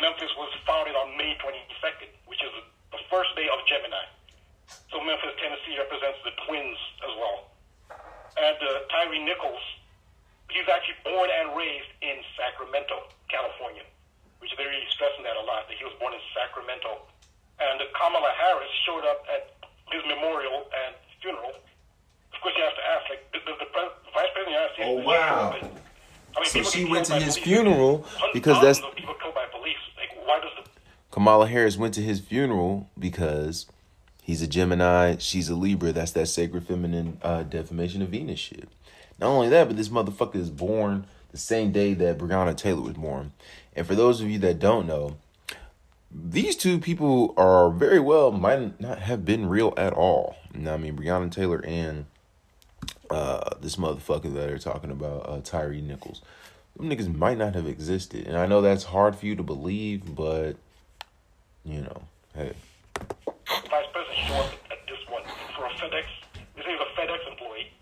[0.00, 2.52] Memphis was founded on May 22nd, which is
[2.90, 4.06] the first day of Gemini.
[4.88, 7.51] So Memphis, Tennessee represents the twins as well.
[8.38, 9.62] And uh, Tyree Nichols,
[10.50, 13.84] he's actually born and raised in Sacramento, California,
[14.40, 17.04] which they're really stressing that a lot, that he was born in Sacramento.
[17.60, 19.52] And uh, Kamala Harris showed up at
[19.92, 21.52] his memorial and funeral.
[22.32, 24.74] Of course, you have to ask, like, the, pres- the vice president of the United
[24.74, 24.88] States.
[24.88, 25.56] Oh, wow.
[26.34, 27.44] I mean, So she went to his police.
[27.44, 29.76] funeral because that's- people killed by police.
[29.96, 30.64] Like, why does the
[31.10, 33.66] Kamala Harris went to his funeral because
[34.22, 35.92] he's a Gemini, she's a Libra.
[35.92, 38.68] That's that sacred feminine uh, defamation of Venus shit.
[39.18, 42.94] Not only that, but this motherfucker is born the same day that Breonna Taylor was
[42.94, 43.32] born.
[43.76, 45.16] And for those of you that don't know,
[46.10, 50.36] these two people are very well might not have been real at all.
[50.54, 52.06] Now, I mean, Breonna Taylor and
[53.10, 56.20] uh, this motherfucker that they're talking about, uh, Tyree Nichols.
[56.76, 58.26] Them niggas might not have existed.
[58.26, 60.54] And I know that's hard for you to believe, but,
[61.64, 62.02] you know,
[62.34, 62.52] hey.
[64.12, 65.24] Vice president at this one
[65.56, 66.04] for a FedEx.
[66.56, 67.72] This is a FedEx employee.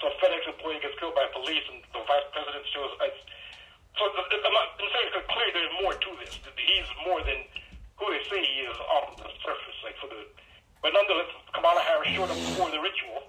[0.00, 2.90] So a FedEx employee gets killed by police, and the vice president shows.
[3.04, 3.20] It's,
[4.00, 6.40] so I'm not I'm saying it's clear there's more to this.
[6.40, 7.44] He's more than
[8.00, 9.78] who they say he is on the surface.
[9.84, 10.24] Like for the,
[10.80, 13.28] but nonetheless, Kamala Harris showed up for the ritual.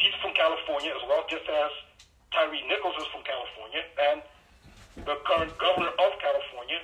[0.00, 1.70] She's from California as well, just as
[2.32, 4.18] Tyree Nichols is from California, and
[5.04, 6.80] the current governor of California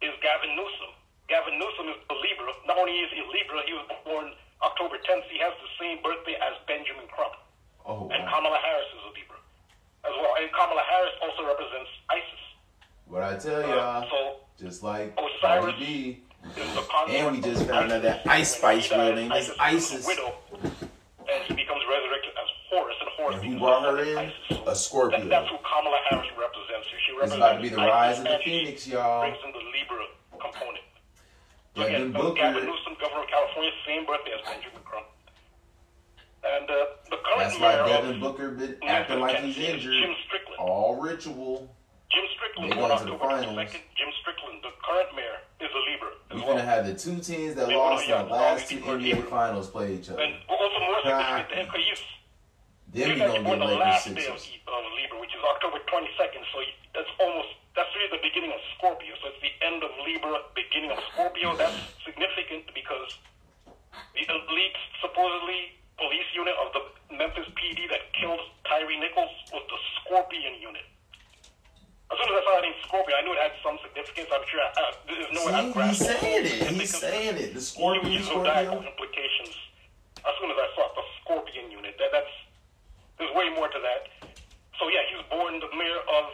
[0.00, 1.01] is Gavin Newsom.
[1.32, 2.52] Gavin Newsom is a Libra.
[2.68, 5.24] Not only is he a Libra, he was born October 10th.
[5.32, 7.32] He has the same birthday as Benjamin Crump.
[7.88, 9.40] Oh, And Kamala Harris is a Libra
[10.04, 10.32] as well.
[10.36, 12.42] And Kamala Harris also represents ISIS.
[13.08, 14.18] What I tell Uh, so
[14.60, 16.20] just like Osiris Cardi B,
[16.60, 20.04] is the And we just found out that Ice Spice real name is Isis.
[20.06, 24.18] widow, and he becomes resurrected as Horus, and Horus And who brought her in?
[24.20, 24.60] ISIS.
[24.68, 25.16] A Scorpio.
[25.18, 26.86] That, that's who Kamala Harris represents.
[26.92, 29.24] She It's represents about to be the rise of the Phoenix, y'all.
[29.24, 30.04] Brings in the Libra
[30.38, 30.81] component.
[31.76, 32.34] Again, uh, Booker.
[32.36, 35.06] Gavin Newsom, governor of California, same birthday as Benjamin Crump.
[36.44, 36.74] And uh,
[37.08, 39.94] the current That's why mayor Devin Booker been acting like he's injured.
[39.94, 40.58] Jim Strickland.
[40.60, 41.74] All ritual.
[42.10, 43.56] Jim Strickland, They going to the finals.
[43.56, 43.80] 22nd.
[43.96, 46.56] Jim Strickland, the current mayor, is a Libra as We well.
[46.58, 48.98] finna have the two teams that Yeah, lost in the last two these people are
[48.98, 49.30] NBA Libra.
[49.30, 50.20] finals play each other.
[50.20, 52.02] And also more him, because
[52.92, 56.42] Then we're gonna born get the last day of, of Libra, which is October 22nd.
[56.52, 56.58] So
[56.92, 59.16] that's almost that's really the beginning of Scorpio.
[59.20, 61.56] So it's the end of Libra, beginning of Scorpio.
[61.56, 63.16] That's significant because
[64.12, 66.82] the elite, supposedly police unit of the
[67.16, 70.84] Memphis PD that killed Tyree Nichols was the Scorpion unit.
[72.12, 74.28] As soon as I saw the name Scorpion, I knew it had some significance.
[74.28, 76.60] I'm sure I, uh, there's no way See, I he's saying it.
[76.76, 77.50] He's saying it.
[77.56, 78.92] The Scorpion, zodiacal Scorpio.
[78.92, 79.56] implications.
[80.20, 82.34] As soon as I saw the Scorpion unit, that, that's
[83.16, 84.12] there's way more to that.
[84.76, 86.24] So yeah, he was born the mayor of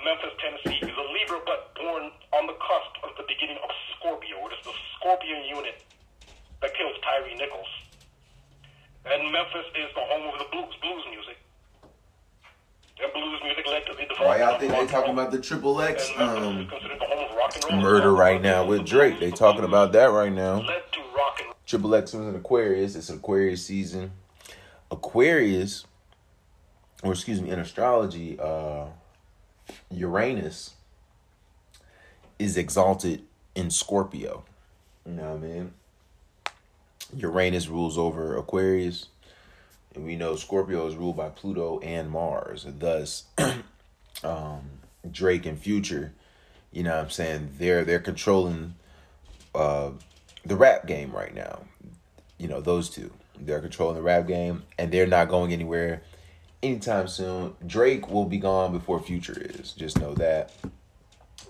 [0.00, 0.80] Memphis, Tennessee.
[0.80, 4.36] is a Libra, but born on the cusp of the beginning of Scorpio.
[4.48, 5.82] It is the Scorpion unit
[6.60, 7.68] that kills Tyree Nichols.
[9.04, 11.36] And Memphis is the home of the blues, blues music.
[13.02, 15.80] And blues music led to the development Why y'all think they talking about the Triple
[15.80, 17.80] X um is considered the home of rock and roll.
[17.82, 19.18] murder right now with Drake?
[19.18, 20.60] They talking about that right now.
[20.60, 22.94] Led to rock and Triple X was an Aquarius.
[22.94, 24.12] It's an Aquarius season.
[24.90, 25.84] Aquarius,
[27.02, 28.84] or excuse me, in astrology, uh,
[29.90, 30.74] Uranus
[32.38, 33.22] is exalted
[33.54, 34.44] in Scorpio.
[35.06, 35.72] You know what I mean?
[37.14, 39.08] Uranus rules over Aquarius,
[39.94, 42.66] and we know Scorpio is ruled by Pluto and Mars.
[42.78, 43.24] Thus,
[44.24, 44.60] um,
[45.10, 46.14] Drake and Future,
[46.72, 47.50] you know what I'm saying?
[47.58, 48.74] They're they're controlling
[49.54, 49.90] uh,
[50.44, 51.60] the rap game right now.
[52.38, 53.12] You know, those two.
[53.38, 56.02] They're controlling the rap game and they're not going anywhere
[56.62, 57.54] anytime soon.
[57.66, 59.72] Drake will be gone before Future is.
[59.72, 60.52] Just know that.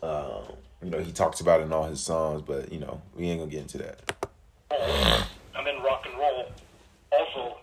[0.03, 3.29] Um, you know, he talks about it in all his songs, but you know, we
[3.29, 4.01] ain't gonna get into that.
[5.55, 6.51] And then rock and roll
[7.13, 7.59] also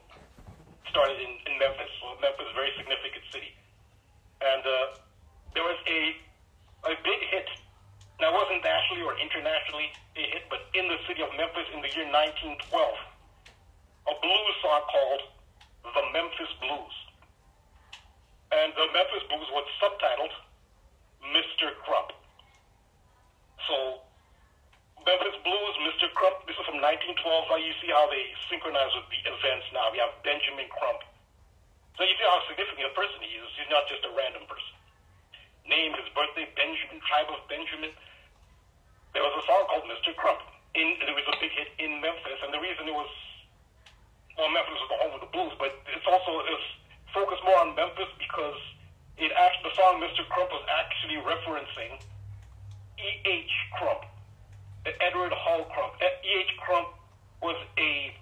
[0.89, 1.89] started in, in Memphis.
[1.99, 3.51] So Memphis is a very significant city.
[4.39, 4.85] And uh,
[5.53, 6.15] there was a
[6.87, 7.49] a big hit.
[8.21, 11.81] Now, it wasn't nationally or internationally a hit, but in the city of Memphis in
[11.83, 15.21] the year 1912, a blues song called
[15.91, 17.08] The Memphis Blues.
[18.49, 20.33] And the Memphis Blues was subtitled
[21.29, 21.69] Mr.
[21.85, 22.17] Crump.
[23.69, 24.01] So,
[25.05, 26.09] Memphis Blues, Mr.
[26.17, 27.21] Crump, this is from 1912.
[27.21, 29.93] Now you see how they synchronize with the events now.
[29.93, 31.05] We have Benjamin Crump.
[31.99, 33.47] So you see how significant a person he is.
[33.59, 34.75] He's not just a random person.
[35.67, 37.93] name, his birthday, Benjamin, tribe of Benjamin.
[39.13, 40.15] There was a song called Mr.
[40.17, 40.41] Crump.
[40.73, 43.09] In, it was a big hit in Memphis, and the reason it was,
[44.37, 46.69] well, Memphis was the home of the blues, but it's also it's
[47.13, 48.57] focused more on Memphis because
[49.17, 50.23] it the song Mr.
[50.29, 51.99] Crump was actually referencing
[52.99, 53.09] E.
[53.25, 53.51] H.
[53.75, 54.05] Crump,
[54.85, 55.95] Edward Hull Crump.
[55.99, 56.29] E.
[56.39, 56.51] H.
[56.59, 56.87] Crump
[57.41, 58.15] was a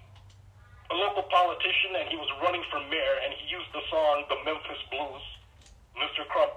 [0.90, 4.38] a local politician, and he was running for mayor, and he used the song "The
[4.44, 5.24] Memphis Blues,"
[5.94, 6.26] Mr.
[6.26, 6.52] Crump,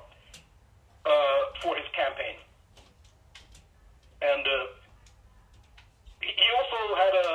[1.05, 2.37] uh, for his campaign.
[4.21, 4.65] And uh,
[6.21, 7.29] he also had a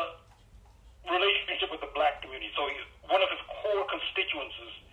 [1.11, 2.51] relationship with the black community.
[2.55, 2.79] So he,
[3.11, 4.86] one of his core constituencies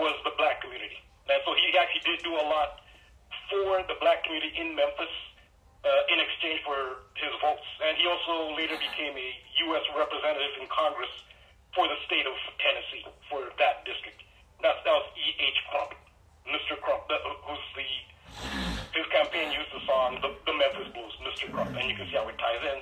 [0.00, 0.96] was the black community.
[1.28, 2.82] And so he actually did do a lot
[3.50, 5.12] for the black community in Memphis
[5.84, 7.66] uh, in exchange for his votes.
[7.82, 9.30] And he also later became a
[9.70, 9.84] U.S.
[9.94, 11.10] representative in Congress
[11.74, 14.22] for the state of Tennessee for that district.
[14.62, 15.26] That's, that was E.
[15.38, 15.58] H.
[15.70, 15.90] Crump,
[16.50, 16.74] Mr.
[16.82, 17.86] Crump, that, who's the
[18.90, 21.46] his campaign used the song the, the Memphis Blues, Mr.
[21.54, 22.78] Crump, and you can see how it ties in.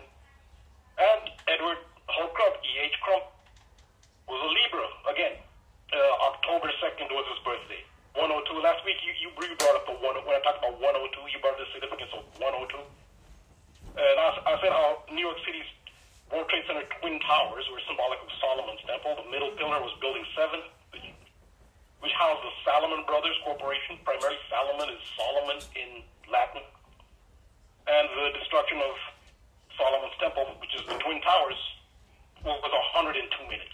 [0.97, 2.73] And Edward Hull Crump, E.
[2.81, 2.97] H.
[3.05, 3.25] Crump,
[4.25, 5.37] was a Libra again.
[5.89, 7.81] Uh, October 2nd was his birthday.
[8.13, 8.61] 102.
[8.61, 10.85] Last week you, you brought up the one when I talked about 102.
[11.33, 12.77] You brought up the significance of 102.
[13.97, 15.65] And I, I said how New York City's
[16.29, 19.17] World Trade Center twin towers were symbolic of Solomon's temple.
[19.17, 20.61] The middle pillar was Building Seven,
[20.93, 21.09] which,
[22.05, 23.97] which housed the Salomon Brothers Corporation.
[24.05, 26.69] Primarily, Salomon is Solomon in Latin.
[27.89, 28.93] And the destruction of
[29.73, 31.57] Solomon's temple, which is the twin towers,
[32.45, 33.73] was 102 minutes.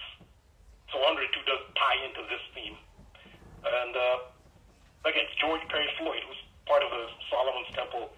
[0.95, 2.79] So 102 does tie into this theme.
[3.67, 4.31] And uh,
[5.11, 6.39] again, George Perry Floyd, who's
[6.71, 8.15] part of the Solomon's Temple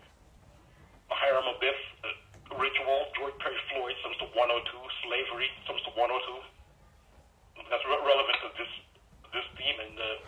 [1.09, 1.81] Hiram Abiff
[2.53, 3.09] ritual.
[3.16, 4.77] George Perry Floyd, to 102.
[5.09, 7.65] Slavery, to 102.
[7.73, 8.73] That's re- relevant to this
[9.32, 9.81] this theme.
[9.81, 10.20] And uh,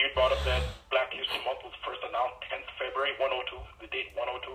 [0.00, 4.16] you brought up that Black History Month was first announced 10th February 102, the date
[4.16, 4.48] 102.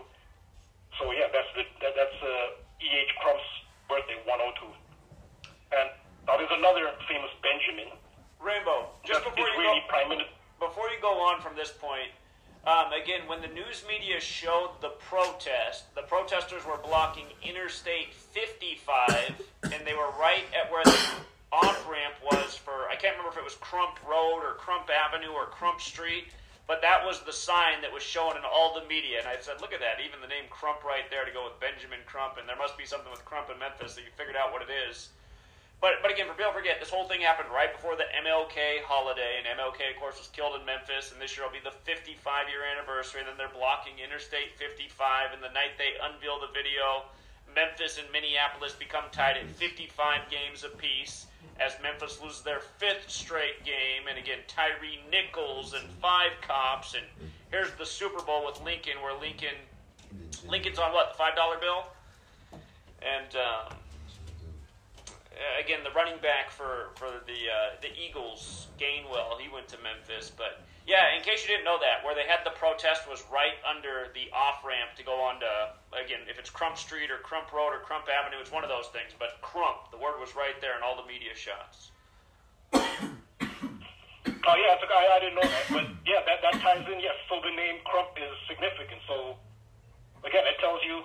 [0.97, 2.89] So yeah, that's the that, that's uh, E.
[2.89, 3.13] H.
[3.21, 3.45] Crump's
[3.85, 4.73] birthday 102.
[5.69, 5.89] And
[6.27, 7.93] now there's another famous Benjamin.
[8.41, 12.13] Rainbow, just before you go, before you go on from this point,
[12.67, 19.41] um, again, when the news media showed the protest, the protesters were blocking Interstate 55,
[19.63, 20.97] and they were right at where the
[21.53, 25.29] off ramp was for, I can't remember if it was Crump Road or Crump Avenue
[25.29, 26.33] or Crump Street,
[26.67, 29.21] but that was the sign that was shown in all the media.
[29.21, 31.57] And I said, look at that, even the name Crump right there to go with
[31.61, 34.49] Benjamin Crump, and there must be something with Crump in Memphis, that you figured out
[34.49, 35.13] what it is.
[35.81, 39.37] But but again, for don't forget, this whole thing happened right before the MLK holiday,
[39.37, 42.49] and MLK, of course, was killed in Memphis, and this year will be the 55
[42.49, 43.21] year anniversary.
[43.21, 47.11] And then they're blocking Interstate 55, and the night they unveil the video,
[47.53, 51.27] Memphis and Minneapolis become tied at 55 games apiece
[51.59, 54.07] as Memphis loses their fifth straight game.
[54.09, 57.05] And again, Tyree Nichols and five cops, and
[57.51, 59.59] here's the Super Bowl with Lincoln, where Lincoln
[60.47, 61.83] Lincoln's on what the five dollar bill,
[63.03, 63.35] and.
[63.35, 63.75] Um,
[65.59, 70.31] again, the running back for for the uh, the Eagles, Gainwell, he went to Memphis.
[70.31, 73.57] But yeah, in case you didn't know that, where they had the protest was right
[73.65, 75.51] under the off ramp to go on to
[75.95, 78.87] again, if it's Crump Street or Crump Road or Crump Avenue, it's one of those
[78.93, 79.11] things.
[79.17, 81.91] But Crump, the word was right there in all the media shots.
[84.45, 87.01] Oh yeah, I, I didn't know that, but yeah, that that ties in.
[87.01, 89.01] Yes, so the name Crump is significant.
[89.09, 89.41] So
[90.21, 91.01] again, it tells you,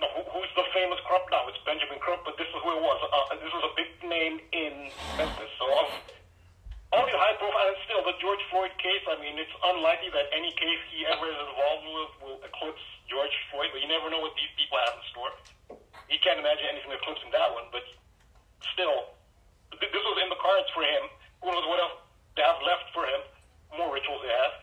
[0.00, 1.48] know, who, who's the famous Crump now.
[1.48, 2.98] It's Benjamin Crump, but this is who it was.
[3.00, 5.52] Uh, this was a big name in Memphis.
[5.56, 5.88] So all,
[6.92, 9.04] all these high profile, and still the George Floyd case.
[9.08, 13.32] I mean, it's unlikely that any case he ever is involved with will eclipse George
[13.52, 15.32] Floyd, but you never know what these people have in store.
[16.12, 17.82] You can't imagine anything eclipsing that one, but
[18.76, 19.16] still,
[19.74, 21.10] th- this was in the cards for him.
[21.42, 21.96] Who knows what else
[22.38, 23.22] they have left for him?
[23.74, 24.54] More rituals they have.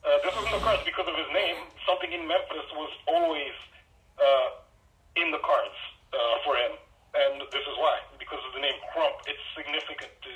[0.00, 1.60] Uh, this was in the cards because of his name.
[1.86, 3.54] Something in Memphis was always
[4.18, 4.48] uh,
[5.16, 5.78] in the cards
[6.14, 6.78] uh, for him,
[7.14, 9.18] and this is why because of the name Crump.
[9.26, 10.32] It's significant to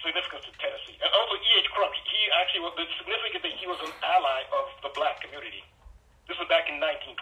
[0.00, 1.50] significant to Tennessee, and also E.
[1.60, 1.68] H.
[1.72, 1.92] Crump.
[1.92, 5.64] He actually was it's significant that he was an ally of the black community.
[6.28, 7.20] This was back in 1912.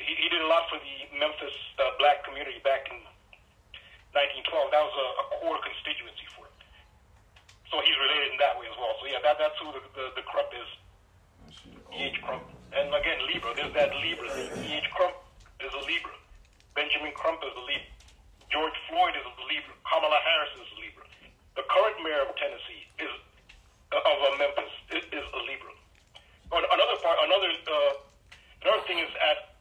[0.00, 3.00] He, he did a lot for the Memphis uh, black community back in
[4.16, 4.72] 1912.
[4.72, 6.56] That was a, a core constituency for him.
[7.68, 8.96] So he's related in that way as well.
[9.00, 10.68] So yeah, that that's who the the, the Crump is.
[11.92, 12.12] E.
[12.12, 12.20] H.
[12.24, 12.44] Crump.
[12.72, 13.52] And again, Libra.
[13.52, 14.48] There's that Libra thing.
[14.64, 14.80] E.
[14.80, 14.88] H.
[14.96, 15.16] Crump
[15.60, 16.16] is a Libra.
[16.74, 17.92] Benjamin Crump is a Libra.
[18.52, 19.74] George Floyd is a Libra.
[19.88, 21.04] Kamala Harris is a Libra.
[21.56, 23.12] The current mayor of Tennessee is
[23.94, 25.72] uh, of uh, Memphis is, a Libra.
[26.52, 27.92] Another part, another uh,
[28.66, 29.56] another thing is at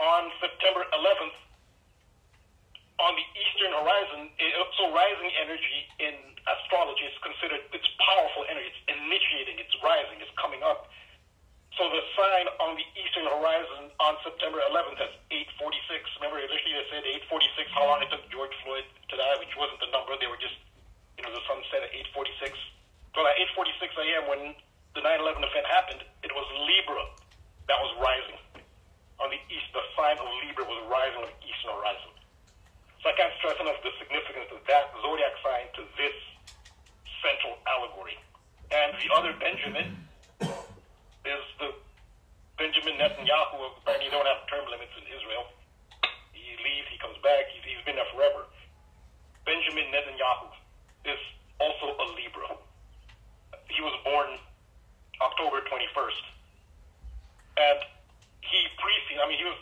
[0.00, 1.38] on September 11th
[2.98, 4.32] on the eastern horizon.
[4.80, 6.14] So rising energy in
[6.44, 8.68] astrology is considered it's powerful energy.
[8.68, 9.62] It's initiating.
[9.62, 10.18] It's rising.
[10.20, 10.90] It's coming up.
[11.74, 15.10] So the sign on the eastern horizon on September 11th at
[15.58, 16.06] 8:46.
[16.22, 17.66] Remember, initially they said 8:46.
[17.74, 20.14] How long it took George Floyd to die, which wasn't the number.
[20.14, 20.54] They were just,
[21.18, 22.54] you know, the sun set at 8:46.
[23.14, 24.26] Well, at 8:46 a.m.
[24.30, 24.54] when
[24.94, 27.10] the 9/11 event happened, it was Libra
[27.66, 28.38] that was rising
[29.18, 29.66] on the east.
[29.74, 32.14] The sign of Libra was rising on the eastern horizon.
[33.02, 36.14] So I can't stress enough the significance of that zodiac sign to this
[37.18, 38.18] central allegory.
[38.70, 40.08] And the other Benjamin
[41.24, 41.68] is the
[42.56, 43.56] Benjamin Netanyahu.
[43.80, 45.48] Apparently, don't have term limits in Israel.
[46.32, 47.48] He leaves, he comes back.
[47.50, 48.46] He's, he's been there forever.
[49.44, 50.52] Benjamin Netanyahu
[51.04, 51.20] is
[51.60, 52.56] also a Libra.
[53.68, 54.38] He was born
[55.20, 56.22] October 21st,
[57.58, 57.78] and
[58.40, 59.20] he preceded.
[59.20, 59.60] I mean, he was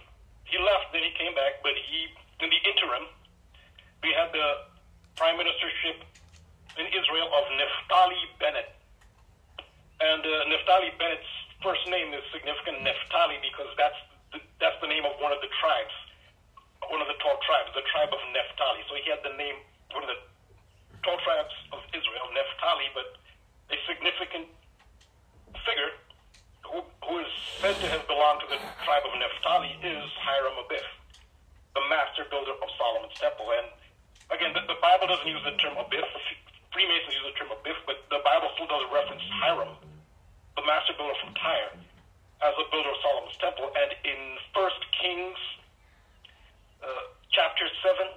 [0.52, 2.12] he left, then he came back, but he
[2.44, 3.08] in the interim
[4.02, 4.68] we had the
[5.16, 6.02] prime ministership
[6.76, 8.68] in Israel of Naftali Bennett,
[10.00, 11.32] and uh, Naftali Bennett's
[11.62, 13.96] first name is significant, Naphtali, because that's
[14.34, 15.94] the, that's the name of one of the tribes,
[16.90, 18.82] one of the 12 tribes, the tribe of Naphtali.
[18.90, 19.56] So he had the name,
[19.94, 20.20] one of the
[21.06, 23.14] 12 tribes of Israel, Naphtali, but
[23.70, 24.50] a significant
[25.62, 25.94] figure
[26.66, 27.30] who, who is
[27.62, 30.86] said to have belonged to the tribe of Naphtali is Hiram Abiff,
[31.78, 33.46] the master builder of Solomon's temple.
[33.54, 33.70] And
[34.34, 36.10] again, the, the Bible doesn't use the term Abiff.
[36.74, 39.91] Freemasons use the term Abiff, but the Bible still does reference Hiram
[40.56, 41.72] the master builder from Tyre
[42.42, 43.70] as the builder of Solomon's temple.
[43.72, 44.20] And in
[44.52, 45.38] First Kings
[46.82, 48.12] uh, chapter 7,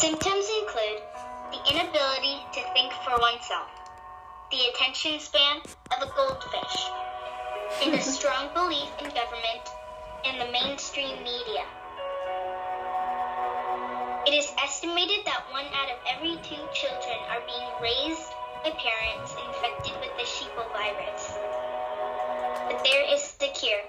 [0.00, 1.02] Symptoms include
[1.52, 3.68] the inability to think for oneself,
[4.50, 5.58] the attention span
[5.92, 6.88] of a goldfish,
[7.84, 9.68] and a strong belief in government
[10.24, 11.68] and the mainstream media.
[14.24, 18.32] It is estimated that one out of every two children are being raised
[18.64, 21.28] by parents infected with the sheeple virus.
[22.72, 23.84] But there is the cure.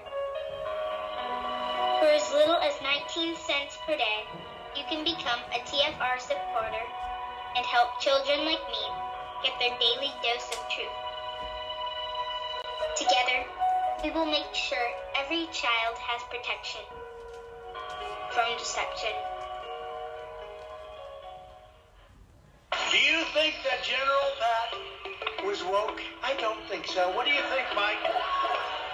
[2.04, 4.26] For as little as 19 cents per day,
[4.76, 6.84] you can become a TFR supporter
[7.56, 8.84] and help children like me
[9.42, 10.98] get their daily dose of truth.
[12.96, 13.44] Together,
[14.02, 14.86] we will make sure
[15.16, 16.80] every child has protection
[18.32, 19.12] from deception.
[22.90, 26.00] Do you think that General Pat was woke?
[26.22, 27.10] I don't think so.
[27.10, 28.00] What do you think, Mike?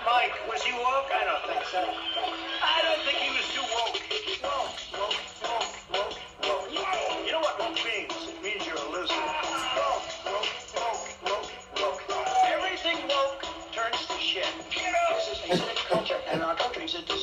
[0.07, 1.11] Mike, was he woke?
[1.15, 1.79] I don't think so.
[1.79, 4.01] I don't think he was too woke.
[4.43, 5.28] Woke, woke,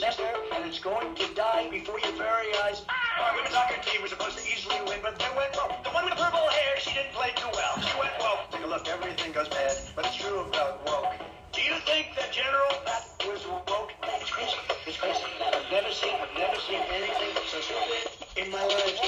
[0.05, 2.85] and it's going to die before your very eyes.
[3.19, 5.81] Our women's soccer team was supposed to easily win, but they went broke.
[5.83, 7.73] The one with the purple hair, she didn't play too well.
[7.81, 8.45] She went woke.
[8.51, 11.09] Take a look, everything goes bad, but it's true about woke.
[11.53, 13.93] Do you think that General Pat was woke?
[14.21, 14.53] It's crazy.
[14.85, 15.25] It's crazy.
[15.41, 19.01] I've never seen, I've never seen anything so stupid in my life.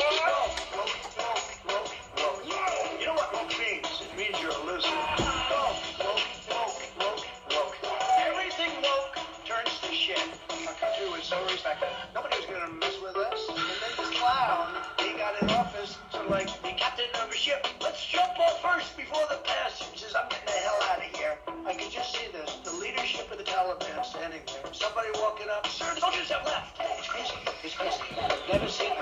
[0.74, 1.27] Woke,
[24.98, 25.68] Somebody walking up.
[25.68, 26.82] Sir, soldiers have left.
[26.98, 27.34] It's crazy.
[27.64, 28.02] It's crazy.
[28.52, 28.97] Never seen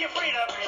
[0.00, 0.59] your freedoms.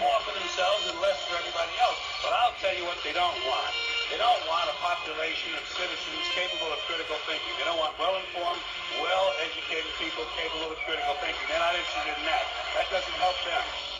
[0.00, 2.00] More for themselves and less for everybody else.
[2.24, 3.72] But I'll tell you what they don't want.
[4.08, 7.52] They don't want a population of citizens capable of critical thinking.
[7.60, 8.64] They don't want well-informed,
[8.98, 11.44] well-educated people capable of critical thinking.
[11.46, 12.44] They're not interested in that.
[12.80, 13.99] That doesn't help them.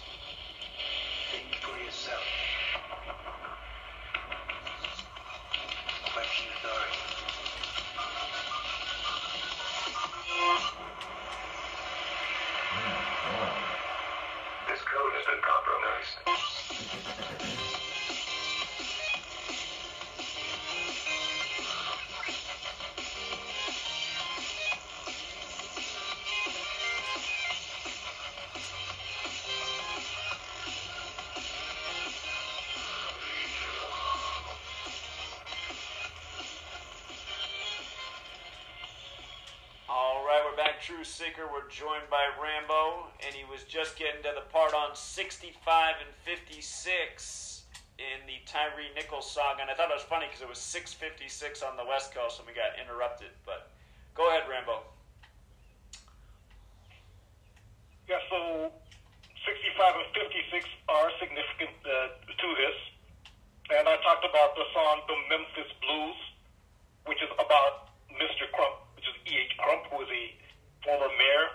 [41.00, 41.48] True.
[41.48, 45.56] We're joined by Rambo, and he was just getting to the part on 65
[45.96, 47.64] and 56
[47.96, 49.64] in the Tyre Nichols song.
[49.64, 52.44] And I thought it was funny because it was 656 on the West Coast, and
[52.44, 53.32] we got interrupted.
[53.48, 53.72] But
[54.12, 54.84] go ahead, Rambo.
[58.04, 62.76] Yeah, so 65 and 56 are significant uh, to this.
[63.72, 66.20] And I talked about the song The Memphis Blues,
[67.08, 68.44] which is about Mr.
[68.52, 69.56] Crump, which is E.H.
[69.56, 70.39] Crump, who was a
[70.84, 71.46] former mayor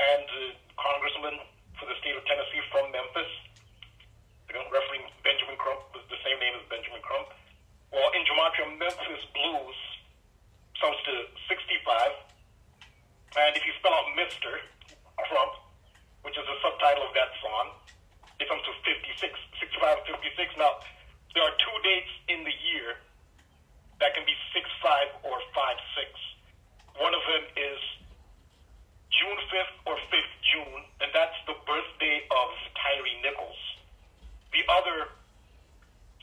[0.00, 1.36] and uh, congressman
[1.76, 3.30] for the state of Tennessee from Memphis.
[4.48, 7.30] The referee Benjamin Crump was the same name as Benjamin Crump.
[7.92, 9.78] Well, in Gematria, Memphis blues
[10.80, 11.14] sums to
[11.46, 12.30] 65.
[13.36, 14.58] And if you spell out Mr.
[15.28, 15.52] Crump,
[16.26, 17.78] which is the subtitle of that song,
[18.40, 20.56] it comes to 56, 65 56.
[20.56, 20.80] Now,
[21.36, 22.98] there are two dates in the year
[24.00, 26.10] that can be six-five or five-six.
[26.96, 27.80] One of them is
[29.10, 33.62] June 5th or 5th June, and that's the birthday of Tyre Nichols.
[34.54, 35.10] The other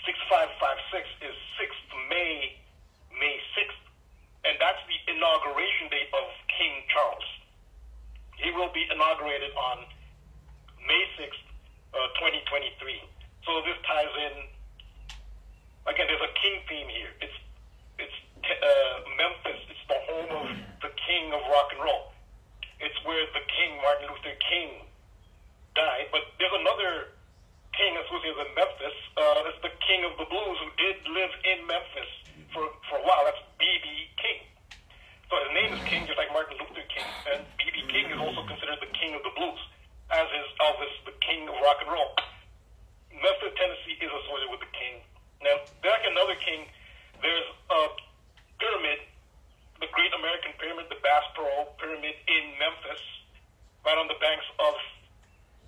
[0.08, 2.56] 6556 is 6th May,
[3.12, 3.84] May 6th,
[4.48, 7.28] and that's the inauguration date of King Charles.
[8.40, 9.84] He will be inaugurated on
[10.88, 11.44] May 6th,
[11.92, 13.04] uh, 2023.
[13.44, 14.36] So this ties in.
[15.88, 17.12] Again, there's a king theme here.
[17.20, 17.40] It's
[18.00, 19.60] it's uh, Memphis.
[19.72, 20.48] It's the home of
[20.84, 22.12] the king of rock and roll.
[22.80, 24.86] It's where the king Martin Luther King
[25.74, 26.10] died.
[26.14, 27.14] But there's another
[27.74, 28.98] king associated with Memphis.
[29.18, 32.12] Uh, it's the king of the blues who did live in Memphis
[32.54, 33.26] for for a while.
[33.26, 33.86] That's B.B.
[34.18, 34.40] King.
[35.30, 37.08] So his name is King, just like Martin Luther King.
[37.34, 37.84] And B.B.
[37.92, 39.62] King is also considered the king of the blues,
[40.10, 42.16] as is Elvis, the king of rock and roll.
[43.12, 45.04] Memphis, Tennessee is associated with the king.
[45.42, 46.70] Now, back another king,
[47.22, 47.80] there's a
[48.62, 49.00] pyramid,
[49.80, 53.04] the Great American Pyramid, the Bass Pro Pyramid in Memphis,
[53.86, 54.76] right on the banks of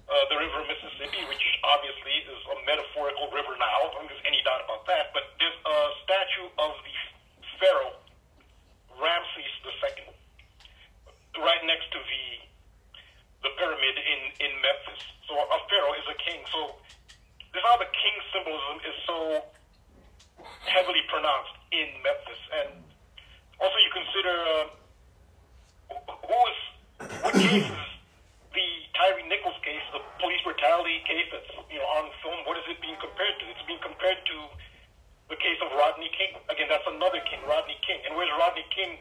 [0.09, 3.69] uh, the river Mississippi, which obviously is a metaphorical river now.
[3.69, 5.13] I don't think there's any doubt about that.
[5.13, 6.95] But there's a statue of the
[7.61, 7.93] pharaoh
[8.97, 10.09] Ramses II
[11.39, 12.23] right next to the
[13.45, 15.01] the pyramid in in Memphis.
[15.29, 16.41] So a pharaoh is a king.
[16.49, 16.81] So
[17.53, 19.17] this is how the king symbolism is so
[20.65, 22.69] heavily pronounced in Memphis, and
[23.59, 24.65] also you consider uh,
[26.25, 26.59] who is
[27.23, 27.83] what cases
[28.55, 28.67] the
[28.97, 32.39] Tyre Nichols case, the police brutality case that's you know on film.
[32.47, 33.43] What is it being compared to?
[33.51, 34.37] It's being compared to
[35.29, 36.41] the case of Rodney King.
[36.49, 38.01] Again, that's another king, Rodney King.
[38.09, 38.97] And where's Rodney King?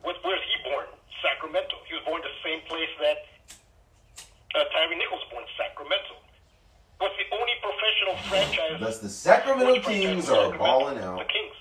[0.00, 0.88] Where's, where's he born?
[1.20, 1.76] Sacramento.
[1.88, 3.28] He was born the same place that
[4.56, 6.16] uh, Tyre Nichols was born, Sacramento.
[6.96, 8.80] What's the only professional franchise?
[8.80, 11.20] Thus, the Sacramento Kings are balling out.
[11.20, 11.56] The Kings.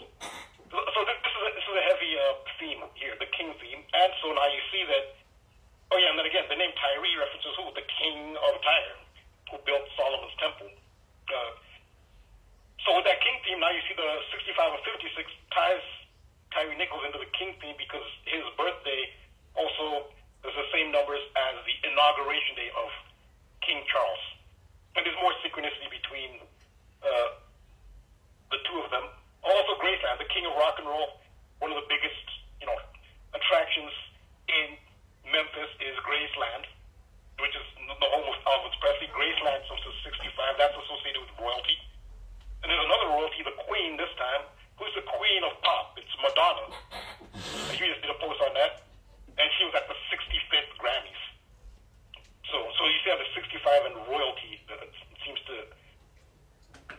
[0.72, 1.35] So, so this,
[1.76, 3.84] a heavy uh, theme here, the King theme.
[3.84, 5.20] And so now you see that.
[5.92, 7.70] Oh yeah, and then again, the name Tyre references who?
[7.76, 8.98] The King of Tyre,
[9.52, 10.72] who built Solomon's Temple.
[11.30, 11.52] Uh,
[12.82, 15.14] so with that King theme, now you see the 65 and 56
[15.54, 15.86] ties
[16.56, 19.12] Tyre Nichols into the King theme because his birthday
[19.58, 20.10] also
[20.48, 22.90] is the same numbers as the inauguration day of
[23.66, 24.24] King Charles.
[24.96, 26.40] And there's more synchronicity between
[27.04, 27.30] uh,
[28.54, 29.12] the two of them.
[29.44, 31.20] Also, Graceland, the king of rock and roll,
[31.66, 32.22] one of the biggest,
[32.62, 32.78] you know,
[33.34, 33.90] attractions
[34.46, 34.78] in
[35.26, 36.70] Memphis is Graceland,
[37.42, 39.10] which is the home of Elvis Presley.
[39.10, 41.74] Graceland, since the 65, that's associated with royalty.
[42.62, 44.46] And there's another royalty, the queen this time.
[44.78, 45.98] Who's the queen of pop?
[45.98, 46.70] It's Madonna.
[47.74, 48.86] You just did a post on that.
[49.42, 51.22] And she was at the 65th Grammys.
[52.46, 54.86] So, so you see how the 65 and royalty uh,
[55.26, 55.66] seems to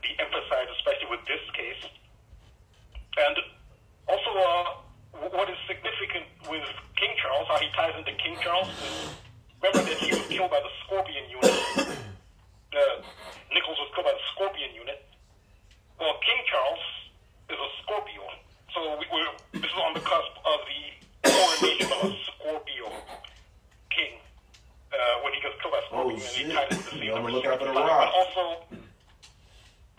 [0.02, 1.86] be emphasized, especially with this case.
[3.14, 3.55] And
[4.08, 4.64] also, uh,
[5.30, 6.66] what is significant with
[6.96, 9.14] King Charles, how he ties into King Charles, is
[9.62, 11.54] remember that he was killed by the Scorpion unit.
[12.76, 13.00] Uh,
[13.52, 15.02] Nichols was killed by the Scorpion unit.
[15.98, 16.82] Well, King Charles
[17.50, 18.24] is a Scorpio.
[18.74, 20.80] So we, we're, this is on the cusp of the
[21.30, 22.86] coronation of a Scorpio
[23.90, 24.20] king.
[24.92, 27.24] Uh, when he gets killed by Oh Scorpion, and he ties into the scene I'm
[27.24, 27.88] number gonna look out for the 65.
[27.88, 28.06] rock.
[28.06, 28.42] But also,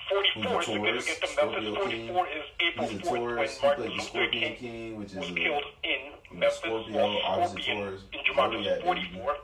[0.10, 1.64] 44 is Taurus, significant to Memphis.
[1.64, 2.38] Scorpio 44 King.
[2.38, 3.58] is April He's a 4th when Taurus.
[3.58, 6.02] He Martin Luther King King, which is was a, killed in
[6.32, 8.02] Memphis Scorpio, Scorpion Taurus.
[8.14, 9.36] in Gematria Where we at, 44.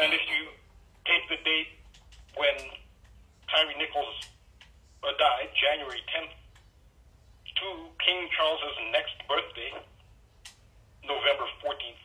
[0.00, 0.40] And if you
[1.06, 1.70] take the date
[2.36, 2.56] when
[3.50, 4.16] Tyre Nichols
[5.02, 6.34] uh, died, January 10th,
[7.60, 7.68] to
[8.00, 9.72] King Charles's next birthday,
[11.04, 12.02] November 14th,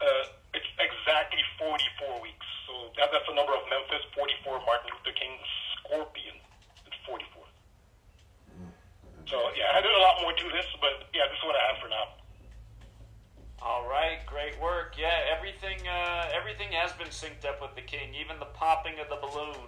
[0.00, 0.24] uh,
[0.54, 2.46] it's exactly 44 weeks.
[2.66, 5.36] So that, that's the number of Memphis, 44, Martin Luther King,
[5.90, 6.38] Scorpion,
[6.86, 7.42] it's 44.
[9.26, 11.82] So yeah, there's a lot more to this, but yeah, this is what I have
[11.82, 12.06] for now.
[13.58, 14.94] All right, great work.
[14.94, 18.14] Yeah, everything uh, everything has been synced up with the king.
[18.14, 19.66] Even the popping of the balloon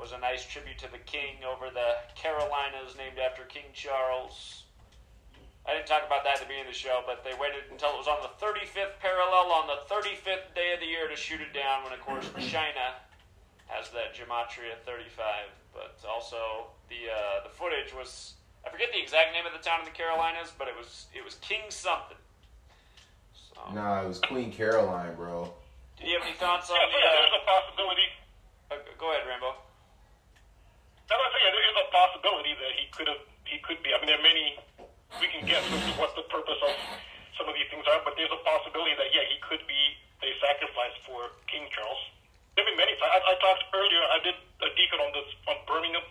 [0.00, 4.64] was a nice tribute to the king over the Carolinas, named after King Charles.
[5.68, 7.92] I didn't talk about that at the beginning of the show, but they waited until
[7.92, 11.44] it was on the 35th parallel on the 35th day of the year to shoot
[11.44, 11.84] it down.
[11.84, 12.96] When of course China
[13.68, 18.34] has that gematria 35, but also the uh, the footage was
[18.66, 21.22] I forget the exact name of the town in the Carolinas, but it was it
[21.24, 22.18] was King something.
[23.36, 25.52] So, Nah, it was Queen Caroline, bro.
[26.00, 26.92] do you have any thoughts on Yeah, the?
[26.92, 28.08] so yeah, Uh, there's a possibility.
[28.72, 29.52] uh, go ahead, Rambo.
[31.08, 33.92] I was saying there is a possibility that he could have, he could be.
[33.92, 34.60] I mean, there are many.
[35.20, 35.64] We can guess
[35.96, 36.72] what the purpose of
[37.40, 39.82] some of these things are, but there's a possibility that yeah, he could be
[40.20, 41.96] a sacrifice for King Charles.
[42.58, 42.98] There have been many.
[42.98, 44.02] I, I talked earlier.
[44.02, 46.02] I did a deacon on this on Birmingham.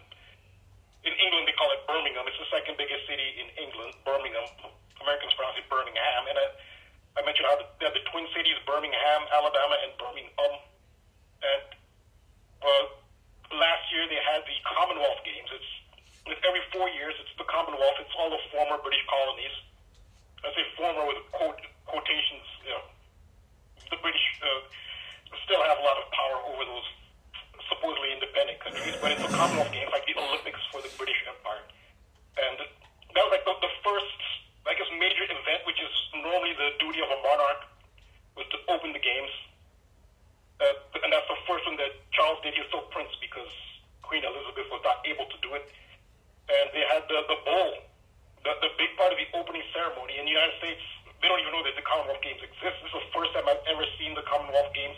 [1.03, 2.23] In England, they call it Birmingham.
[2.23, 3.91] It's the second biggest city in England.
[4.07, 4.47] Birmingham.
[5.03, 6.23] Americans pronounce it Birmingham.
[6.31, 6.47] And I,
[7.19, 10.53] I mentioned how the, they have the twin cities, Birmingham, Alabama, and Birmingham.
[11.43, 11.67] And
[12.63, 12.95] uh,
[13.51, 15.51] last year they had the Commonwealth Games.
[15.51, 15.71] It's
[16.31, 17.11] with every four years.
[17.27, 17.99] It's the Commonwealth.
[17.99, 19.51] It's all the former British colonies.
[20.47, 21.59] I say former with quote,
[21.91, 22.47] quotations.
[22.63, 22.87] You know,
[23.91, 24.63] the British uh,
[25.43, 26.87] still have a lot of power over those
[27.67, 31.63] supposedly independent countries, but it's a Commonwealth Games, like the Olympics for the British Empire.
[32.39, 34.19] And that was like the, the first,
[34.65, 37.61] I guess, major event, which is normally the duty of a monarch,
[38.39, 39.33] was to open the games.
[40.57, 42.55] Uh, and that's the first one that Charles did.
[42.55, 43.51] He was still prince because
[44.01, 45.69] Queen Elizabeth was not able to do it.
[46.47, 47.71] And they had the, the bull,
[48.47, 50.17] the, the big part of the opening ceremony.
[50.17, 50.81] In the United States,
[51.19, 52.79] they don't even know that the Commonwealth Games exist.
[52.79, 54.97] This is the first time I've ever seen the Commonwealth Games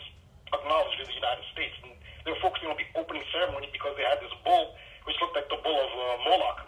[0.54, 1.74] acknowledged in the United States.
[1.84, 1.92] And
[2.24, 5.48] they were focusing on the opening ceremony because they had this bull, which looked like
[5.48, 6.60] the bull of uh, Moloch.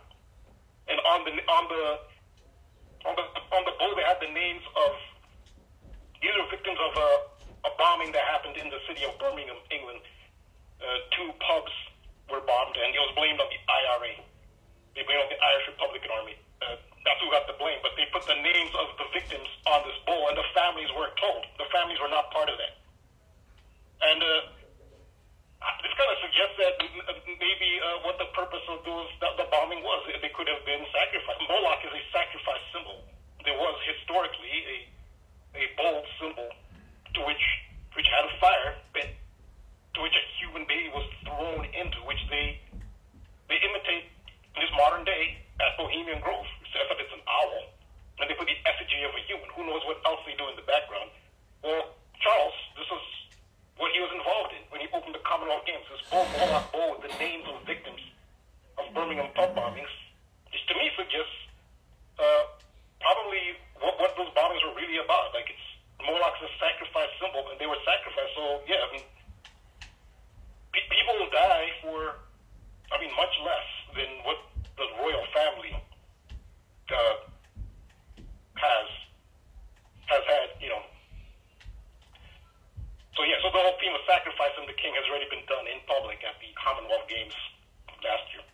[0.91, 1.85] And on the on the
[3.07, 4.93] on the on the bull, they had the names of
[6.23, 7.11] these are victims of a,
[7.67, 9.99] a bombing that happened in the city of Birmingham, England.
[10.79, 10.87] Uh,
[11.19, 11.75] two pubs
[12.31, 14.23] were bombed, and it was blamed on the IRA.
[14.95, 16.39] They blamed on the Irish Republican Army.
[16.63, 17.83] Uh, that's who got the blame.
[17.83, 21.19] But they put the names of the victims on this bull, and the families weren't
[21.19, 21.43] told.
[21.59, 22.82] The families were not part of that.
[24.03, 24.31] And uh,
[25.83, 26.75] this kind of suggests that
[27.39, 30.03] maybe uh, what the purpose of those the, the bombing was.
[30.11, 31.39] They could have been sacrificed.
[31.47, 32.99] Moloch is a sacrifice symbol.
[33.47, 34.79] There was historically a
[35.53, 36.49] a bold symbol
[37.15, 37.45] to which
[37.95, 39.15] which had a fire pit
[39.95, 42.59] to which a human baby was thrown into, which they
[43.47, 44.11] they imitate
[44.57, 46.49] in this modern day at Bohemian Grove.
[46.67, 47.69] Except it's an owl,
[48.19, 49.47] and they put the effigy of a human.
[49.55, 51.13] Who knows what else they do in the background?
[51.61, 53.05] Well, Charles, this is
[53.83, 55.83] what he was involved in when he opened the Commonwealth Games.
[55.91, 57.99] This bull, Moloch bull with the names of victims
[58.79, 59.91] of Birmingham pub bombings,
[60.55, 61.35] which to me suggests
[62.23, 62.47] uh,
[63.03, 65.35] probably what, what those bombings were really about.
[65.35, 65.67] Like it's
[65.99, 68.31] Moloch's a sacrifice symbol, and they were sacrificed.
[68.39, 69.07] So yeah, I mean,
[70.71, 72.23] pe- people will die for,
[72.95, 73.69] I mean, much less
[73.99, 74.39] than what
[74.79, 77.19] the royal family uh,
[78.63, 78.89] has
[80.07, 80.55] has had.
[80.63, 80.92] You know.
[83.17, 85.85] So yeah, so the whole theme of sacrificing the king has already been done in
[85.85, 87.37] public at the Commonwealth Games
[88.01, 88.45] last year.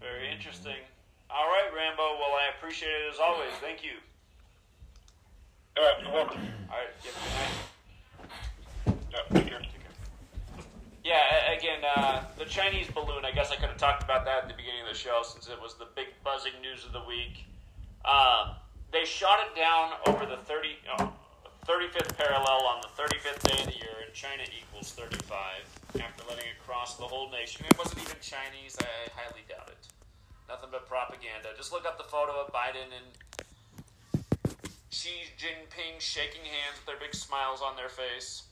[0.00, 0.76] Very interesting.
[1.32, 2.20] All right, Rambo.
[2.20, 3.56] Well, I appreciate it as always.
[3.64, 3.96] Thank you.
[5.78, 6.44] All right, you're welcome.
[6.68, 7.56] All right, you have a good night.
[9.08, 9.62] Yeah, take care.
[11.04, 14.48] Yeah, again, uh, the Chinese balloon, I guess I could have talked about that at
[14.48, 17.44] the beginning of the show since it was the big buzzing news of the week.
[18.04, 18.54] Um,
[18.92, 21.12] they shot it down over the 30, oh,
[21.66, 25.62] 35th parallel on the 35th day of the year, and China equals 35
[26.02, 27.64] after letting it cross the whole nation.
[27.68, 29.86] It wasn't even Chinese, I highly doubt it.
[30.48, 31.54] Nothing but propaganda.
[31.56, 33.06] Just look up the photo of Biden and
[34.90, 38.42] Xi Jinping shaking hands with their big smiles on their face.